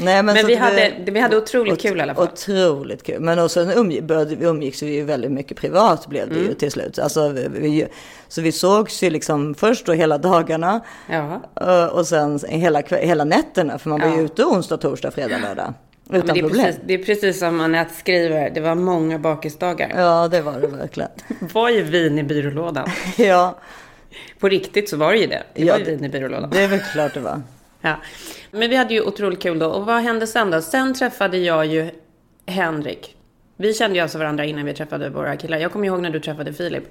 Nej, 0.00 0.22
men 0.22 0.34
Men 0.34 0.46
vi 0.46 0.54
hade, 0.54 0.92
det- 1.04 1.10
vi 1.12 1.20
hade 1.20 1.36
otroligt 1.36 1.80
kul 1.80 1.98
i 1.98 2.00
alla 2.00 2.14
fall. 2.14 2.24
Otroligt 2.32 3.02
kul. 3.02 3.20
Men 3.20 3.38
och 3.38 3.50
sen 3.50 3.70
umg- 3.70 4.02
började, 4.06 4.36
vi 4.36 4.44
umgicks 4.46 4.82
vi 4.82 4.94
ju 4.94 5.04
väldigt 5.04 5.30
mycket 5.32 5.56
privat 5.56 6.06
blev 6.06 6.28
det 6.28 6.34
Mm. 6.34 6.48
ju 6.48 6.54
till 6.54 6.70
slut. 6.70 6.98
Alltså, 6.98 7.28
vi, 7.28 7.48
vi, 7.50 7.86
så 8.28 8.40
vi 8.42 8.52
sågs 8.52 9.02
ju 9.02 9.10
liksom 9.10 9.54
först 9.54 9.86
då 9.86 9.92
hela 9.92 10.18
dagarna 10.18 10.80
Ja. 11.10 11.42
eh, 11.60 11.84
och 11.86 12.06
sen 12.06 12.38
hela, 12.48 12.80
hela 12.90 13.24
nätterna. 13.24 13.78
För 13.78 13.88
man 13.90 14.00
var 14.00 14.08
ju 14.08 14.14
Ja. 14.14 14.20
ute 14.20 14.44
onsdag, 14.44 14.76
torsdag, 14.76 15.10
fredag, 15.10 15.38
lördag. 15.42 15.74
Utan 16.10 16.26
men 16.26 16.34
det, 16.34 16.40
är 16.40 16.42
problem. 16.42 16.64
precis, 16.66 16.80
det 16.86 16.94
är 16.94 16.98
precis 17.04 17.38
som 17.38 17.60
Anette 17.60 17.94
skriver, 17.94 18.50
det 18.50 18.60
var 18.60 18.74
många 18.74 19.18
bakisdagar. 19.18 19.92
Ja, 19.96 20.28
det 20.28 20.40
var 20.40 20.60
det 20.60 20.66
verkligen. 20.66 21.10
Var 21.52 21.68
ju 21.70 21.82
vin 21.82 22.18
i 22.18 22.22
byrålådan. 22.22 22.88
Ja, 23.16 23.58
På 24.38 24.48
riktigt 24.48 24.88
så 24.88 24.96
var 24.96 25.12
det 25.12 25.18
ju 25.18 25.26
det. 25.26 25.42
Det 25.54 25.64
Ja, 25.64 25.72
var 25.72 25.78
ju 25.78 25.84
vin 25.84 26.04
i 26.04 26.08
byrålådan. 26.08 26.50
det 26.50 26.60
är 26.62 26.68
väl 26.68 26.80
klart 26.92 27.14
det 27.14 27.20
var. 27.20 27.42
Ja. 27.80 27.96
Men 28.50 28.70
vi 28.70 28.76
hade 28.76 28.94
ju 28.94 29.02
otroligt 29.02 29.42
kul 29.42 29.58
då. 29.58 29.66
Och 29.66 29.86
vad 29.86 30.02
hände 30.02 30.26
sen 30.26 30.50
då? 30.50 30.62
Sen 30.62 30.94
träffade 30.94 31.38
jag 31.38 31.66
ju 31.66 31.90
Henrik. 32.46 33.16
Vi 33.56 33.74
kände 33.74 33.96
ju 33.96 34.02
alltså 34.02 34.18
varandra 34.18 34.44
innan 34.44 34.64
vi 34.64 34.74
träffade 34.74 35.10
våra 35.10 35.36
killar. 35.36 35.58
Jag 35.58 35.72
kommer 35.72 35.86
ihåg 35.86 36.02
när 36.02 36.10
du 36.10 36.20
träffade 36.20 36.52
Filip. 36.52 36.84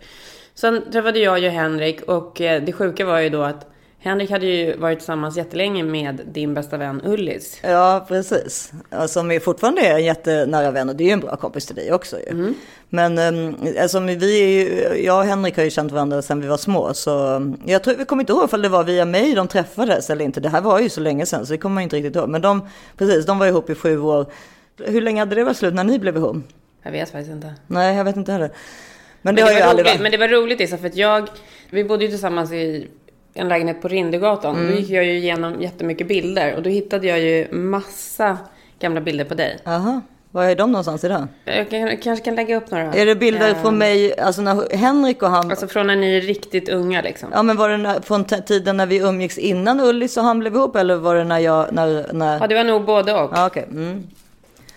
Sen 0.54 0.92
träffade 0.92 1.20
jag 1.20 1.40
ju 1.40 1.50
Henrik 1.50 2.02
och 2.02 2.42
eh, 2.42 2.64
det 2.64 2.74
sjuka 2.74 3.06
var 3.06 3.20
ju 3.20 3.30
då 3.30 3.44
att 3.44 3.72
Henrik 4.08 4.32
hade 4.32 4.46
ju 4.46 4.78
varit 4.78 5.00
tillsammans 5.00 5.38
jättelänge 5.38 5.84
med 5.84 6.22
din 6.32 6.54
bästa 6.54 6.78
vän 6.78 7.02
Ullis. 7.06 7.60
Ja, 7.64 8.06
precis. 8.08 8.72
Som 9.08 9.32
är 9.32 9.40
fortfarande 9.40 9.82
är 9.82 9.96
en 9.96 10.06
jättenära 10.06 10.72
vän 10.72 10.90
och 10.90 10.96
det 10.96 11.04
är 11.04 11.06
ju 11.06 11.12
en 11.12 11.20
bra 11.20 11.36
kompis 11.36 11.66
till 11.66 11.76
dig 11.76 11.94
också 11.94 12.20
ju. 12.20 12.30
Mm. 12.30 12.54
Men 12.90 13.18
um, 13.18 13.56
alltså, 13.82 14.00
vi 14.00 14.42
är 14.42 14.48
ju, 14.48 14.98
jag 15.04 15.20
och 15.20 15.26
Henrik 15.26 15.58
har 15.58 15.64
ju 15.64 15.70
känt 15.70 15.92
varandra 15.92 16.22
sedan 16.22 16.42
vi 16.42 16.48
var 16.48 16.58
små. 16.58 16.94
Så 16.94 17.36
um, 17.36 17.62
jag 17.66 17.84
tror, 17.84 17.96
vi 17.96 18.06
kommer 18.06 18.24
inte 18.24 18.34
ihåg 18.34 18.46
ifall 18.46 18.62
det 18.62 18.70
var 18.70 18.84
via 18.84 19.06
mig 19.06 19.36
de 19.36 19.48
träffades 19.48 20.10
eller 20.10 20.26
inte. 20.26 20.40
Det 20.40 20.50
här 20.50 20.62
var 20.62 20.80
ju 20.80 20.90
så 20.90 21.02
länge 21.02 21.26
sedan 21.26 21.46
så 21.46 21.54
det 21.54 21.58
kommer 21.58 21.74
man 21.74 21.84
inte 21.84 21.96
riktigt 21.96 22.16
ihåg. 22.16 22.30
Men 22.30 22.42
de, 22.42 22.70
precis, 22.98 23.26
de 23.26 23.40
var 23.40 23.48
ihop 23.48 23.70
i 23.70 23.76
sju 23.76 24.00
år. 24.00 24.26
Hur 24.86 25.02
länge 25.02 25.22
hade 25.22 25.36
det 25.36 25.44
varit 25.44 25.58
slut 25.58 25.74
när 25.74 25.84
ni 25.84 26.00
blev 26.00 26.18
ihop? 26.18 26.38
Jag 26.84 26.92
vet 26.92 27.10
faktiskt 27.10 27.32
inte. 27.32 27.54
Nej, 27.68 27.98
jag 27.98 28.04
vet 28.04 28.16
inte 28.16 28.32
heller. 28.32 28.52
Men 29.22 29.36
det, 29.36 29.42
Men 29.42 29.48
har 29.48 29.54
det, 29.54 29.60
ju 29.60 29.64
var 29.64 29.70
aldrig 29.70 29.86
roligt, 29.86 29.94
varit. 29.94 30.02
men 30.02 30.12
det 30.12 30.18
var 30.18 30.28
roligt 30.28 30.62
Issa, 30.62 30.78
för 30.78 30.88
att 30.88 30.96
jag, 30.96 31.30
vi 31.70 31.84
bodde 31.84 32.04
ju 32.04 32.10
tillsammans 32.10 32.52
i 32.52 32.88
en 33.38 33.48
lägenhet 33.50 33.82
på 33.82 33.88
Rindergatan. 33.88 34.56
Mm. 34.56 34.72
Då 34.72 34.78
gick 34.78 34.90
jag 34.90 35.06
ju 35.06 35.12
igenom 35.18 35.62
jättemycket 35.62 36.08
bilder 36.08 36.56
och 36.56 36.62
då 36.64 36.70
hittade 36.70 37.08
jag 37.08 37.20
ju 37.20 37.48
massa 37.52 38.38
gamla 38.80 39.02
bilder 39.02 39.26
på 39.26 39.34
dig. 39.34 39.60
Jaha, 39.64 40.02
var 40.32 40.44
är 40.44 40.56
de 40.56 40.72
någonstans 40.72 41.04
idag? 41.04 41.28
Jag 41.46 41.70
kan, 41.70 41.98
kanske 41.98 42.26
kan 42.26 42.36
lägga 42.36 42.56
upp 42.58 42.72
några. 42.72 42.94
Är 42.94 43.06
det 43.06 43.16
bilder 43.16 43.54
från 43.54 43.78
mig, 43.78 44.20
alltså 44.20 44.42
när 44.42 44.76
Henrik 44.76 45.24
och 45.24 45.30
han... 45.30 45.50
Alltså 45.52 45.68
från 45.68 45.88
när 45.88 45.96
ni 45.96 46.18
är 46.18 46.22
riktigt 46.22 46.70
unga 46.70 47.02
liksom. 47.02 47.30
Ja 47.34 47.44
men 47.44 47.58
var 47.58 47.70
det 47.70 47.78
när, 47.78 48.02
från 48.02 48.24
tiden 48.26 48.78
när 48.78 48.86
vi 48.86 48.98
umgicks 48.98 49.38
innan 49.38 49.80
Ullis 49.80 50.18
och 50.18 50.24
han 50.24 50.40
blev 50.40 50.56
ihop 50.56 50.76
eller 50.76 50.96
var 50.96 51.16
det 51.16 51.24
när 51.24 51.40
jag, 51.40 51.74
när, 51.74 52.14
när... 52.14 52.40
Ja, 52.40 52.48
det 52.48 52.56
var 52.56 52.64
nog 52.64 52.86
både 52.86 53.14
och. 53.14 53.32
Ja 53.34 53.46
okej. 53.48 53.66
Mm. 53.72 54.04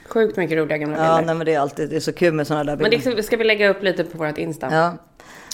Sjukt 0.09 0.37
mycket 0.37 0.59
roliga 0.59 0.79
gamla 0.79 0.96
Ja 0.96 1.03
bilder. 1.16 1.27
nej 1.27 1.35
men 1.35 1.44
det 1.46 1.55
är 1.55 1.61
alltid, 1.61 1.90
det 1.90 1.96
är 1.96 2.01
så 2.01 2.12
kul 2.12 2.35
med 2.35 2.46
sådana 2.46 2.64
där 2.64 2.77
Men 2.77 2.90
bilder. 2.90 3.16
det 3.16 3.23
ska 3.23 3.37
vi 3.37 3.44
lägga 3.44 3.68
upp 3.68 3.83
lite 3.83 4.05
på 4.05 4.18
vårt 4.18 4.38
Insta. 4.38 4.68
Ja. 4.70 4.92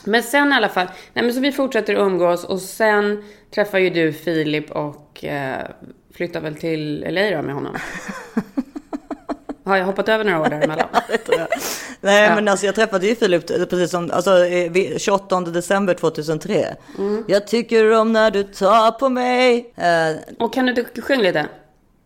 Men 0.07 0.23
sen 0.23 0.53
i 0.53 0.55
alla 0.55 0.69
fall, 0.69 0.87
nej 1.13 1.25
men 1.25 1.35
så 1.35 1.41
vi 1.41 1.53
fortsätter 1.53 1.95
umgås 1.95 2.45
och 2.45 2.61
sen 2.61 3.25
träffar 3.55 3.79
ju 3.79 3.91
du 3.91 4.13
Filip 4.13 4.71
och 4.71 5.25
eh, 5.25 5.67
flyttar 6.15 6.41
väl 6.41 6.55
till 6.55 7.07
LA 7.11 7.31
då 7.37 7.43
med 7.43 7.55
honom. 7.55 7.77
Har 9.65 9.77
jag 9.77 9.85
hoppat 9.85 10.09
över 10.09 10.25
några 10.25 10.41
år 10.41 10.49
däremellan? 10.49 10.89
Nej 12.01 12.25
Ja. 12.29 12.35
men 12.35 12.49
alltså 12.49 12.67
jag 12.67 12.75
träffade 12.75 13.07
ju 13.07 13.15
Filip 13.17 13.47
precis 13.47 13.91
som, 13.91 14.11
alltså 14.11 14.45
eh, 14.47 14.71
vi- 14.71 14.99
28 14.99 15.41
december 15.41 15.95
2003. 15.95 16.77
Mm. 16.99 17.25
Jag 17.29 17.47
tycker 17.47 17.91
om 17.93 18.13
när 18.13 18.31
du 18.31 18.43
tar 18.43 18.91
på 18.91 19.09
mig. 19.09 19.73
Eh, 19.77 20.17
Och 20.39 20.53
kan 20.55 20.67
du 20.67 20.73
inte 20.83 21.03
sjunga 21.03 21.23
lite? 21.23 21.47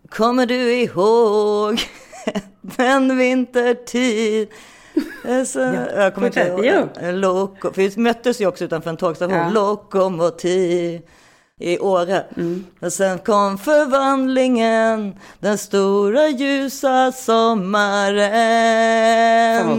kommer 0.08 0.46
du 0.46 0.72
ihåg 0.74 1.80
den 2.60 3.18
vintertid? 3.18 4.48
Eh, 5.24 5.44
Så, 5.44 5.58
jag 5.96 6.14
kommer 6.14 6.26
inte 6.26 6.40
ihåg. 6.40 6.66
Eh, 6.66 6.84
för 7.60 7.76
vi 7.76 7.92
möttes 7.96 8.40
ju 8.40 8.46
också 8.46 8.64
utanför 8.64 8.90
en 8.90 8.96
tågstation. 8.96 9.36
Ja. 9.36 9.50
Lokomotiv 9.50 11.00
i 11.62 11.78
Åre. 11.78 12.24
Och 12.80 12.92
sen 12.92 13.18
kom 13.18 13.58
förvandlingen, 13.58 15.14
den 15.40 15.58
stora 15.58 16.28
ljusa 16.28 17.12
sommaren 17.12 18.32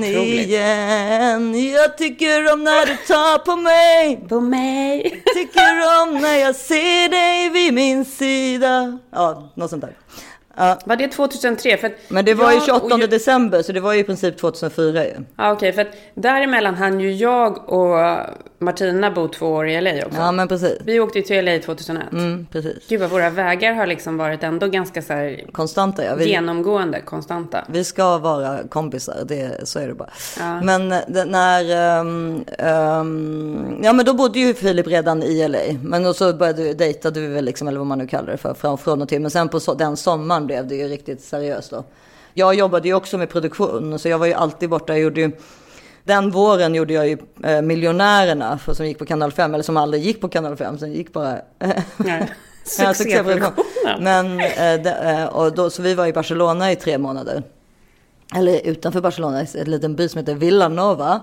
igen. 0.04 1.70
Jag 1.72 1.98
tycker 1.98 2.54
om 2.54 2.64
när 2.64 2.86
du 2.86 2.96
tar 3.08 3.38
på 3.38 3.56
mig. 3.56 4.26
På 4.30 4.42
mig. 4.42 5.24
Tycker 5.36 5.82
om 6.04 6.22
när 6.22 6.36
jag 6.38 6.56
ser 6.56 7.10
dig 7.10 7.50
vid 7.50 7.74
min 7.74 8.06
sida. 8.06 8.98
Ja, 9.12 9.52
något 9.56 9.70
sånt 9.70 9.82
där. 9.82 9.96
Ja. 10.58 10.80
Var 10.86 10.96
det 10.96 11.08
2003? 11.08 11.78
För 11.78 11.92
Men 12.08 12.26
det 12.26 12.34
var 12.34 12.52
ju 12.52 12.56
jag 12.58 12.66
28 12.66 12.96
och 12.96 13.00
ju- 13.02 13.08
december, 13.08 13.62
så 13.62 13.72
det 13.72 13.80
var 13.80 13.94
ju 13.94 14.00
i 14.00 14.04
princip 14.04 14.38
2004 14.38 15.06
ju. 15.06 15.14
Ja, 15.38 15.52
okej. 15.52 15.74
för 15.74 15.82
att 15.82 15.88
däremellan 16.16 16.76
hann 16.76 17.00
ju 17.00 17.12
jag 17.14 17.70
och 17.70 18.16
Martina 18.62 19.12
bo 19.12 19.28
två 19.28 19.48
år 19.48 19.68
i 19.68 19.82
LA 19.82 20.06
också. 20.06 20.20
Ja, 20.20 20.32
men 20.32 20.48
precis. 20.48 20.78
Vi 20.86 21.00
åkte 21.00 21.20
ju 21.20 21.26
till 21.26 21.46
LA 21.46 21.60
2001. 21.60 22.12
Mm, 22.12 22.48
precis. 22.52 22.88
Gud 22.88 23.02
vad 23.02 23.10
våra 23.10 23.30
vägar 23.30 23.74
har 23.74 23.88
liksom 23.88 24.18
varit 24.18 24.44
ändå 24.44 24.68
ganska 24.68 25.02
så 25.02 25.14
här 25.14 25.46
Konstanta, 25.52 26.06
ja. 26.06 26.16
Vi, 26.16 26.30
genomgående, 26.30 27.02
konstanta. 27.02 27.66
vi 27.70 27.84
ska 27.84 28.18
vara 28.18 28.60
kompisar, 28.70 29.24
det, 29.26 29.68
så 29.68 29.80
är 29.80 29.88
det 29.88 29.94
bara. 29.94 30.10
Ja. 30.40 30.62
Men 30.62 30.92
eh, 30.92 31.00
det, 31.08 31.26
när... 31.26 32.00
ehm, 32.00 32.44
ehm, 32.58 33.80
ja, 33.84 33.94
men 33.94 34.06
då 34.06 34.14
bodde 34.14 34.40
ju 34.40 34.54
Filip 34.54 34.88
redan 34.88 35.24
i 35.24 35.48
LA. 35.48 35.60
Men 35.84 36.06
och 36.06 36.16
så 36.16 36.34
började 36.34 36.74
dejtade 36.74 37.20
vi 37.20 37.28
väl, 37.28 37.46
liksom, 37.46 37.68
eller 37.68 37.78
vad 37.78 37.88
man 37.88 37.98
nu 37.98 38.08
kallar 38.08 38.32
det 38.32 38.38
för, 38.38 38.54
från, 38.54 38.78
från 38.78 39.02
och 39.02 39.10
till. 39.10 39.22
Men 39.22 39.32
sen 39.32 39.50
på 39.50 39.60
så, 39.60 39.74
den 39.74 39.98
sommaren 39.98 40.46
blev 40.46 40.68
det 40.68 40.76
ju 40.76 40.88
riktigt 40.88 41.22
seriöst 41.22 41.72
då. 41.72 41.84
Jag 42.34 42.56
jobbade 42.56 42.88
ju 42.88 42.94
också 42.94 43.18
med 43.18 43.30
produktion, 43.30 44.00
så 44.00 44.10
jag 44.10 44.20
var 44.20 44.26
ju 44.26 44.34
alltid 44.34 44.70
borta. 44.70 44.94
Jag 44.94 45.02
gjorde 45.02 45.22
ju, 45.22 45.32
den 46.04 46.32
våren 46.32 46.76
gjorde 46.76 46.94
jag 46.94 47.08
ju 47.08 47.18
eh, 47.44 47.62
Miljonärerna, 47.62 48.58
för, 48.58 48.74
som 48.74 48.88
gick 48.88 49.00
på 49.00 49.06
Kanal 49.06 49.32
5, 49.32 49.54
eller 49.54 49.64
som 49.64 49.78
aldrig 49.78 50.04
gick 50.04 50.22
på 50.22 50.30
Kanal 50.30 50.58
5, 50.58 50.78
som 50.78 50.92
gick 50.92 51.14
bara... 51.14 51.38
Nej. 51.98 52.32
Ja, 52.80 52.94
Succéproduktionen. 52.94 54.04
Men, 54.04 54.40
eh, 54.40 55.22
eh, 55.22 55.26
och 55.26 55.56
då, 55.56 55.70
så 55.70 55.82
vi 55.82 55.94
var 55.94 56.06
i 56.06 56.14
Barcelona 56.14 56.72
i 56.72 56.76
tre 56.76 56.98
månader. 56.98 57.44
Eller 58.36 58.68
utanför 58.68 59.02
Barcelona, 59.02 59.44
i 59.44 59.48
en 59.60 59.72
liten 59.72 59.96
by 59.96 60.10
som 60.10 60.20
heter 60.20 60.36
Villanova. 60.36 61.22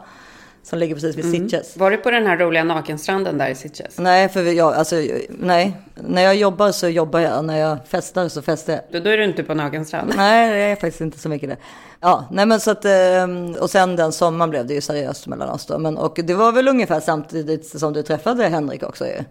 Som 0.68 0.78
ligger 0.78 0.94
precis 0.94 1.16
vid 1.16 1.24
Sitges. 1.30 1.76
Var 1.76 1.90
du 1.90 1.96
på 1.96 2.10
den 2.10 2.26
här 2.26 2.36
roliga 2.36 2.64
nakenstranden 2.64 3.38
där 3.38 3.48
i 3.48 3.54
Sitges? 3.54 3.98
Nej, 3.98 4.28
för 4.28 4.42
jag, 4.42 4.74
alltså, 4.74 4.96
nej. 5.28 5.76
När 5.94 6.22
jag 6.22 6.34
jobbar 6.36 6.72
så 6.72 6.88
jobbar 6.88 7.20
jag. 7.20 7.44
När 7.44 7.58
jag 7.58 7.78
festar 7.86 8.28
så 8.28 8.42
festar 8.42 8.72
jag. 8.72 8.82
Då, 8.92 9.00
då 9.00 9.10
är 9.10 9.18
du 9.18 9.24
inte 9.24 9.42
på 9.44 9.54
nakenstrand. 9.54 10.12
Nej, 10.16 10.50
det 10.50 10.56
är 10.60 10.74
faktiskt 10.76 11.00
inte 11.00 11.18
så 11.18 11.28
mycket 11.28 11.48
det. 11.48 11.56
Ja, 12.00 12.24
nej 12.30 12.46
men 12.46 12.60
så 12.60 12.70
att, 12.70 12.84
ehm, 12.84 13.52
och 13.60 13.70
sen 13.70 13.96
den 13.96 14.12
sommaren 14.12 14.50
blev 14.50 14.66
det 14.66 14.74
ju 14.74 14.80
seriöst 14.80 15.26
mellan 15.26 15.48
oss 15.48 15.66
då. 15.66 15.78
Men, 15.78 15.96
och 15.98 16.20
det 16.24 16.34
var 16.34 16.52
väl 16.52 16.68
ungefär 16.68 17.00
samtidigt 17.00 17.78
som 17.80 17.92
du 17.92 18.02
träffade 18.02 18.44
Henrik 18.48 18.82
också 18.82 19.04
ju. 19.06 19.24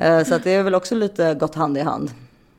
Eh, 0.00 0.24
Så 0.24 0.34
att 0.34 0.44
det 0.44 0.50
är 0.50 0.62
väl 0.62 0.74
också 0.74 0.94
lite 0.94 1.34
gått 1.34 1.54
hand 1.54 1.78
i 1.78 1.80
hand. 1.80 2.10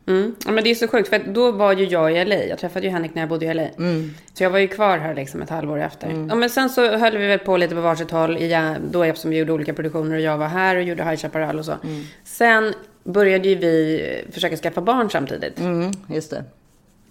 Mm. 0.07 0.35
Ja, 0.45 0.51
men 0.51 0.63
det 0.63 0.69
är 0.69 0.75
så 0.75 0.87
sjukt, 0.87 1.09
för 1.09 1.19
då 1.27 1.51
var 1.51 1.73
ju 1.73 1.85
jag 1.85 2.11
i 2.11 2.25
LA. 2.25 2.35
Jag 2.35 2.59
träffade 2.59 2.85
ju 2.85 2.91
Henrik 2.91 3.15
när 3.15 3.21
jag 3.21 3.29
bodde 3.29 3.45
i 3.45 3.53
LA. 3.53 3.67
Mm. 3.77 4.13
Så 4.33 4.43
jag 4.43 4.49
var 4.49 4.59
ju 4.59 4.67
kvar 4.67 4.97
här 4.97 5.15
liksom 5.15 5.41
ett 5.41 5.49
halvår 5.49 5.79
efter. 5.79 6.25
Ja, 6.29 6.35
men 6.35 6.49
sen 6.49 6.69
så 6.69 6.97
höll 6.97 7.17
vi 7.17 7.27
väl 7.27 7.39
på 7.39 7.57
lite 7.57 7.75
på 7.75 7.81
varsitt 7.81 8.11
håll, 8.11 8.37
i, 8.37 8.75
då 8.91 9.03
eftersom 9.03 9.31
vi 9.31 9.37
gjorde 9.37 9.53
olika 9.53 9.73
produktioner 9.73 10.15
och 10.15 10.21
jag 10.21 10.37
var 10.37 10.47
här 10.47 10.75
och 10.75 10.83
gjorde 10.83 11.03
High 11.03 11.15
Chaparral 11.15 11.59
och 11.59 11.65
så. 11.65 11.73
Mm. 11.83 12.03
Sen 12.23 12.73
började 13.03 13.49
ju 13.49 13.55
vi 13.55 14.23
försöka 14.31 14.57
skaffa 14.57 14.81
barn 14.81 15.09
samtidigt. 15.09 15.59
Mm, 15.59 15.91
just 16.09 16.29
det. 16.31 16.43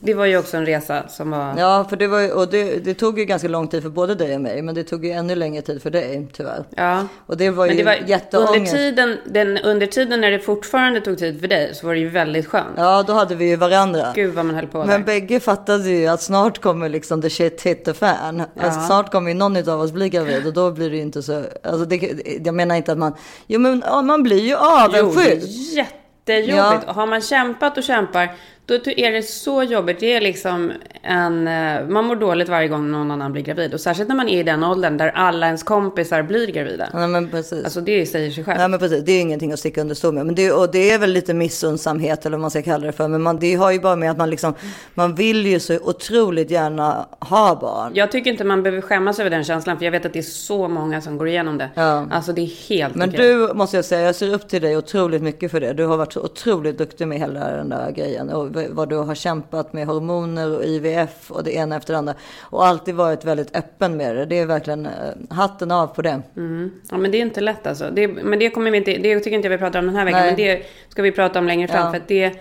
Det 0.00 0.14
var 0.14 0.24
ju 0.26 0.38
också 0.38 0.56
en 0.56 0.66
resa 0.66 1.09
som 1.09 1.30
var... 1.30 1.54
Ja, 1.59 1.87
för 1.88 1.96
det, 1.96 2.06
var, 2.06 2.20
ju- 2.20 2.32
och 2.32 2.48
det, 2.48 2.85
det 2.85 2.94
tog 2.94 3.18
ju 3.18 3.24
ganska 3.24 3.48
lång 3.48 3.68
tid 3.68 3.82
för 3.82 3.90
både 3.90 4.14
dig 4.14 4.35
och 4.35 4.40
mig. 4.40 4.62
Men 4.62 4.74
det 4.74 4.85
tog 4.85 5.04
ju 5.04 5.11
ännu 5.11 5.35
längre 5.35 5.62
tid 5.62 5.82
för 5.82 5.90
dig, 5.90 6.28
tyvärr. 6.32 6.64
Ja. 6.76 7.06
Och 7.26 7.37
det 7.37 7.50
var 7.50 7.66
Men 7.66 7.76
ju 7.76 7.82
det 7.82 7.87
var 7.90 7.96
under 7.96 8.09
jätteångest. 8.09 8.72
tiden, 8.74 9.16
den, 9.26 9.59
under 9.59 9.87
tiden 9.87 10.20
när 10.20 10.30
det 10.30 10.38
fortfarande 10.38 11.00
tog 11.00 11.18
tid 11.18 11.40
för 11.40 11.48
dig 11.48 11.74
så 11.74 11.87
var 11.87 11.94
det 11.94 12.00
ju 12.00 12.09
väldigt 12.09 12.46
skönt. 12.46 12.66
Ja, 12.76 13.02
då 13.06 13.12
hade 13.12 13.35
vi 13.35 13.48
ju 13.48 13.56
varandra. 13.56 14.12
Gud 14.14 14.35
vad 14.35 14.44
man 14.44 14.54
höll 14.54 14.66
på 14.66 14.78
Men 14.78 14.88
där. 14.88 14.98
bägge 14.98 15.40
fattade 15.40 15.88
ju 15.90 16.06
att 16.06 16.22
snart 16.22 16.59
kommer 16.61 16.88
liksom 16.88 17.22
the 17.22 17.30
shit 17.30 17.62
hit 17.62 17.85
the 17.85 17.94
fan. 17.94 18.42
Alltså, 18.61 18.80
snart 18.80 19.11
kommer 19.12 19.28
ju 19.30 19.35
någon 19.35 19.68
av 19.68 19.80
oss 19.80 19.92
bli 19.92 20.09
gravid 20.09 20.46
och 20.46 20.52
då 20.52 20.70
blir 20.70 20.90
det 20.90 20.96
ju 20.96 21.02
inte 21.02 21.22
så... 21.22 21.44
Alltså 21.62 21.85
det, 21.85 22.12
jag 22.46 22.54
menar 22.54 22.74
inte 22.74 22.92
att 22.92 22.98
man... 22.98 23.14
Jo 23.46 23.61
men 23.61 23.82
ja, 23.87 24.02
man 24.02 24.22
blir 24.22 24.40
ju 24.40 24.50
Jo, 24.50 24.56
det 24.92 25.00
avundsjuk. 25.00 25.26
är 25.26 25.76
jättejobbigt. 25.76 26.56
Ja. 26.56 26.80
Och 26.88 26.94
har 26.94 27.06
man 27.06 27.20
kämpat 27.20 27.78
och 27.78 27.85
kämpar, 27.85 28.35
då 28.66 28.74
är 28.90 29.12
det 29.12 29.22
så 29.22 29.62
jobbigt. 29.62 30.00
Det 30.00 30.12
är 30.12 30.20
liksom 30.20 30.72
en... 31.02 31.48
eh, 31.48 31.87
Man 31.88 32.05
mår 32.05 32.16
dåligt 32.16 32.48
varje 32.48 32.68
gång 32.68 32.90
någon 32.90 33.11
annan 33.11 33.33
blir 33.33 33.42
gravid. 33.42 33.74
Och 33.74 33.81
särskilt 33.81 34.09
när 34.09 34.16
man 34.16 34.29
är 34.29 34.40
i 34.40 34.42
den 34.42 34.64
åldern 34.64 34.96
där 34.96 35.09
alla 35.14 35.46
ens 35.46 35.62
kompisar 35.62 36.22
blir 36.22 36.46
gravida. 36.46 36.88
Ja, 36.92 37.07
men 37.07 37.29
precis. 37.29 37.64
Alltså 37.64 37.81
det 37.81 38.07
säger 38.07 38.31
sig 38.31 38.44
själv. 38.44 38.61
Ja 38.61 38.68
men 38.68 38.79
precis, 38.81 39.05
det 39.05 39.12
är 39.12 39.20
ingenting 39.20 39.52
att 39.52 39.59
sticka 39.59 39.81
under 39.81 39.94
stol 39.94 40.14
med. 40.14 40.26
Men 40.26 40.35
det, 40.35 40.52
och 40.52 40.72
det 40.72 40.90
är 40.90 40.98
väl 40.98 41.11
lite 41.12 41.35
missundsamhet 41.35 42.26
eller 42.26 42.37
vad 42.37 42.40
man 42.40 42.50
ska 42.50 42.62
kalla 42.62 42.87
det 42.87 42.92
för. 42.92 43.09
Men 43.09 43.22
man, 43.22 43.38
det 43.38 43.55
har 43.55 43.72
ju 43.72 43.81
bara 43.81 43.96
med 43.96 44.11
att 44.11 44.16
man 44.18 44.31
liksom, 44.31 44.55
man 44.94 45.14
vill 45.14 45.46
ju 45.46 45.61
så 45.61 45.79
otroligt 45.83 46.50
gärna 46.50 47.07
ha 47.20 47.59
barn. 47.61 47.92
Jag 47.94 48.12
tycker 48.12 48.31
inte 48.31 48.44
man 48.44 48.62
behöver 48.62 48.83
skämmas 48.83 49.18
över 49.20 49.31
den 49.31 49.44
känslan. 49.44 49.79
För 49.79 49.85
jag 49.85 49.92
vet 49.92 50.07
att 50.07 50.12
det 50.12 50.18
är 50.18 50.22
så 50.22 50.68
många 50.68 51.00
som 51.00 51.18
går 51.18 51.29
igenom 51.29 51.59
det. 51.59 51.70
Ja. 51.74 52.07
Alltså 52.11 52.33
det 52.33 52.40
är 52.40 52.68
helt 52.68 52.94
Men 52.94 53.09
okej. 53.09 53.20
du 53.29 53.55
måste 53.55 53.76
jag 53.76 53.85
säga, 53.85 54.00
jag 54.07 54.14
ser 54.14 54.35
upp 54.35 54.48
till 54.48 54.62
dig 54.62 54.76
otroligt 54.76 55.22
mycket 55.22 55.50
för 55.50 55.61
det. 55.61 55.72
Du 55.72 55.85
har 55.87 55.96
varit 55.96 56.12
så 56.12 56.20
otroligt 56.20 56.79
duktig 56.79 57.09
med 57.09 57.18
hela 57.18 57.50
den 57.50 57.68
där 57.68 57.90
grejen. 57.90 58.31
Och 58.31 58.55
vad 58.70 58.88
du 58.88 58.96
har 58.96 59.14
kämpat 59.14 59.72
med 59.72 59.86
hormoner 59.86 60.56
och 60.56 60.64
IVF 60.64 61.30
och 61.30 61.44
det 61.44 61.54
ena 61.54 61.76
efter 61.76 61.92
det 61.92 61.98
andra. 61.98 62.14
Och 62.40 62.66
alltid 62.66 62.94
varit 62.94 63.24
väldigt 63.24 63.56
öppen 63.56 63.96
med 63.96 64.16
det. 64.16 64.26
Det 64.26 64.38
är 64.38 64.46
verkligen 64.46 64.86
eh, 64.86 64.92
hatten 65.30 65.70
av 65.70 65.86
på 65.86 66.02
det. 66.02 66.22
Mm. 66.36 66.70
Ja 66.90 66.96
men 66.96 67.11
det 67.11 67.18
är 67.18 67.22
inte 67.22 67.40
lätt 67.40 67.66
alltså. 67.66 67.90
Det, 67.92 68.09
men 68.09 68.38
det 68.38 68.50
kommer 68.50 68.70
vi 68.70 68.78
inte, 68.78 68.96
det 68.96 69.20
tycker 69.20 69.36
inte 69.36 69.46
jag 69.48 69.50
vi 69.50 69.59
pratar 69.59 69.78
om 69.78 69.86
den 69.86 69.96
här 69.96 70.04
veckan. 70.04 70.20
Nej. 70.20 70.30
Men 70.30 70.36
det 70.36 70.62
ska 70.88 71.02
vi 71.02 71.12
prata 71.12 71.38
om 71.38 71.46
längre 71.46 71.68
fram. 71.68 71.84
Ja. 71.84 71.90
För 71.90 71.96
att 71.96 72.09
det, 72.09 72.40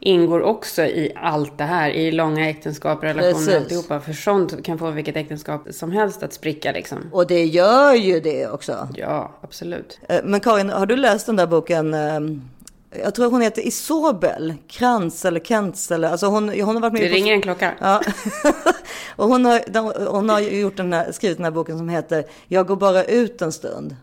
ingår 0.00 0.42
också 0.42 0.82
i 0.82 1.12
allt 1.16 1.58
det 1.58 1.64
här. 1.64 1.90
I 1.90 2.12
långa 2.12 2.48
äktenskap, 2.50 3.04
relationer 3.04 3.32
Precis. 3.32 3.48
och 3.48 3.54
alltihopa. 3.54 4.00
För 4.00 4.12
sånt 4.12 4.64
kan 4.64 4.78
få 4.78 4.90
vilket 4.90 5.16
äktenskap 5.16 5.66
som 5.70 5.90
helst 5.92 6.22
att 6.22 6.32
spricka 6.32 6.72
liksom. 6.72 6.98
Och 7.12 7.26
det 7.26 7.44
gör 7.44 7.94
ju 7.94 8.20
det 8.20 8.46
också. 8.48 8.88
Ja, 8.94 9.38
absolut. 9.40 10.00
Eh, 10.08 10.20
Men 10.24 10.40
Karin, 10.40 10.70
har 10.70 10.86
du 10.86 10.96
läst 10.96 11.26
den 11.26 11.36
där 11.36 11.46
boken? 11.46 11.94
eh, 11.94 12.20
Jag 12.90 13.14
tror 13.14 13.30
hon 13.30 13.40
heter 13.40 13.66
Isobel 13.66 14.54
Krantz 14.68 15.24
eller 15.24 15.40
Kentz. 15.40 15.90
Eller, 15.90 16.10
alltså 16.10 16.26
hon, 16.26 16.48
hon 16.48 16.74
har 16.74 16.80
varit 16.80 16.92
med 16.92 17.02
Det 17.02 17.08
på... 17.08 17.14
ringer 17.14 17.32
en 17.32 17.42
klocka. 17.42 17.72
Ja. 17.80 18.00
och 19.16 19.28
hon 19.28 19.44
har, 19.44 20.10
hon 20.10 20.28
har 20.28 20.40
gjort 20.40 20.76
den 20.76 20.92
här, 20.92 21.12
skrivit 21.12 21.38
den 21.38 21.44
här 21.44 21.50
boken 21.50 21.78
som 21.78 21.88
heter 21.88 22.24
Jag 22.48 22.66
går 22.66 22.76
bara 22.76 23.04
ut 23.04 23.42
en 23.42 23.52
stund. 23.52 23.96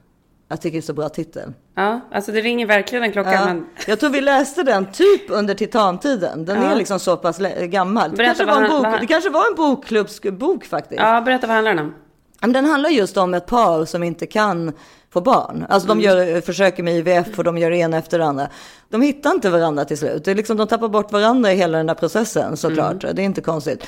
Jag 0.50 0.62
tycker 0.62 0.78
det 0.78 0.80
är 0.80 0.82
så 0.82 0.94
bra 0.94 1.10
titel. 1.10 1.54
Ja, 1.76 2.00
alltså 2.12 2.32
det 2.32 2.42
ringer 2.42 2.66
verkligen 2.66 3.04
en 3.04 3.12
klocka. 3.12 3.34
Ja. 3.34 3.46
Men... 3.46 3.66
Jag 3.88 4.00
tror 4.00 4.10
vi 4.10 4.22
läste 4.22 4.64
den 4.64 4.92
typ 4.92 5.22
under 5.30 5.54
titantiden. 5.54 6.46
Den 6.46 6.62
Ja. 6.62 6.72
är 6.72 6.76
liksom 6.76 7.00
så 7.00 7.18
pass 7.18 7.38
gammal. 7.62 8.12
Det 8.12 8.18
Berätta 8.18 8.46
kanske, 8.46 8.46
var 8.46 8.78
en 8.78 8.92
bok, 8.92 9.02
det 9.02 9.08
kanske 9.08 9.30
var 9.30 9.48
en 9.50 9.56
bokklubbsbok 9.56 10.66
faktiskt. 10.66 11.02
Ja, 11.02 11.22
berätta 11.22 11.48
vad 11.48 11.54
handlar 11.56 11.74
den 11.74 11.86
om? 11.86 11.94
Men 12.42 12.54
den 12.54 12.66
handlar 12.66 12.90
just 12.90 13.18
om 13.18 13.34
ett 13.34 13.46
par 13.46 13.86
som 13.86 14.04
inte 14.04 14.26
kan 14.26 14.72
få 15.10 15.22
barn. 15.22 15.66
Alltså 15.70 15.88
de 15.88 16.02
gör, 16.02 16.42
försöker 16.42 16.84
med 16.84 16.96
IVF 16.96 17.38
och 17.38 17.44
de 17.44 17.58
gör 17.58 17.72
det 17.72 17.78
ena 17.78 17.98
efter 17.98 18.20
det 18.20 18.26
andra. 18.26 18.50
De 18.90 19.02
hittar 19.02 19.32
inte 19.32 19.50
varandra 19.50 19.86
till 19.86 19.98
slut. 19.98 20.26
Det 20.26 20.32
är 20.32 20.36
liksom, 20.36 20.58
de 20.58 20.68
tappar 20.68 20.90
bort 20.90 21.12
varandra 21.12 21.54
i 21.54 21.56
hela 21.56 21.78
den 21.78 21.88
där 21.88 21.94
processen 21.94 22.58
såklart. 22.58 23.02
Det 23.02 23.22
är 23.22 23.26
inte 23.26 23.42
konstigt. 23.42 23.88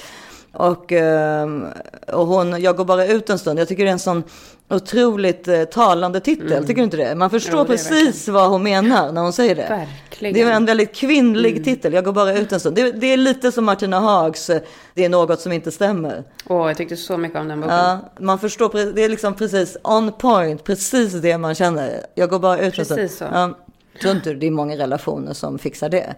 Och, 0.53 0.91
ehm, 0.91 1.65
och 2.07 2.27
hon, 2.27 2.61
jag 2.61 2.77
går 2.77 2.85
bara 2.85 3.05
ut 3.05 3.29
en 3.29 3.39
stund. 3.39 3.59
Jag 3.59 3.67
tycker 3.67 3.83
det 3.83 3.89
är 3.89 3.93
en 3.93 3.99
sån 3.99 4.23
otroligt 4.69 5.47
eh, 5.47 5.63
talande 5.63 6.19
titel. 6.19 6.61
Tycker 6.61 6.75
du 6.75 6.83
inte 6.83 6.97
det? 6.97 7.15
Man 7.15 7.29
förstår 7.29 7.59
Jo, 7.59 7.65
precis 7.65 8.27
vad 8.27 8.49
hon 8.49 8.63
menar 8.63 9.11
när 9.11 9.21
hon 9.21 9.33
säger 9.33 9.55
det. 9.55 9.67
Verkligen. 9.69 10.33
Det 10.33 10.41
är 10.41 10.51
en 10.51 10.65
väldigt 10.65 10.95
kvinnlig 10.95 11.65
titel. 11.65 11.93
Jag 11.93 12.03
går 12.05 12.11
bara 12.11 12.33
ut 12.33 12.51
en 12.51 12.59
stund. 12.59 12.75
Det, 12.75 12.91
det 12.91 13.07
är 13.07 13.17
lite 13.17 13.51
som 13.51 13.65
Martina 13.65 13.99
Hags 13.99 14.49
eh, 14.49 14.61
Det 14.93 15.05
är 15.05 15.09
något 15.09 15.41
som 15.41 15.51
inte 15.51 15.71
stämmer. 15.71 16.23
Åh, 16.47 16.67
jag 16.67 16.77
tyckte 16.77 16.95
så 16.95 17.17
mycket 17.17 17.39
om 17.39 17.47
den 17.47 17.61
boken. 17.61 17.75
Ja, 17.75 17.99
man 18.19 18.39
förstår, 18.39 18.93
det 18.93 19.03
är 19.03 19.09
liksom 19.09 19.33
precis 19.33 19.77
on 19.83 20.11
point, 20.11 20.63
precis 20.63 21.13
det 21.13 21.37
man 21.37 21.55
känner. 21.55 22.05
Jag 22.15 22.29
går 22.29 22.39
bara 22.39 22.59
ut 22.59 22.79
en 22.79 22.85
stund. 22.85 22.99
Precis 22.99 23.17
så. 23.17 23.25
Ja, 23.33 23.57
tror 24.01 24.15
inte 24.15 24.33
det 24.33 24.47
är 24.47 24.51
många 24.51 24.77
relationer 24.77 25.33
som 25.33 25.59
fixar 25.59 25.89
det. 25.89 26.15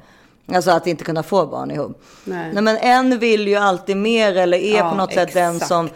Alltså 0.55 0.71
att 0.71 0.87
inte 0.87 1.03
kunna 1.03 1.23
få 1.23 1.45
barn 1.45 1.71
ihop. 1.71 2.01
Nej. 2.23 2.53
Nej 2.53 2.63
men 2.63 2.77
en 2.77 3.19
vill 3.19 3.47
ju 3.47 3.55
alltid 3.55 3.97
mer 3.97 4.37
eller 4.37 4.57
är 4.57 4.77
Ja, 4.77 4.89
på 4.89 4.95
något 4.95 5.13
sätt 5.13 5.33
den 5.33 5.55
exakt. 5.55 5.67
som 5.67 5.89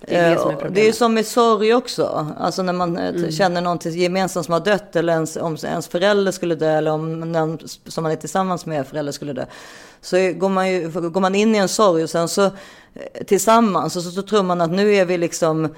Det 0.00 0.16
är 0.16 0.28
det 0.30 0.34
eh, 0.34 0.40
som 0.40 0.50
är 0.50 0.54
och 0.54 0.60
problemet. 0.60 0.74
det 0.74 0.80
är 0.80 0.86
ju 0.86 0.92
som 0.92 1.14
med 1.14 1.26
sorg 1.26 1.74
också. 1.74 2.26
Alltså 2.38 2.62
när 2.62 2.72
man 2.72 2.96
eh, 2.98 3.08
Mm. 3.08 3.30
känner 3.32 3.60
någon 3.60 3.78
till 3.78 3.96
gemensamt 3.96 4.46
som 4.46 4.52
har 4.52 4.60
dött 4.60 4.96
eller 4.96 5.12
ens, 5.12 5.36
om 5.36 5.56
ens 5.64 5.88
förälder 5.88 6.32
skulle 6.32 6.54
dö 6.54 6.70
eller 6.78 6.90
om 6.90 7.20
någon 7.32 7.58
som 7.86 8.02
man 8.02 8.12
är 8.12 8.16
tillsammans 8.16 8.66
med 8.66 8.86
förälder 8.86 9.12
skulle 9.12 9.32
dö. 9.32 9.44
Så 10.00 10.16
går 10.36 10.48
man, 10.48 10.68
ju, 10.70 10.88
går 10.90 11.20
man 11.20 11.34
in 11.34 11.54
i 11.54 11.58
en 11.58 11.68
sorg 11.68 12.02
och 12.02 12.10
sen 12.10 12.28
så 12.28 12.44
eh, 12.44 12.50
tillsammans 13.26 13.96
och 13.96 14.02
så, 14.02 14.10
så 14.10 14.22
tror 14.22 14.42
man 14.42 14.60
att 14.60 14.70
nu 14.70 14.94
är 14.94 15.04
vi 15.04 15.18
liksom 15.18 15.74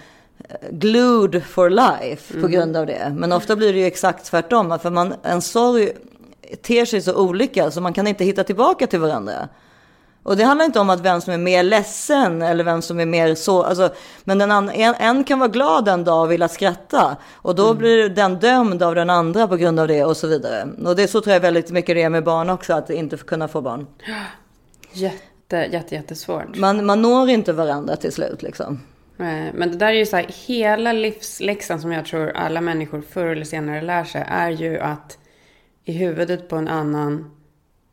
glued 0.71 1.43
for 1.45 1.71
life 1.71 2.33
på 2.33 2.39
Mm. 2.39 2.51
grund 2.51 2.77
av 2.77 2.87
det. 2.87 3.15
Men 3.17 3.33
ofta 3.33 3.57
blir 3.57 3.73
det 3.73 3.79
ju 3.79 3.87
exakt 3.87 4.25
tvärtom. 4.27 4.79
För 4.83 4.91
man, 4.91 5.15
en 5.23 5.43
sorg 5.43 5.93
ter 6.63 6.85
sig 6.85 7.01
så 7.01 7.15
olika 7.15 7.71
så 7.71 7.81
man 7.81 7.93
kan 7.93 8.07
inte 8.07 8.25
hitta 8.25 8.45
tillbaka 8.45 8.87
till 8.87 9.01
varandra. 9.01 9.49
Och 10.23 10.37
det 10.37 10.45
handlar 10.45 10.65
inte 10.65 10.81
om 10.81 10.91
att 10.91 11.01
vem 11.01 11.21
som 11.21 11.33
är 11.33 11.39
mer 11.39 11.63
ledsen 11.63 12.43
eller 12.43 12.65
vem 12.65 12.83
som 12.83 13.01
är 13.01 13.07
mer 13.07 13.35
så. 13.35 13.63
Alltså, 13.63 13.91
men 14.25 14.39
den 14.39 14.51
an, 14.51 14.71
en, 14.71 14.95
en 14.95 15.25
kan 15.25 15.39
vara 15.39 15.49
glad 15.49 15.89
en 15.89 16.05
dag 16.05 16.23
och 16.23 16.33
vilja 16.33 16.49
skratta. 16.49 17.17
Och 17.35 17.55
då 17.55 17.75
blir 17.75 18.09
den 18.09 18.39
dömd 18.39 18.83
av 18.83 18.95
den 18.95 19.11
andra 19.11 19.49
på 19.49 19.57
grund 19.57 19.81
av 19.81 19.89
det 19.89 20.05
och 20.05 20.17
så 20.17 20.27
vidare. 20.27 20.69
Och 20.85 20.97
det 20.97 21.03
är 21.03 21.07
så 21.07 21.21
tror 21.21 21.35
jag 21.35 21.41
väldigt 21.41 21.71
mycket 21.71 21.97
det 21.97 22.03
är 22.03 22.09
med 22.09 22.25
barn 22.25 22.51
också, 22.51 22.73
att 22.75 22.91
inte 22.91 23.17
kunna 23.17 23.49
få 23.49 23.61
barn. 23.61 23.87
Jätte, 24.93 25.57
jätte, 25.73 25.95
jättesvårt. 25.95 26.57
Man, 26.57 26.87
man 26.87 27.03
når 27.03 27.29
inte 27.29 27.53
varandra 27.53 27.97
till 27.97 28.13
slut 28.13 28.43
liksom. 28.43 28.81
Eh, 29.19 29.55
Men 29.55 29.71
det 29.71 29.77
där 29.77 29.87
är 29.87 29.93
ju 29.93 30.07
så 30.07 30.17
här, 30.17 30.27
hela 30.47 30.93
livsläxan 30.93 31.81
som 31.81 31.93
jag 31.93 32.07
tror 32.07 32.31
alla 32.31 32.61
människor 32.61 33.03
förr 33.11 33.27
eller 33.27 33.45
senare 33.45 33.83
lär 33.83 34.05
sig 34.05 34.25
är 34.29 34.51
ju 34.51 34.79
att 34.79 35.19
i 35.89 35.93
huvudet 35.93 36.49
på 36.49 36.57
en 36.57 36.69
annan 36.69 37.31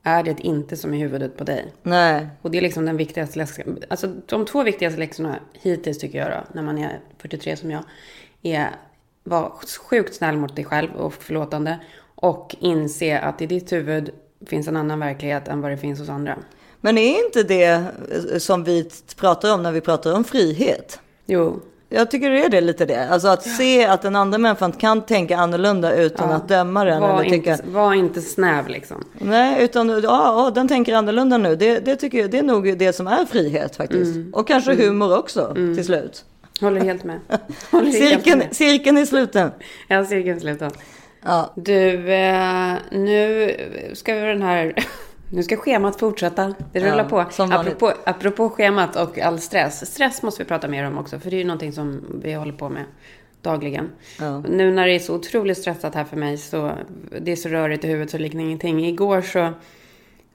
är 0.03 0.23
det 0.23 0.39
inte 0.39 0.77
som 0.77 0.93
i 0.93 0.97
huvudet 0.97 1.37
på 1.37 1.43
dig. 1.43 1.73
Nej, 1.83 2.27
Och 2.41 2.51
det 2.51 2.57
är 2.57 2.61
liksom 2.61 2.85
den 2.85 2.97
viktigaste 2.97 3.37
läxan. 3.37 3.79
Alltså 3.89 4.07
de 4.25 4.45
två 4.45 4.63
viktigaste 4.63 4.99
läxorna 4.99 5.39
hittills 5.53 5.97
tycker 5.97 6.17
jag 6.17 6.31
då, 6.31 6.43
när 6.53 6.61
man 6.61 6.77
är 6.77 6.99
43 7.17 7.57
som 7.57 7.71
jag, 7.71 7.83
är 8.41 8.69
var 9.23 9.53
sjukt 9.89 10.15
snäll 10.15 10.37
mot 10.37 10.55
dig 10.55 10.65
själv 10.65 10.95
och 10.95 11.13
förlåtande. 11.13 11.79
Och 12.15 12.55
inse 12.59 13.19
att 13.19 13.41
i 13.41 13.45
ditt 13.45 13.71
huvud 13.71 14.09
finns 14.45 14.67
en 14.67 14.77
annan 14.77 14.99
verklighet 14.99 15.47
än 15.47 15.61
vad 15.61 15.71
det 15.71 15.77
finns 15.77 15.99
hos 15.99 16.09
andra. 16.09 16.37
men 16.81 16.97
är 16.97 17.25
inte 17.25 17.43
det 17.43 17.63
eh, 17.63 18.37
som 18.37 18.63
vi 18.63 18.89
pratar 19.15 19.53
om 19.53 19.63
när 19.63 19.71
vi 19.71 19.81
pratar 19.81 20.13
om 20.13 20.23
frihet? 20.23 20.99
Jo, 21.25 21.61
Jag 21.95 22.11
tycker 22.11 22.29
det 22.29 22.45
är 22.45 22.49
det 22.49 22.61
lite 22.61 22.85
det. 22.85 23.09
Alltså 23.09 23.27
att 23.27 23.43
se 23.43 23.85
att 23.85 24.01
den 24.01 24.15
andra 24.15 24.37
människan 24.37 24.71
kan 24.71 25.01
tänka 25.01 25.37
annorlunda 25.37 25.95
utan 25.95 26.31
att 26.31 26.47
döma 26.47 26.85
den. 26.85 27.01
var 27.01 27.21
eller 27.21 27.29
tycka, 27.29 27.51
inte, 27.51 27.63
var 27.67 27.93
inte 27.93 28.21
snäv 28.21 28.67
liksom. 28.67 29.03
Nej, 29.13 29.63
utan 29.63 29.89
ja, 29.89 29.99
ja, 30.03 30.51
den 30.55 30.67
tänker 30.67 30.95
annorlunda 30.95 31.37
nu. 31.37 31.55
Det, 31.55 31.79
det 31.79 31.95
tycker 31.95 32.17
jag, 32.17 32.31
det 32.31 32.37
är 32.37 32.43
nog 32.43 32.77
det 32.77 32.93
som 32.93 33.07
är 33.07 33.25
frihet 33.25 33.75
faktiskt. 33.75 34.15
Mm. 34.15 34.33
Och 34.33 34.47
kanske 34.47 34.75
humor 34.75 35.17
också 35.17 35.53
till 35.53 35.85
slut. 35.85 36.25
Håller 36.61 36.81
helt 36.81 37.03
med. 37.03 37.19
Håller 37.71 37.85
helt 37.85 37.97
Cirkeln, 37.97 38.39
med. 38.39 38.55
cirkeln 38.55 38.97
är 38.97 39.05
sluten. 39.05 39.51
Ja, 39.87 40.05
cirkeln 40.05 40.39
sluten. 40.39 40.71
Ja. 41.25 41.53
Du, 41.55 42.13
eh, 42.13 42.73
nu 42.91 43.51
ska 43.93 44.13
vi 44.13 44.21
den 44.21 44.41
här... 44.41 44.73
Nu 45.35 45.43
ska 45.43 45.57
schemat 45.57 45.99
fortsätta. 45.99 46.53
Det 46.71 46.79
rullar 46.79 47.07
Ja, 47.11 47.23
på. 47.23 47.31
som. 47.31 47.51
Apropå, 47.51 47.93
apropå 48.05 48.49
schemat 48.49 48.95
och 48.95 49.19
all 49.19 49.39
stress. 49.39 49.91
Stress 49.91 50.23
måste 50.23 50.43
vi 50.43 50.47
prata 50.47 50.67
mer 50.67 50.87
om 50.87 50.97
också. 50.97 51.19
För 51.19 51.29
det 51.29 51.35
är 51.35 51.37
ju 51.37 51.43
någonting 51.45 51.73
som 51.73 52.05
vi 52.23 52.33
håller 52.33 52.53
på 52.53 52.69
med 52.69 52.83
dagligen. 53.41 53.89
Ja. 54.19 54.39
Nu 54.39 54.71
när 54.71 54.87
det 54.87 54.95
är 54.95 54.99
så 54.99 55.15
otroligt 55.15 55.57
stressat 55.57 55.95
här 55.95 56.03
för 56.03 56.17
mig. 56.17 56.37
så 56.37 56.71
Det 57.21 57.31
är 57.31 57.35
så 57.35 57.49
rörigt 57.49 57.83
i 57.83 57.87
huvudet 57.87 58.11
så 58.11 58.17
liknar 58.17 58.43
ingenting. 58.43 58.85
Igår 58.85 59.21
så... 59.21 59.53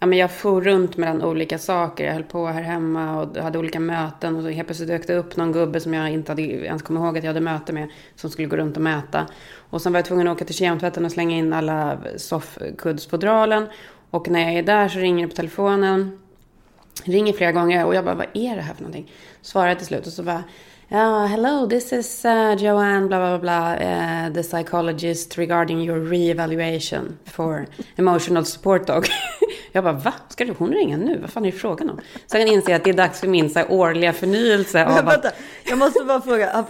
Ja, 0.03 0.07
men 0.07 0.18
jag 0.18 0.30
for 0.30 0.61
runt 0.61 0.96
mellan 0.96 1.22
olika 1.22 1.59
saker. 1.59 2.05
Jag 2.05 2.12
höll 2.12 2.22
på 2.22 2.46
här 2.46 2.62
hemma 2.62 3.20
och 3.20 3.36
hade 3.36 3.59
olika 3.59 3.80
möten. 3.80 4.36
Och 4.36 4.42
så 4.42 4.48
helt 4.48 4.68
plötsligt 4.68 4.88
dök 4.88 5.07
det 5.07 5.14
upp 5.14 5.36
någon 5.36 5.53
gubbe 5.53 5.80
som 5.80 5.94
jag 5.94 6.11
inte 6.11 6.32
hade 6.32 6.42
ens 6.42 6.82
kom 6.82 6.96
ihåg 6.96 7.18
att 7.18 7.24
jag 7.24 7.30
hade 7.30 7.40
möte 7.40 7.72
med. 7.72 7.88
Som 8.14 8.30
skulle 8.30 8.48
gå 8.48 8.57
runt 8.57 8.76
och 8.76 8.82
mäta. 8.82 9.26
Och 9.70 9.82
sen 9.82 9.92
var 9.92 9.98
jag 9.98 10.05
tvungen 10.05 10.28
att 10.28 10.36
åka 10.36 10.44
till 10.44 10.55
kemtvätten 10.55 11.05
och 11.05 11.12
slänga 11.12 11.36
in 11.36 11.53
alla 11.53 11.98
soffkuddsfodralen. 12.16 13.66
Och 14.11 14.28
när 14.28 14.40
jag 14.40 14.52
är 14.52 14.62
där 14.62 14.88
så 14.88 14.98
ringer 14.98 15.26
det 15.26 15.30
på 15.30 15.36
telefonen. 15.36 16.18
Ringer 17.04 17.32
flera 17.32 17.52
gånger 17.52 17.86
och 17.86 17.94
jag 17.94 18.04
bara, 18.04 18.14
vad 18.14 18.26
är 18.34 18.56
det 18.56 18.62
här 18.62 18.74
för 18.74 18.82
någonting? 18.82 19.12
Svarar 19.42 19.74
till 19.74 19.86
slut 19.86 20.06
och 20.06 20.12
så 20.12 20.22
bara, 20.22 20.44
ja, 20.88 21.26
hello, 21.26 21.68
this 21.70 21.92
is 21.92 22.24
uh, 22.24 22.54
Joanne, 22.54 23.06
bla 23.06 23.18
bla 23.18 23.38
bla, 23.38 23.74
uh, 23.74 24.34
the 24.34 24.42
psychologist 24.42 25.38
regarding 25.38 25.80
your 25.80 25.98
re-evaluation 25.98 27.18
for 27.24 27.66
emotional 27.96 28.44
support 28.44 28.86
dog. 28.86 29.06
jag 29.72 29.84
bara, 29.84 29.92
va? 29.92 30.14
Ska 30.28 30.44
du, 30.44 30.54
hon 30.58 30.72
ringa 30.72 30.96
nu? 30.96 31.18
Vad 31.18 31.30
fan 31.30 31.44
är 31.44 31.52
det 31.52 31.58
frågan 31.58 31.90
om? 31.90 32.00
Sen 32.26 32.48
inser 32.48 32.70
jag 32.70 32.78
att 32.78 32.84
det 32.84 32.90
är 32.90 32.94
dags 32.94 33.20
för 33.20 33.28
min 33.28 33.50
så 33.50 33.58
här, 33.58 33.72
årliga 33.72 34.12
förnyelse 34.12 34.84
Men 34.84 34.98
av 34.98 35.08
att, 35.08 35.14
vänta, 35.14 35.30
jag 35.64 35.78
måste 35.78 36.04
bara 36.04 36.20
fråga. 36.20 36.64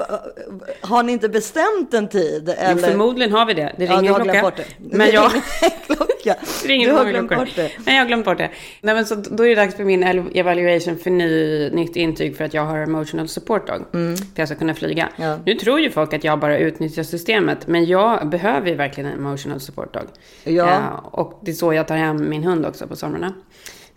Har 0.81 1.03
ni 1.03 1.13
inte 1.13 1.29
bestämt 1.29 1.95
en 1.95 2.09
tid? 2.09 2.43
jo, 2.47 2.53
Eller? 2.59 2.89
förmodligen 2.89 3.33
har 3.33 3.47
vi 3.47 3.55
det. 3.55 3.75
Det 3.79 3.85
Ja, 3.85 3.93
ringer 3.93 4.21
glömt 4.25 4.39
klocka. 4.39 4.63
Men 4.79 5.11
jag... 5.11 5.33
klocka. 6.23 6.41
Det 6.67 6.85
Du 6.85 6.93
har 6.93 7.05
glömt 7.05 7.31
bort 7.31 7.57
det. 7.57 7.71
Nej, 7.87 7.95
jag 7.95 8.03
har 8.03 8.07
glömt 8.07 8.25
bort 8.25 8.39
det. 8.39 8.51
Nej, 8.81 8.95
men 8.95 9.07
så 9.07 9.15
då 9.15 9.45
är 9.45 9.49
det 9.49 9.55
dags 9.55 9.77
för 9.77 9.85
min 9.85 10.03
evaluation 10.35 10.99
för 10.99 11.11
ny, 11.11 11.71
nytt 11.71 11.97
intyg 11.97 12.37
för 12.37 12.45
att 12.45 12.55
jag 12.55 12.65
har 12.65 12.79
emotional 12.79 13.29
support 13.29 13.67
dog. 13.67 13.85
För 13.93 14.41
jag 14.41 14.49
ska 14.49 14.57
kunna 14.57 14.75
flyga. 14.75 15.09
Mm. 15.17 15.31
Ja. 15.31 15.39
Nu 15.47 15.55
tror 15.55 15.81
ju 15.81 15.91
folk 15.91 16.13
att 16.13 16.25
jag 16.25 16.39
bara 16.41 16.59
utnyttjar 16.59 17.03
systemet. 17.03 17.67
Men 17.67 17.87
jag 17.87 18.29
behöver 18.29 18.69
ju 18.69 18.75
verkligen 18.75 19.11
en 19.11 19.19
emotional 19.19 19.61
support 19.61 19.95
dog. 19.95 20.07
Ja. 20.45 21.11
och 21.13 21.41
det 21.45 21.51
är 21.51 21.55
så 21.55 21.73
jag 21.75 21.89
tar 21.89 21.97
hem 21.97 22.29
min 22.29 22.45
hund 22.45 22.67
också 22.67 22.87
på 22.87 22.97
somrarna. 22.97 23.35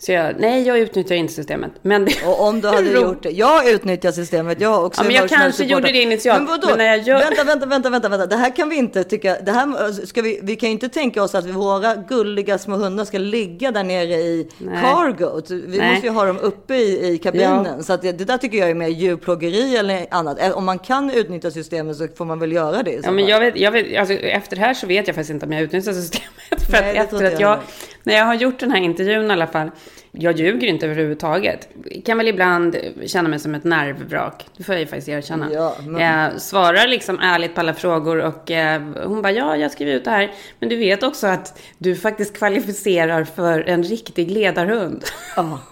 Så 0.06 0.12
jag, 0.12 0.36
nej, 0.40 0.68
jag 0.68 0.80
utnyttjar 0.80 1.16
inte 1.16 1.34
systemet. 1.34 1.72
Men 1.82 2.06
det, 2.06 2.12
Och 2.26 2.48
om 2.48 2.62
du 2.62 2.68
hade 2.68 2.90
gjort 3.02 3.24
det. 3.24 3.30
Jag 3.30 3.70
utnyttjar 3.70 4.12
systemet. 4.12 4.62
Jag 4.62 4.70
har 4.70 4.84
också 4.86 5.02
Ja, 5.02 5.08
men 5.08 5.16
jag 5.16 5.30
kanske 5.30 5.64
gjorde 5.64 5.92
det 5.92 6.02
initialt, 6.02 6.40
Men 6.40 6.48
vadå? 6.48 6.68
men 6.68 6.78
när 6.78 6.86
jag 6.86 7.00
gör- 7.00 7.20
Vänta, 7.20 7.44
vänta, 7.44 7.66
vänta, 7.66 7.90
vänta, 7.90 8.10
vänta. 8.10 8.26
Det 8.26 8.36
här 8.36 8.56
kan 8.56 8.70
vi 8.70 8.76
inte 8.76 9.04
tycka. 9.04 9.38
Det 9.46 9.52
här 9.52 10.06
ska 10.06 10.22
vi, 10.22 10.40
vi 10.44 10.56
kan 10.56 10.70
ju 10.70 10.74
inte 10.74 10.90
tänka 10.90 11.24
oss 11.24 11.36
att 11.36 11.46
våra 11.46 11.96
gulliga 11.96 12.58
små 12.58 12.76
hundar 12.76 13.06
ska 13.06 13.18
ligga 13.18 13.72
där 13.72 13.84
nere 13.84 14.14
i 14.14 14.48
Nej. 14.58 14.82
cargot. 14.82 15.52
Vi 15.52 15.78
Nej. 15.78 15.92
måste 15.92 16.08
ju 16.08 16.14
ha 16.14 16.26
dem 16.26 16.40
uppe 16.40 16.76
i, 16.76 17.08
i 17.14 17.18
kabinen. 17.18 17.84
Så 17.84 17.94
att 17.94 18.02
det, 18.02 18.12
det 18.12 18.26
där 18.26 18.38
tycker 18.38 18.58
jag 18.58 18.70
är 18.70 18.74
mer 18.76 18.88
djurplågeri 18.88 19.78
eller 19.78 20.06
annat. 20.12 20.54
Om 20.54 20.66
man 20.66 20.80
kan 20.80 21.10
utnyttja 21.12 21.52
systemet 21.52 21.98
så 21.98 22.08
får 22.18 22.26
man 22.26 22.40
väl 22.40 22.52
göra 22.52 22.84
det. 22.84 23.00
Ja, 23.04 23.12
men 23.12 23.26
jag 23.28 23.40
vet, 23.40 23.56
jag 23.60 23.72
vet, 23.72 23.98
alltså, 24.00 24.14
efter 24.14 24.56
det 24.56 24.62
här 24.62 24.74
så 24.74 24.88
vet 24.88 25.08
jag 25.08 25.16
faktiskt 25.16 25.32
inte 25.32 25.46
om 25.46 25.52
jag 25.52 25.62
utnyttjar 25.62 25.94
systemet. 25.94 26.30
För 26.72 26.78
att 26.78 26.84
Nej, 26.84 26.94
tror 26.94 27.04
efter 27.04 27.26
att 27.36 27.40
jag 27.40 27.52
jag. 27.52 27.60
När 28.04 28.14
jag 28.14 28.26
har 28.26 28.34
gjort 28.34 28.60
den 28.60 28.72
här 28.72 28.80
intervjun 28.82 29.26
i 29.30 29.34
alla 29.34 29.48
fall, 29.48 29.72
jag 30.12 30.40
ljuger 30.40 30.68
inte 30.68 30.86
överhuvudtaget. 30.86 31.70
Kan 32.06 32.18
väl 32.18 32.28
ibland 32.28 32.76
känna 33.06 33.30
mig 33.30 33.40
som 33.40 33.56
ett 33.56 33.64
nervvrak. 33.64 34.46
Det 34.58 34.64
får 34.64 34.76
jag 34.76 34.80
ju 34.80 34.88
faktiskt 34.88 35.10
erkänna. 35.10 35.50
Ja, 35.54 35.76
men- 35.82 36.02
Jag 36.02 36.42
svarar 36.42 36.88
liksom 36.88 37.20
ärligt 37.20 37.56
på 37.56 37.60
alla 37.62 37.74
frågor 37.74 38.18
och 38.22 38.52
eh, 38.52 38.82
hon 39.06 39.22
bara, 39.22 39.32
ja, 39.32 39.58
jag 39.58 39.72
skriver 39.72 39.92
ut 39.94 40.06
det 40.06 40.12
här. 40.12 40.32
Men 40.60 40.70
du 40.70 40.76
vet 40.76 41.04
också 41.04 41.28
att 41.28 41.60
du 41.78 41.96
faktiskt 41.96 42.38
kvalificerar 42.38 43.24
för 43.24 43.62
en 43.70 43.84
riktig 43.84 44.32
ledarhund. 44.32 45.04
Ja. 45.36 45.60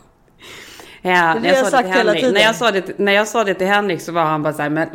Ja, 1.04 1.10
Det 1.12 1.18
när 1.18 1.34
har 1.40 1.46
jag, 1.48 1.56
jag 1.58 1.58
sa 1.58 1.64
det 1.64 1.72
sagt 1.72 1.88
hela 1.90 1.98
Henrik, 1.98 2.20
tiden. 2.22 2.34
när, 2.34 2.42
jag 2.42 2.56
sa 2.56 2.72
det, 2.72 3.00
när 3.00 3.12
jag 3.12 3.28
sa 3.28 3.44
det 3.44 3.54
till 3.54 3.68
Henrik 3.68 4.02
så 4.02 4.12
var 4.12 4.24
han 4.24 4.44
bara 4.44 4.54
så 4.54 4.62
här, 4.62 4.70
men 4.70 4.88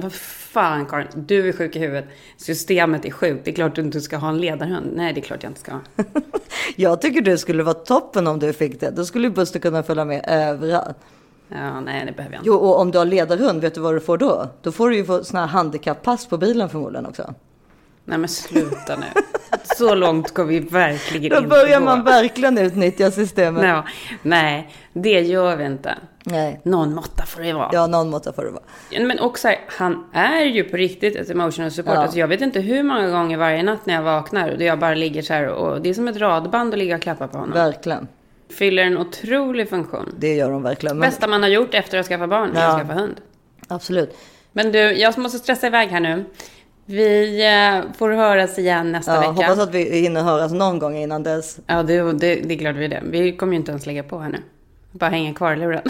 fan 0.57 0.87
Karin, 0.87 1.07
du 1.15 1.49
är 1.49 1.53
sjuk 1.53 1.77
i 1.77 1.79
huvudet. 1.79 2.05
Systemet 2.37 3.05
är 3.05 3.11
sjukt, 3.11 3.45
det 3.45 3.51
är 3.51 3.55
klart 3.55 3.75
du 3.75 3.83
inte 3.83 4.01
ska 4.01 4.17
ha 4.17 4.29
en 4.29 4.41
ledarhund. 4.41 4.93
Nej, 4.95 5.13
det 5.13 5.21
är 5.21 5.23
klart 5.23 5.43
jag 5.43 5.51
inte 5.51 5.61
ska 5.61 5.73
ha. 5.73 5.81
Jag 6.77 7.01
tycker 7.01 7.21
det 7.21 7.39
skulle 7.39 7.63
vara 7.63 7.75
toppen 7.75 8.27
om 8.27 8.39
du 8.39 8.53
fick 8.53 8.81
det. 8.81 8.91
Då 8.91 9.05
skulle 9.05 9.31
Buster 9.31 9.61
kunna 9.61 9.83
följa 9.83 10.05
med 10.05 10.25
överallt. 10.29 10.97
Ja, 11.49 11.81
nej, 11.81 12.07
det 12.07 12.13
behöver 12.13 12.35
jag 12.35 12.41
inte. 12.41 12.49
Jo, 12.49 12.55
och 12.55 12.81
om 12.81 12.91
du 12.91 12.99
har 12.99 13.05
ledarhund, 13.05 13.61
vet 13.61 13.75
du 13.75 13.81
vad 13.81 13.95
du 13.95 14.01
får 14.01 14.19
då? 14.19 14.49
Då 14.63 14.73
får 14.73 14.91
du 14.91 14.97
ju 14.97 15.05
få 15.05 15.25
såna 15.25 15.41
här 15.41 15.47
handikapppass 15.47 16.27
på 16.27 16.39
bilen 16.39 16.69
förmodligen 16.69 17.07
också. 17.07 17.35
Nej, 18.09 18.19
men 18.19 18.29
sluta 18.29 18.97
nu. 18.97 19.07
Så 19.77 19.95
långt 19.95 20.35
kommer 20.35 20.49
vi 20.49 20.59
verkligen 20.61 21.31
Då 21.31 21.37
inte 21.37 21.49
börjar 21.49 21.79
gå. 21.79 21.85
man 21.85 22.05
verkligen 22.05 22.59
utnyttja 22.59 23.11
systemet. 23.11 23.65
Ja, 23.65 23.85
nej, 24.23 24.71
det 24.93 25.21
gör 25.21 25.57
vi 25.57 25.65
inte. 25.65 25.95
Nej. 26.25 26.61
Någon 26.65 26.95
måtta 26.95 27.27
får 27.27 27.43
det 27.43 27.53
vara. 27.53 27.71
Ja, 27.73 27.87
någon 27.87 28.11
måtta 28.11 28.33
får 28.33 28.45
det 28.45 28.51
vara. 28.51 28.63
Men 29.07 29.21
också, 29.21 29.49
här, 29.49 29.61
han 29.69 30.05
är 30.13 30.41
ju 30.45 30.65
på 30.65 30.77
riktigt 30.77 31.17
ett 31.17 31.31
emotional 31.31 31.71
support. 31.71 31.95
Ja. 31.95 32.01
Alltså, 32.01 32.19
jag 32.19 32.29
vet 32.29 32.41
inte 32.41 32.61
hur 32.61 32.83
många 32.83 33.09
gånger 33.11 33.37
varje 33.39 33.63
natt 33.63 33.87
när 33.87 33.95
jag 33.95 34.03
vaknar 34.03 34.51
och 34.55 34.63
jag 34.63 34.79
bara 34.79 34.95
ligger 34.95 35.23
så 35.23 35.33
här 35.33 35.49
och 35.49 35.81
det 35.83 35.89
är 35.91 35.95
som 35.95 36.09
ett 36.09 36.17
radband 36.17 36.73
att 36.75 36.79
ligga 36.79 36.97
och 36.97 37.03
klappa 37.03 37.29
på 37.29 37.39
honom. 37.39 37.53
Verkligen. 37.55 38.09
Fyller 38.59 38.83
en 38.83 38.99
otrolig 38.99 39.69
funktion. 39.69 40.15
Det 40.19 40.35
gör 40.35 40.51
de 40.51 40.63
verkligen. 40.63 40.99
Men, 40.99 41.09
Bästa 41.11 41.27
man 41.27 41.43
har 41.43 41.51
gjort 41.51 41.75
efter 41.75 41.99
att 41.99 42.07
skaffa 42.07 42.27
barn 42.27 42.51
Ja. 42.55 42.61
att 42.67 42.81
skaffa 42.81 42.93
hund. 42.93 43.15
absolut. 43.69 44.17
Men 44.53 44.73
du, 44.73 44.79
jag 44.79 45.19
måste 45.19 45.39
stressa 45.39 45.67
iväg 45.67 45.89
här 45.89 46.01
nu. 46.01 46.25
Vi 46.87 47.43
eh, 47.45 47.81
får 47.99 48.11
höras 48.11 48.59
igen 48.59 48.93
nästa 48.93 49.15
Ja, 49.15 49.21
vecka. 49.21 49.33
hoppas 49.33 49.59
att 49.59 49.75
vi 49.75 50.01
hinner 50.01 50.23
höras 50.23 50.53
någon 50.53 50.79
gång 50.79 50.97
innan 50.97 51.23
dess. 51.23 51.59
Ja, 51.67 51.83
det, 51.83 52.13
det, 52.13 52.35
det 52.35 52.55
är 52.55 52.59
klart 52.59 52.77
vi 52.77 52.85
är 52.85 52.89
det. 52.89 53.03
Vi 53.05 53.37
kommer 53.37 53.53
ju 53.53 53.57
inte 53.59 53.71
ens 53.71 53.87
lägga 53.87 54.03
på 54.03 54.19
här 54.19 54.29
nu. 54.29 54.39
Bara 54.93 55.11
hänga 55.11 55.35
kvar 55.35 55.53
i 55.53 55.57
luren. 55.57 55.83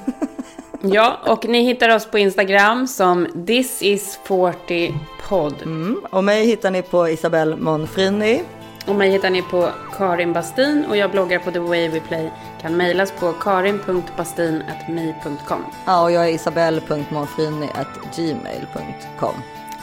ja, 0.82 1.18
och 1.26 1.48
ni 1.48 1.62
hittar 1.62 1.94
oss 1.96 2.06
på 2.06 2.18
Instagram 2.18 2.86
som 2.86 3.26
this 3.46 3.82
is 3.82 4.18
40 4.24 4.94
podd. 5.28 5.62
Mm. 5.62 6.00
Och 6.10 6.24
mig 6.24 6.46
hittar 6.46 6.70
ni 6.70 6.82
på 6.82 7.08
Isabelle 7.08 7.56
Monfrini. 7.56 8.42
Och 8.86 8.94
mig 8.94 9.10
hittar 9.10 9.30
ni 9.30 9.42
på 9.42 9.68
Karin 9.98 10.32
Bastin 10.32 10.84
och 10.88 10.96
jag 10.96 11.10
bloggar 11.10 11.38
på 11.38 11.50
The 11.50 11.58
Way 11.58 11.88
We 11.88 12.00
Play. 12.00 12.30
Kan 12.62 12.76
mejlas 12.76 13.12
på 13.20 13.32
karin.bastin.me.com. 13.32 15.64
Ja, 15.86 16.02
och 16.02 16.12
jag 16.12 16.28
är 16.28 16.32
isabelle.monfrini.gmail.com. 16.34 19.34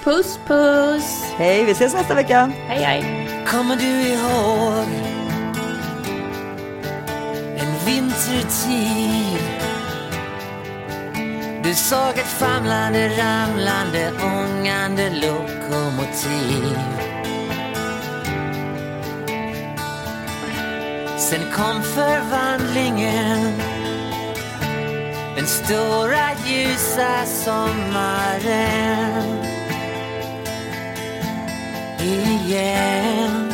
Puss 0.04 0.40
puss! 0.48 1.24
Hej, 1.38 1.66
vi 1.66 1.72
ses 1.72 1.94
nästa 1.94 2.16
vecka. 2.16 2.52
Hej 2.68 2.84
hej! 2.84 3.28
Kommer 3.48 3.76
du 3.76 3.86
ihåg 3.86 4.88
en 7.58 7.86
vintertid? 7.86 9.40
Du 11.64 11.76
såg 11.76 12.18
ett 12.18 12.26
famlande, 12.26 13.10
ramlande, 13.10 14.12
ångande 14.24 15.10
lokomotiv. 15.10 16.80
Sen 21.18 21.52
kom 21.52 21.84
förvandlingen 21.84 23.54
Den 25.36 25.48
stora 25.48 26.30
ljusa 26.46 27.26
sommaren 27.26 28.70
Igen. 32.02 33.54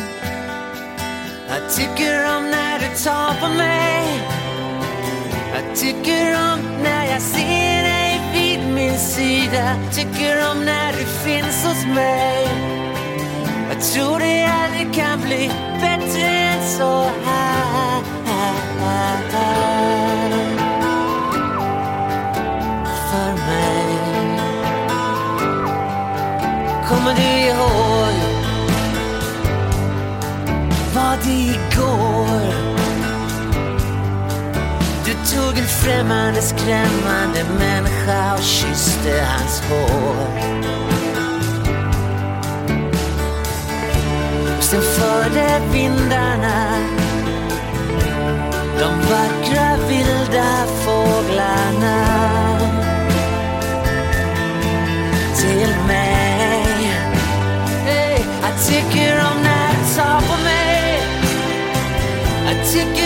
Jag 1.48 1.70
tycker 1.76 2.36
om 2.36 2.50
när 2.50 2.78
du 2.78 3.04
tar 3.04 3.40
på 3.40 3.48
mig. 3.48 4.20
Jag 5.54 5.76
tycker 5.76 6.32
om 6.32 6.60
när 6.82 7.04
jag 7.10 7.22
ser 7.22 7.82
dig 7.82 8.20
vid 8.32 8.74
min 8.74 8.98
sida. 8.98 9.76
Tycker 9.92 10.50
om 10.50 10.64
när 10.64 10.92
du 10.92 11.04
finns 11.04 11.64
hos 11.64 11.94
mig. 11.94 12.48
Jag 13.68 13.82
tror 13.82 14.18
det 14.18 14.46
aldrig 14.46 14.94
kan 14.94 15.20
bli 15.20 15.50
bättre 15.80 16.26
än 16.26 16.68
så 16.68 17.02
här. 17.24 18.02
För 23.10 23.32
mig. 23.32 23.86
Kommer 26.88 27.14
du 27.14 27.22
ihåg 27.22 27.85
var 31.24 31.32
igår. 31.32 32.54
Du 35.04 35.12
tog 35.12 35.58
en 35.58 35.66
främmande, 35.66 36.42
skrämmande 36.42 37.44
människa 37.58 38.34
och 38.34 38.42
kysste 38.42 39.26
hans 39.26 39.60
hår. 39.60 40.16
Sen 44.60 44.82
förde 44.82 45.60
vindarna 45.72 46.78
de 48.78 49.00
vackra 49.00 49.76
vilda 49.88 50.66
fåglarna. 50.84 52.35
Jag 62.76 63.05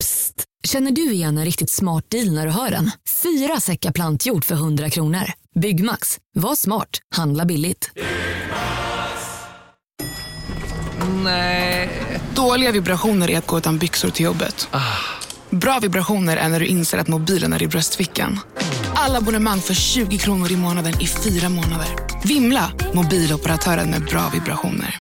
Psst! 0.00 0.44
Känner 0.66 0.90
du 0.90 1.12
igen 1.12 1.38
en 1.38 1.44
riktigt 1.44 1.70
smart 1.70 2.04
deal 2.10 2.32
när 2.32 2.46
du 2.46 2.52
hör 2.52 2.70
den? 2.70 2.90
Fyra 3.22 3.60
säckar 3.60 3.92
plantjord 3.92 4.44
för 4.44 4.54
100 4.54 4.90
kronor. 4.90 5.32
Byggmax. 5.60 6.18
Var 6.34 6.54
smart. 6.54 6.88
Handla 7.14 7.44
billigt. 7.44 7.90
Nej. 11.24 11.90
Dåliga 12.34 12.72
vibrationer 12.72 13.30
är 13.30 13.38
att 13.38 13.46
gå 13.46 13.58
utan 13.58 13.78
byxor 13.78 14.10
till 14.10 14.24
jobbet. 14.24 14.68
Bra 15.50 15.78
vibrationer 15.78 16.36
är 16.36 16.48
när 16.48 16.60
du 16.60 16.66
inser 16.66 16.98
att 16.98 17.08
mobilen 17.08 17.52
är 17.52 17.62
i 17.62 17.66
bröstfickan. 17.66 18.40
Alla 18.94 19.18
abonnemang 19.18 19.60
för 19.60 19.74
20 19.74 20.18
kronor 20.18 20.52
i 20.52 20.56
månaden 20.56 21.00
i 21.00 21.06
fyra 21.06 21.48
månader. 21.48 21.88
Vimla! 22.24 22.72
Mobiloperatören 22.94 23.90
med 23.90 24.04
bra 24.04 24.30
vibrationer. 24.34 24.96